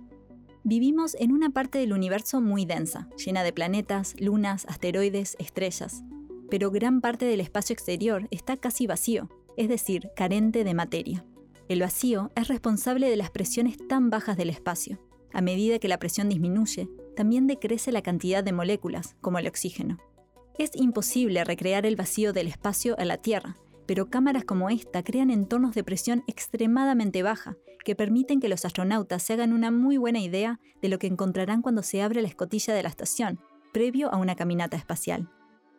Vivimos 0.64 1.16
en 1.18 1.32
una 1.32 1.50
parte 1.50 1.78
del 1.78 1.92
universo 1.92 2.40
muy 2.40 2.64
densa, 2.64 3.08
llena 3.16 3.42
de 3.42 3.52
planetas, 3.52 4.14
lunas, 4.20 4.64
asteroides, 4.68 5.36
estrellas. 5.38 6.02
Pero 6.50 6.70
gran 6.70 7.00
parte 7.00 7.24
del 7.24 7.40
espacio 7.40 7.74
exterior 7.74 8.28
está 8.30 8.56
casi 8.56 8.86
vacío, 8.86 9.28
es 9.56 9.68
decir, 9.68 10.10
carente 10.14 10.64
de 10.64 10.74
materia. 10.74 11.24
El 11.68 11.80
vacío 11.80 12.30
es 12.36 12.48
responsable 12.48 13.08
de 13.08 13.16
las 13.16 13.30
presiones 13.30 13.76
tan 13.88 14.10
bajas 14.10 14.36
del 14.36 14.50
espacio. 14.50 15.00
A 15.32 15.40
medida 15.40 15.78
que 15.78 15.88
la 15.88 15.98
presión 15.98 16.28
disminuye, 16.28 16.88
también 17.16 17.46
decrece 17.46 17.92
la 17.92 18.02
cantidad 18.02 18.44
de 18.44 18.52
moléculas, 18.52 19.16
como 19.20 19.38
el 19.38 19.48
oxígeno. 19.48 19.98
Es 20.58 20.70
imposible 20.74 21.44
recrear 21.44 21.86
el 21.86 21.96
vacío 21.96 22.32
del 22.32 22.46
espacio 22.46 22.98
en 22.98 23.08
la 23.08 23.16
Tierra, 23.16 23.56
pero 23.86 24.10
cámaras 24.10 24.44
como 24.44 24.70
esta 24.70 25.02
crean 25.02 25.30
entornos 25.30 25.74
de 25.74 25.84
presión 25.84 26.24
extremadamente 26.26 27.22
baja, 27.22 27.56
que 27.84 27.96
permiten 27.96 28.40
que 28.40 28.48
los 28.48 28.64
astronautas 28.64 29.22
se 29.22 29.32
hagan 29.32 29.52
una 29.52 29.70
muy 29.70 29.96
buena 29.96 30.20
idea 30.20 30.60
de 30.80 30.88
lo 30.88 30.98
que 30.98 31.06
encontrarán 31.06 31.62
cuando 31.62 31.82
se 31.82 32.02
abre 32.02 32.22
la 32.22 32.28
escotilla 32.28 32.74
de 32.74 32.82
la 32.82 32.88
estación, 32.88 33.40
previo 33.72 34.12
a 34.12 34.18
una 34.18 34.36
caminata 34.36 34.76
espacial. 34.76 35.28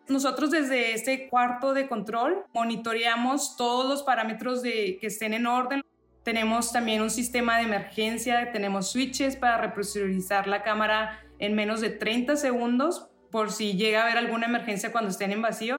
Nosotros 0.09 0.51
desde 0.51 0.93
este 0.93 1.29
cuarto 1.29 1.73
de 1.73 1.87
control 1.87 2.43
monitoreamos 2.53 3.55
todos 3.55 3.87
los 3.87 4.03
parámetros 4.03 4.61
de, 4.61 4.97
que 4.99 5.07
estén 5.07 5.33
en 5.33 5.47
orden. 5.47 5.81
Tenemos 6.23 6.73
también 6.73 7.01
un 7.01 7.09
sistema 7.09 7.57
de 7.57 7.63
emergencia, 7.63 8.51
tenemos 8.51 8.91
switches 8.91 9.37
para 9.37 9.57
represurizar 9.57 10.47
la 10.47 10.61
cámara 10.61 11.19
en 11.39 11.55
menos 11.55 11.79
de 11.79 11.89
30 11.89 12.35
segundos 12.35 13.07
por 13.31 13.51
si 13.51 13.73
llega 13.73 14.01
a 14.01 14.03
haber 14.03 14.17
alguna 14.17 14.45
emergencia 14.45 14.91
cuando 14.91 15.09
estén 15.09 15.31
en 15.31 15.41
vacío. 15.41 15.77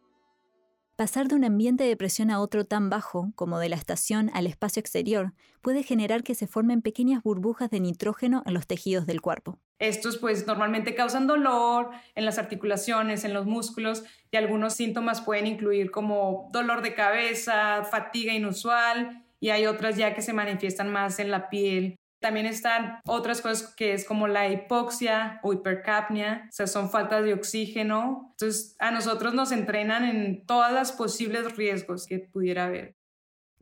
Pasar 0.96 1.26
de 1.26 1.34
un 1.34 1.42
ambiente 1.42 1.82
de 1.82 1.96
presión 1.96 2.30
a 2.30 2.38
otro 2.38 2.66
tan 2.66 2.88
bajo, 2.88 3.32
como 3.34 3.58
de 3.58 3.68
la 3.68 3.74
estación 3.74 4.30
al 4.32 4.46
espacio 4.46 4.78
exterior, 4.78 5.32
puede 5.60 5.82
generar 5.82 6.22
que 6.22 6.36
se 6.36 6.46
formen 6.46 6.82
pequeñas 6.82 7.24
burbujas 7.24 7.68
de 7.68 7.80
nitrógeno 7.80 8.44
en 8.46 8.54
los 8.54 8.68
tejidos 8.68 9.04
del 9.04 9.20
cuerpo. 9.20 9.58
Estos 9.80 10.18
pues 10.18 10.46
normalmente 10.46 10.94
causan 10.94 11.26
dolor 11.26 11.90
en 12.14 12.24
las 12.24 12.38
articulaciones, 12.38 13.24
en 13.24 13.34
los 13.34 13.44
músculos 13.44 14.04
y 14.30 14.36
algunos 14.36 14.74
síntomas 14.74 15.20
pueden 15.20 15.48
incluir 15.48 15.90
como 15.90 16.48
dolor 16.52 16.80
de 16.80 16.94
cabeza, 16.94 17.82
fatiga 17.82 18.32
inusual 18.32 19.24
y 19.40 19.50
hay 19.50 19.66
otras 19.66 19.96
ya 19.96 20.14
que 20.14 20.22
se 20.22 20.32
manifiestan 20.32 20.92
más 20.92 21.18
en 21.18 21.32
la 21.32 21.50
piel 21.50 21.96
también 22.24 22.46
están 22.46 23.00
otras 23.04 23.42
cosas 23.42 23.74
que 23.76 23.92
es 23.92 24.06
como 24.06 24.28
la 24.28 24.48
hipoxia 24.48 25.40
o 25.42 25.52
hipercapnia, 25.52 26.46
o 26.48 26.52
sea, 26.52 26.66
son 26.66 26.88
faltas 26.88 27.22
de 27.22 27.34
oxígeno. 27.34 28.30
Entonces, 28.30 28.76
a 28.78 28.90
nosotros 28.90 29.34
nos 29.34 29.52
entrenan 29.52 30.06
en 30.06 30.46
todas 30.46 30.72
las 30.72 30.92
posibles 30.92 31.54
riesgos 31.54 32.06
que 32.06 32.20
pudiera 32.20 32.64
haber. 32.64 32.96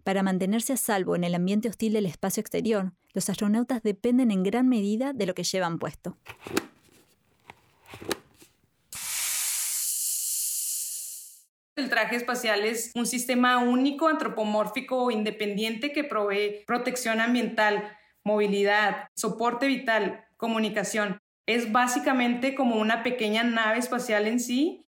Para 0.04 0.22
mantenerse 0.22 0.74
a 0.74 0.76
salvo 0.76 1.16
en 1.16 1.24
el 1.24 1.34
ambiente 1.34 1.68
hostil 1.68 1.92
del 1.92 2.06
espacio 2.06 2.40
exterior, 2.40 2.92
los 3.14 3.28
astronautas 3.28 3.82
dependen 3.82 4.30
en 4.30 4.44
gran 4.44 4.68
medida 4.68 5.12
de 5.12 5.26
lo 5.26 5.34
que 5.34 5.42
llevan 5.42 5.80
puesto. 5.80 6.16
El 11.74 11.88
traje 11.88 12.14
espacial 12.14 12.64
es 12.64 12.92
un 12.94 13.06
sistema 13.06 13.58
único, 13.58 14.06
antropomórfico 14.06 15.10
independiente 15.10 15.90
que 15.90 16.04
provee 16.04 16.62
protección 16.64 17.20
ambiental 17.20 17.98
movilidad, 18.24 19.08
soporte 19.14 19.66
vital, 19.66 20.24
comunicación. 20.36 21.20
Es 21.46 21.72
básicamente 21.72 22.54
como 22.54 22.76
una 22.76 23.02
pequeña 23.02 23.42
nave 23.42 23.78
espacial 23.78 24.26
en 24.26 24.40
sí. 24.40 24.86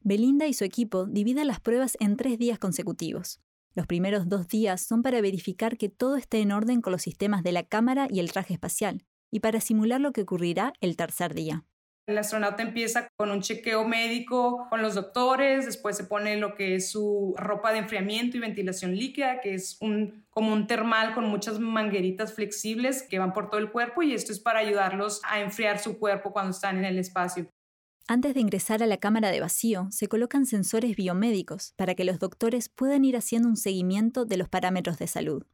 Belinda 0.00 0.46
y 0.46 0.54
su 0.54 0.64
equipo 0.64 1.06
dividen 1.06 1.48
las 1.48 1.60
pruebas 1.60 1.96
en 2.00 2.16
tres 2.16 2.38
días 2.38 2.58
consecutivos. 2.58 3.40
Los 3.74 3.86
primeros 3.86 4.28
dos 4.28 4.48
días 4.48 4.80
son 4.80 5.02
para 5.02 5.20
verificar 5.20 5.76
que 5.76 5.88
todo 5.88 6.16
esté 6.16 6.40
en 6.40 6.52
orden 6.52 6.80
con 6.80 6.92
los 6.92 7.02
sistemas 7.02 7.42
de 7.42 7.52
la 7.52 7.64
cámara 7.64 8.08
y 8.10 8.20
el 8.20 8.32
traje 8.32 8.54
espacial, 8.54 9.04
y 9.30 9.40
para 9.40 9.60
simular 9.60 10.00
lo 10.00 10.12
que 10.12 10.22
ocurrirá 10.22 10.72
el 10.80 10.96
tercer 10.96 11.34
día. 11.34 11.64
El 12.08 12.16
astronauta 12.16 12.62
empieza 12.62 13.10
con 13.16 13.30
un 13.30 13.42
chequeo 13.42 13.86
médico 13.86 14.66
con 14.70 14.80
los 14.80 14.94
doctores, 14.94 15.66
después 15.66 15.94
se 15.94 16.04
pone 16.04 16.38
lo 16.38 16.54
que 16.54 16.74
es 16.74 16.90
su 16.90 17.34
ropa 17.36 17.70
de 17.70 17.80
enfriamiento 17.80 18.38
y 18.38 18.40
ventilación 18.40 18.96
líquida, 18.96 19.42
que 19.42 19.52
es 19.52 19.76
un, 19.82 20.24
como 20.30 20.54
un 20.54 20.66
termal 20.66 21.12
con 21.14 21.26
muchas 21.26 21.58
mangueritas 21.60 22.32
flexibles 22.32 23.02
que 23.02 23.18
van 23.18 23.34
por 23.34 23.50
todo 23.50 23.60
el 23.60 23.70
cuerpo 23.70 24.02
y 24.02 24.14
esto 24.14 24.32
es 24.32 24.40
para 24.40 24.60
ayudarlos 24.60 25.20
a 25.28 25.40
enfriar 25.40 25.80
su 25.80 25.98
cuerpo 25.98 26.32
cuando 26.32 26.52
están 26.52 26.78
en 26.78 26.86
el 26.86 26.98
espacio. 26.98 27.46
Antes 28.06 28.32
de 28.32 28.40
ingresar 28.40 28.82
a 28.82 28.86
la 28.86 28.96
cámara 28.96 29.30
de 29.30 29.40
vacío, 29.40 29.88
se 29.90 30.08
colocan 30.08 30.46
sensores 30.46 30.96
biomédicos 30.96 31.74
para 31.76 31.94
que 31.94 32.04
los 32.04 32.18
doctores 32.18 32.70
puedan 32.70 33.04
ir 33.04 33.18
haciendo 33.18 33.50
un 33.50 33.58
seguimiento 33.58 34.24
de 34.24 34.38
los 34.38 34.48
parámetros 34.48 34.96
de 34.96 35.08
salud. 35.08 35.44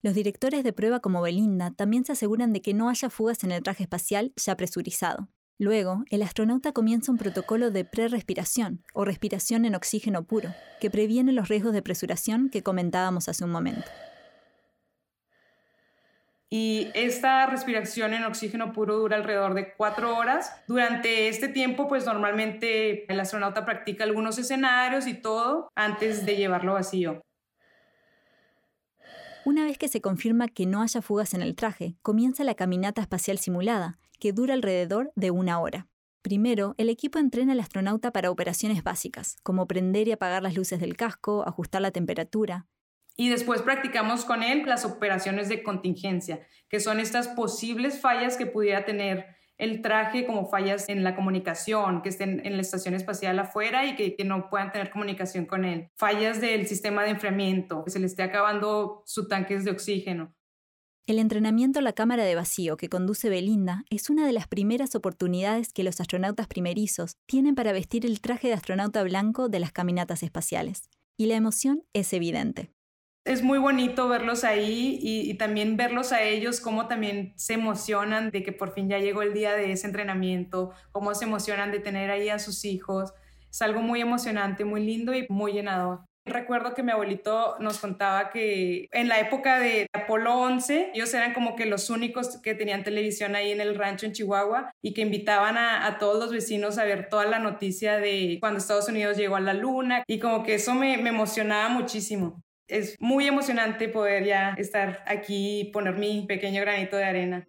Los 0.00 0.14
directores 0.14 0.62
de 0.62 0.72
prueba 0.72 1.00
como 1.00 1.22
Belinda 1.22 1.72
también 1.72 2.04
se 2.04 2.12
aseguran 2.12 2.52
de 2.52 2.62
que 2.62 2.72
no 2.72 2.88
haya 2.88 3.10
fugas 3.10 3.42
en 3.42 3.50
el 3.50 3.64
traje 3.64 3.82
espacial 3.82 4.32
ya 4.36 4.56
presurizado. 4.56 5.28
Luego, 5.58 6.04
el 6.10 6.22
astronauta 6.22 6.72
comienza 6.72 7.12
un 7.12 7.18
protocolo 7.18 7.70
de 7.70 7.84
prerespiración 7.84 8.82
o 8.92 9.04
respiración 9.04 9.64
en 9.64 9.76
oxígeno 9.76 10.24
puro, 10.24 10.52
que 10.80 10.90
previene 10.90 11.32
los 11.32 11.48
riesgos 11.48 11.72
de 11.72 11.82
presuración 11.82 12.50
que 12.50 12.64
comentábamos 12.64 13.28
hace 13.28 13.44
un 13.44 13.52
momento. 13.52 13.86
Y 16.50 16.88
esta 16.94 17.46
respiración 17.46 18.14
en 18.14 18.24
oxígeno 18.24 18.72
puro 18.72 18.96
dura 18.96 19.16
alrededor 19.16 19.54
de 19.54 19.74
cuatro 19.74 20.16
horas. 20.16 20.52
Durante 20.68 21.28
este 21.28 21.48
tiempo, 21.48 21.88
pues 21.88 22.06
normalmente 22.06 23.10
el 23.12 23.18
astronauta 23.18 23.64
practica 23.64 24.04
algunos 24.04 24.38
escenarios 24.38 25.06
y 25.06 25.14
todo 25.14 25.68
antes 25.74 26.26
de 26.26 26.36
llevarlo 26.36 26.74
vacío. 26.74 27.22
Una 29.46 29.66
vez 29.66 29.76
que 29.76 29.88
se 29.88 30.00
confirma 30.00 30.48
que 30.48 30.64
no 30.64 30.80
haya 30.80 31.02
fugas 31.02 31.34
en 31.34 31.42
el 31.42 31.54
traje, 31.54 31.96
comienza 32.00 32.44
la 32.44 32.54
caminata 32.54 33.02
espacial 33.02 33.36
simulada, 33.36 33.98
que 34.18 34.32
dura 34.32 34.54
alrededor 34.54 35.12
de 35.16 35.30
una 35.30 35.60
hora. 35.60 35.86
Primero, 36.22 36.74
el 36.78 36.88
equipo 36.88 37.18
entrena 37.18 37.52
al 37.52 37.60
astronauta 37.60 38.10
para 38.10 38.30
operaciones 38.30 38.82
básicas, 38.82 39.36
como 39.42 39.66
prender 39.66 40.08
y 40.08 40.12
apagar 40.12 40.42
las 40.42 40.54
luces 40.54 40.80
del 40.80 40.96
casco, 40.96 41.46
ajustar 41.46 41.82
la 41.82 41.90
temperatura. 41.90 42.66
Y 43.18 43.28
después 43.28 43.60
practicamos 43.60 44.24
con 44.24 44.42
él 44.42 44.62
las 44.64 44.86
operaciones 44.86 45.50
de 45.50 45.62
contingencia, 45.62 46.40
que 46.70 46.80
son 46.80 46.98
estas 46.98 47.28
posibles 47.28 48.00
fallas 48.00 48.38
que 48.38 48.46
pudiera 48.46 48.86
tener 48.86 49.26
el 49.64 49.82
traje 49.82 50.26
como 50.26 50.46
fallas 50.46 50.88
en 50.88 51.02
la 51.02 51.16
comunicación, 51.16 52.02
que 52.02 52.10
estén 52.10 52.44
en 52.44 52.56
la 52.56 52.62
estación 52.62 52.94
espacial 52.94 53.38
afuera 53.38 53.84
y 53.86 53.96
que, 53.96 54.24
no 54.24 54.48
puedan 54.48 54.72
tener 54.72 54.90
comunicación 54.90 55.44
con 55.44 55.64
él. 55.64 55.90
Fallas 55.96 56.40
del 56.40 56.66
sistema 56.66 57.02
de 57.02 57.10
enfriamiento, 57.10 57.84
que 57.84 57.90
se 57.90 57.98
le 57.98 58.06
esté 58.06 58.22
acabando 58.22 59.02
su 59.04 59.28
tanques 59.28 59.64
de 59.64 59.70
oxígeno. 59.70 60.34
El 61.06 61.18
entrenamiento 61.18 61.80
a 61.80 61.82
la 61.82 61.92
cámara 61.92 62.24
de 62.24 62.34
vacío 62.34 62.78
que 62.78 62.88
conduce 62.88 63.28
Belinda 63.28 63.84
es 63.90 64.08
una 64.08 64.26
de 64.26 64.32
las 64.32 64.48
primeras 64.48 64.94
oportunidades 64.94 65.72
que 65.72 65.84
los 65.84 66.00
astronautas 66.00 66.46
primerizos 66.46 67.16
tienen 67.26 67.54
para 67.54 67.72
vestir 67.72 68.06
el 68.06 68.22
traje 68.22 68.48
de 68.48 68.54
astronauta 68.54 69.02
blanco 69.02 69.48
de 69.48 69.60
las 69.60 69.72
caminatas 69.72 70.22
espaciales. 70.22 70.88
Y 71.18 71.26
la 71.26 71.34
emoción 71.34 71.84
es 71.92 72.12
evidente 72.14 72.73
es 73.24 73.42
muy 73.42 73.58
bonito 73.58 74.06
verlos 74.08 74.44
ahí 74.44 74.98
y, 75.02 75.34
también 75.34 75.76
verlos 75.76 76.12
a 76.12 76.22
ellos, 76.22 76.60
cómo 76.60 76.86
también 76.88 77.32
se 77.36 77.54
emocionan 77.54 78.30
de 78.30 78.42
que 78.42 78.52
por 78.52 78.74
fin 78.74 78.88
ya 78.88 78.98
llegó 78.98 79.22
el 79.22 79.32
día 79.32 79.54
de 79.54 79.72
ese 79.72 79.86
entrenamiento, 79.86 80.72
cómo 80.92 81.14
se 81.14 81.24
emocionan 81.24 81.72
de 81.72 81.80
tener 81.80 82.10
ahí 82.10 82.28
a 82.28 82.38
sus 82.38 82.64
hijos. 82.66 83.14
Es 83.50 83.62
algo 83.62 83.80
muy 83.80 84.00
emocionante, 84.00 84.64
muy 84.64 84.84
lindo 84.84 85.14
y 85.14 85.26
muy 85.30 85.52
llenador. 85.52 86.00
Recuerdo 86.26 86.74
que 86.74 86.82
mi 86.82 86.90
abuelito 86.90 87.56
nos 87.60 87.78
contaba 87.78 88.30
que 88.30 88.88
en 88.92 89.08
la 89.08 89.20
época 89.20 89.58
de 89.58 89.86
Apolo 89.92 90.34
11, 90.40 90.92
ellos 90.94 91.12
eran 91.12 91.34
como 91.34 91.54
que 91.54 91.66
los 91.66 91.90
únicos 91.90 92.38
que 92.42 92.54
tenían 92.54 92.82
televisión 92.82 93.36
ahí 93.36 93.52
en 93.52 93.60
el 93.60 93.74
rancho 93.74 94.06
en 94.06 94.12
Chihuahua 94.12 94.70
y 94.82 94.94
que 94.94 95.02
invitaban 95.02 95.58
a, 95.58 95.98
todos 95.98 96.18
los 96.18 96.32
vecinos 96.32 96.78
a 96.78 96.84
ver 96.84 97.08
toda 97.10 97.26
la 97.26 97.38
noticia 97.38 97.98
de 97.98 98.38
cuando 98.40 98.58
Estados 98.58 98.88
Unidos 98.88 99.18
llegó 99.18 99.36
a 99.36 99.40
la 99.40 99.54
luna 99.54 100.02
y 100.06 100.18
como 100.18 100.42
que 100.42 100.54
eso 100.54 100.74
me 100.74 100.94
emocionaba 100.94 101.68
muchísimo 101.68 102.43
es 102.68 102.96
muy 103.00 103.26
emocionante 103.26 103.88
poder 103.88 104.24
ya 104.24 104.54
estar 104.56 105.02
aquí 105.06 105.60
y 105.60 105.64
poner 105.64 105.96
mi 105.96 106.24
pequeño 106.26 106.60
granito 106.62 106.96
de 106.96 107.04
arena. 107.04 107.48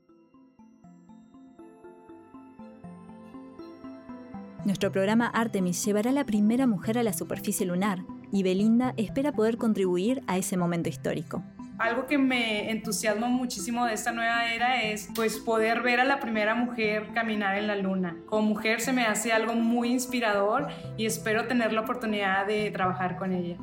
Nuestro 4.65 4.91
programa 4.91 5.27
Artemis 5.27 5.85
llevará 5.85 6.09
a 6.09 6.13
la 6.13 6.25
primera 6.25 6.65
mujer 6.65 6.97
a 6.97 7.03
la 7.03 7.13
superficie 7.13 7.67
lunar 7.67 7.99
y 8.31 8.41
Belinda 8.41 8.93
espera 8.97 9.31
poder 9.31 9.57
contribuir 9.57 10.23
a 10.25 10.37
ese 10.37 10.57
momento 10.57 10.89
histórico. 10.89 11.43
Algo 11.77 12.07
que 12.07 12.17
me 12.17 12.71
entusiasma 12.71 13.27
muchísimo 13.27 13.85
de 13.85 13.93
esta 13.93 14.11
nueva 14.11 14.51
era 14.53 14.81
es 14.81 15.09
pues 15.13 15.37
poder 15.37 15.81
ver 15.81 15.99
a 15.99 16.05
la 16.05 16.19
primera 16.19 16.55
mujer 16.55 17.09
caminar 17.13 17.57
en 17.57 17.67
la 17.67 17.75
luna. 17.75 18.17
Como 18.25 18.41
mujer 18.41 18.81
se 18.81 18.91
me 18.91 19.05
hace 19.05 19.31
algo 19.33 19.53
muy 19.53 19.91
inspirador 19.91 20.67
y 20.97 21.05
espero 21.05 21.47
tener 21.47 21.71
la 21.73 21.81
oportunidad 21.81 22.47
de 22.47 22.71
trabajar 22.71 23.17
con 23.17 23.33
ella. 23.33 23.57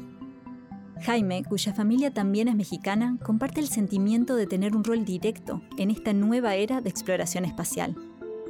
Jaime, 1.05 1.43
cuya 1.43 1.75
familia 1.75 2.15
también 2.15 2.47
es 2.47 2.55
mexicana, 2.55 3.19
comparte 3.25 3.61
el 3.61 3.67
sentimiento 3.67 4.37
de 4.37 4.47
tener 4.47 4.77
un 4.77 4.85
rol 4.85 5.05
directo 5.05 5.61
en 5.77 5.91
esta 5.91 6.13
nueva 6.13 6.55
era 6.55 6.81
de 6.81 6.91
exploración 6.91 7.45
espacial. 7.45 7.97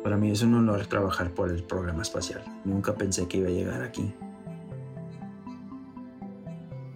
Para 0.03 0.18
mí 0.18 0.30
es 0.30 0.42
un 0.42 0.55
honor 0.55 0.86
trabajar 0.86 1.30
por 1.30 1.50
el 1.50 1.62
programa 1.62 2.03
espacial. 2.03 2.42
Nunca 2.64 2.94
pensé 2.94 3.26
que 3.26 3.38
iba 3.38 3.48
a 3.48 3.53
llegar 3.53 3.82
aquí. 3.82 4.12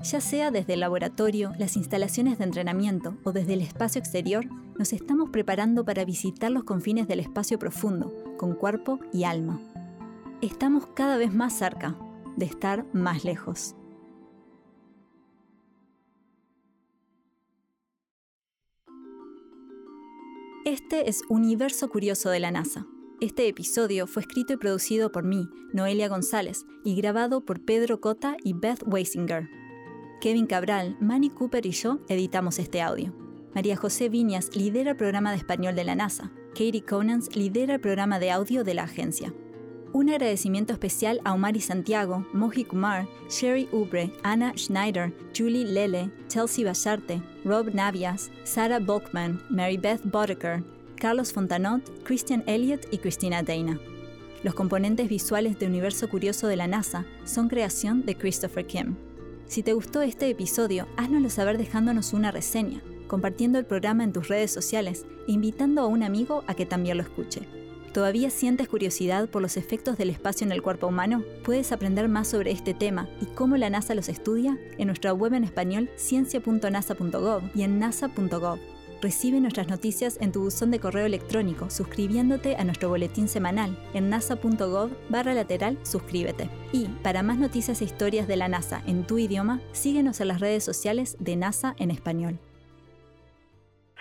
Ya 0.02 0.20
sea 0.20 0.50
desde 0.50 0.74
el 0.74 0.80
laboratorio, 0.80 1.52
las 1.58 1.76
instalaciones 1.76 2.36
de 2.36 2.44
entrenamiento 2.44 3.16
o 3.24 3.32
desde 3.32 3.54
el 3.54 3.62
espacio 3.62 3.98
exterior, 3.98 4.44
nos 4.78 4.92
estamos 4.92 5.30
preparando 5.30 5.86
para 5.86 6.04
visitar 6.04 6.50
los 6.50 6.64
confines 6.64 7.08
del 7.08 7.20
espacio 7.20 7.58
profundo, 7.58 8.12
con 8.36 8.54
cuerpo 8.54 9.00
y 9.10 9.24
alma. 9.24 9.58
Estamos 10.42 10.86
cada 10.94 11.16
vez 11.16 11.32
más 11.32 11.54
cerca 11.54 11.96
de 12.36 12.44
estar 12.44 12.84
más 12.92 13.24
lejos. 13.24 13.74
Este 20.66 21.08
es 21.08 21.22
Universo 21.28 21.88
Curioso 21.88 22.28
de 22.28 22.40
la 22.40 22.50
NASA. 22.50 22.88
Este 23.20 23.46
episodio 23.46 24.08
fue 24.08 24.22
escrito 24.22 24.54
y 24.54 24.56
producido 24.56 25.12
por 25.12 25.22
mí, 25.22 25.48
Noelia 25.72 26.08
González, 26.08 26.66
y 26.82 26.96
grabado 26.96 27.44
por 27.44 27.64
Pedro 27.64 28.00
Cota 28.00 28.36
y 28.42 28.52
Beth 28.52 28.82
Weisinger. 28.84 29.48
Kevin 30.20 30.46
Cabral, 30.46 30.96
Manny 31.00 31.30
Cooper 31.30 31.64
y 31.66 31.70
yo 31.70 32.00
editamos 32.08 32.58
este 32.58 32.82
audio. 32.82 33.14
María 33.54 33.76
José 33.76 34.08
Viñas 34.08 34.56
lidera 34.56 34.90
el 34.90 34.96
programa 34.96 35.30
de 35.30 35.36
español 35.36 35.76
de 35.76 35.84
la 35.84 35.94
NASA. 35.94 36.32
Katie 36.48 36.82
Conans 36.82 37.36
lidera 37.36 37.74
el 37.74 37.80
programa 37.80 38.18
de 38.18 38.32
audio 38.32 38.64
de 38.64 38.74
la 38.74 38.82
agencia. 38.82 39.32
Un 39.96 40.10
agradecimiento 40.10 40.74
especial 40.74 41.22
a 41.24 41.32
Omar 41.32 41.56
y 41.56 41.60
Santiago, 41.62 42.26
Moji 42.34 42.64
Kumar, 42.64 43.08
Sherry 43.30 43.66
Ubre, 43.72 44.12
Anna 44.22 44.52
Schneider, 44.54 45.10
Julie 45.34 45.64
Lele, 45.64 46.10
Chelsea 46.28 46.66
Bacharte, 46.66 47.22
Rob 47.46 47.72
Navias, 47.72 48.30
Sarah 48.44 48.78
Volkman, 48.78 49.42
Mary 49.48 49.78
Beth 49.78 50.02
Boddicker, 50.04 50.62
Carlos 50.96 51.32
Fontanot, 51.32 51.80
Christian 52.04 52.44
Elliott 52.46 52.84
y 52.90 52.98
Cristina 52.98 53.42
Dana. 53.42 53.80
Los 54.42 54.52
componentes 54.52 55.08
visuales 55.08 55.58
de 55.58 55.66
Universo 55.66 56.10
Curioso 56.10 56.46
de 56.46 56.56
la 56.56 56.66
NASA 56.66 57.06
son 57.24 57.48
creación 57.48 58.04
de 58.04 58.18
Christopher 58.18 58.66
Kim. 58.66 58.96
Si 59.46 59.62
te 59.62 59.72
gustó 59.72 60.02
este 60.02 60.28
episodio, 60.28 60.86
háznoslo 60.98 61.30
saber 61.30 61.56
dejándonos 61.56 62.12
una 62.12 62.30
reseña, 62.30 62.82
compartiendo 63.06 63.58
el 63.58 63.64
programa 63.64 64.04
en 64.04 64.12
tus 64.12 64.28
redes 64.28 64.50
sociales 64.50 65.06
e 65.26 65.32
invitando 65.32 65.80
a 65.80 65.86
un 65.86 66.02
amigo 66.02 66.44
a 66.48 66.52
que 66.52 66.66
también 66.66 66.98
lo 66.98 67.02
escuche. 67.02 67.48
¿Todavía 67.96 68.28
sientes 68.28 68.68
curiosidad 68.68 69.26
por 69.26 69.40
los 69.40 69.56
efectos 69.56 69.96
del 69.96 70.10
espacio 70.10 70.44
en 70.44 70.52
el 70.52 70.60
cuerpo 70.60 70.86
humano? 70.86 71.24
Puedes 71.44 71.72
aprender 71.72 72.10
más 72.10 72.28
sobre 72.28 72.50
este 72.50 72.74
tema 72.74 73.08
y 73.22 73.24
cómo 73.24 73.56
la 73.56 73.70
NASA 73.70 73.94
los 73.94 74.10
estudia 74.10 74.58
en 74.76 74.88
nuestra 74.88 75.14
web 75.14 75.32
en 75.32 75.44
español 75.44 75.88
ciencia.nasa.gov 75.96 77.42
y 77.54 77.62
en 77.62 77.78
nasa.gov. 77.78 78.58
Recibe 79.00 79.40
nuestras 79.40 79.68
noticias 79.68 80.18
en 80.20 80.30
tu 80.30 80.42
buzón 80.42 80.70
de 80.72 80.78
correo 80.78 81.06
electrónico 81.06 81.70
suscribiéndote 81.70 82.56
a 82.56 82.64
nuestro 82.64 82.90
boletín 82.90 83.28
semanal 83.28 83.78
en 83.94 84.10
nasa.gov 84.10 84.90
barra 85.08 85.32
lateral 85.32 85.78
suscríbete. 85.82 86.50
Y 86.72 86.88
para 87.02 87.22
más 87.22 87.38
noticias 87.38 87.80
e 87.80 87.86
historias 87.86 88.28
de 88.28 88.36
la 88.36 88.48
NASA 88.48 88.82
en 88.86 89.06
tu 89.06 89.16
idioma, 89.16 89.62
síguenos 89.72 90.20
en 90.20 90.28
las 90.28 90.40
redes 90.40 90.62
sociales 90.64 91.16
de 91.18 91.36
NASA 91.36 91.74
en 91.78 91.90
español. 91.90 92.38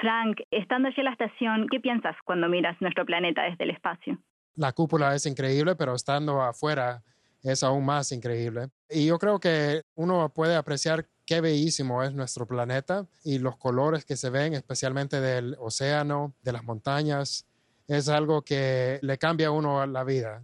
Frank, 0.05 0.37
estando 0.51 0.87
allí 0.87 0.99
en 0.99 1.05
la 1.05 1.11
estación, 1.13 1.67
¿qué 1.67 1.79
piensas 1.79 2.15
cuando 2.25 2.47
miras 2.47 2.79
nuestro 2.79 3.07
planeta 3.07 3.41
desde 3.41 3.63
el 3.63 3.71
espacio? 3.71 4.19
La 4.55 4.71
cúpula 4.71 5.15
es 5.15 5.25
increíble, 5.25 5.75
pero 5.75 5.95
estando 5.95 6.43
afuera 6.43 7.01
es 7.41 7.63
aún 7.63 7.83
más 7.83 8.11
increíble. 8.11 8.67
Y 8.87 9.07
yo 9.07 9.17
creo 9.17 9.39
que 9.39 9.81
uno 9.95 10.29
puede 10.29 10.55
apreciar 10.55 11.07
qué 11.25 11.41
bellísimo 11.41 12.03
es 12.03 12.13
nuestro 12.13 12.45
planeta 12.45 13.07
y 13.23 13.39
los 13.39 13.57
colores 13.57 14.05
que 14.05 14.15
se 14.15 14.29
ven, 14.29 14.53
especialmente 14.53 15.19
del 15.19 15.55
océano, 15.57 16.35
de 16.43 16.53
las 16.53 16.63
montañas, 16.63 17.47
es 17.87 18.07
algo 18.07 18.43
que 18.43 18.99
le 19.01 19.17
cambia 19.17 19.47
a 19.47 19.51
uno 19.51 19.87
la 19.87 20.03
vida. 20.03 20.43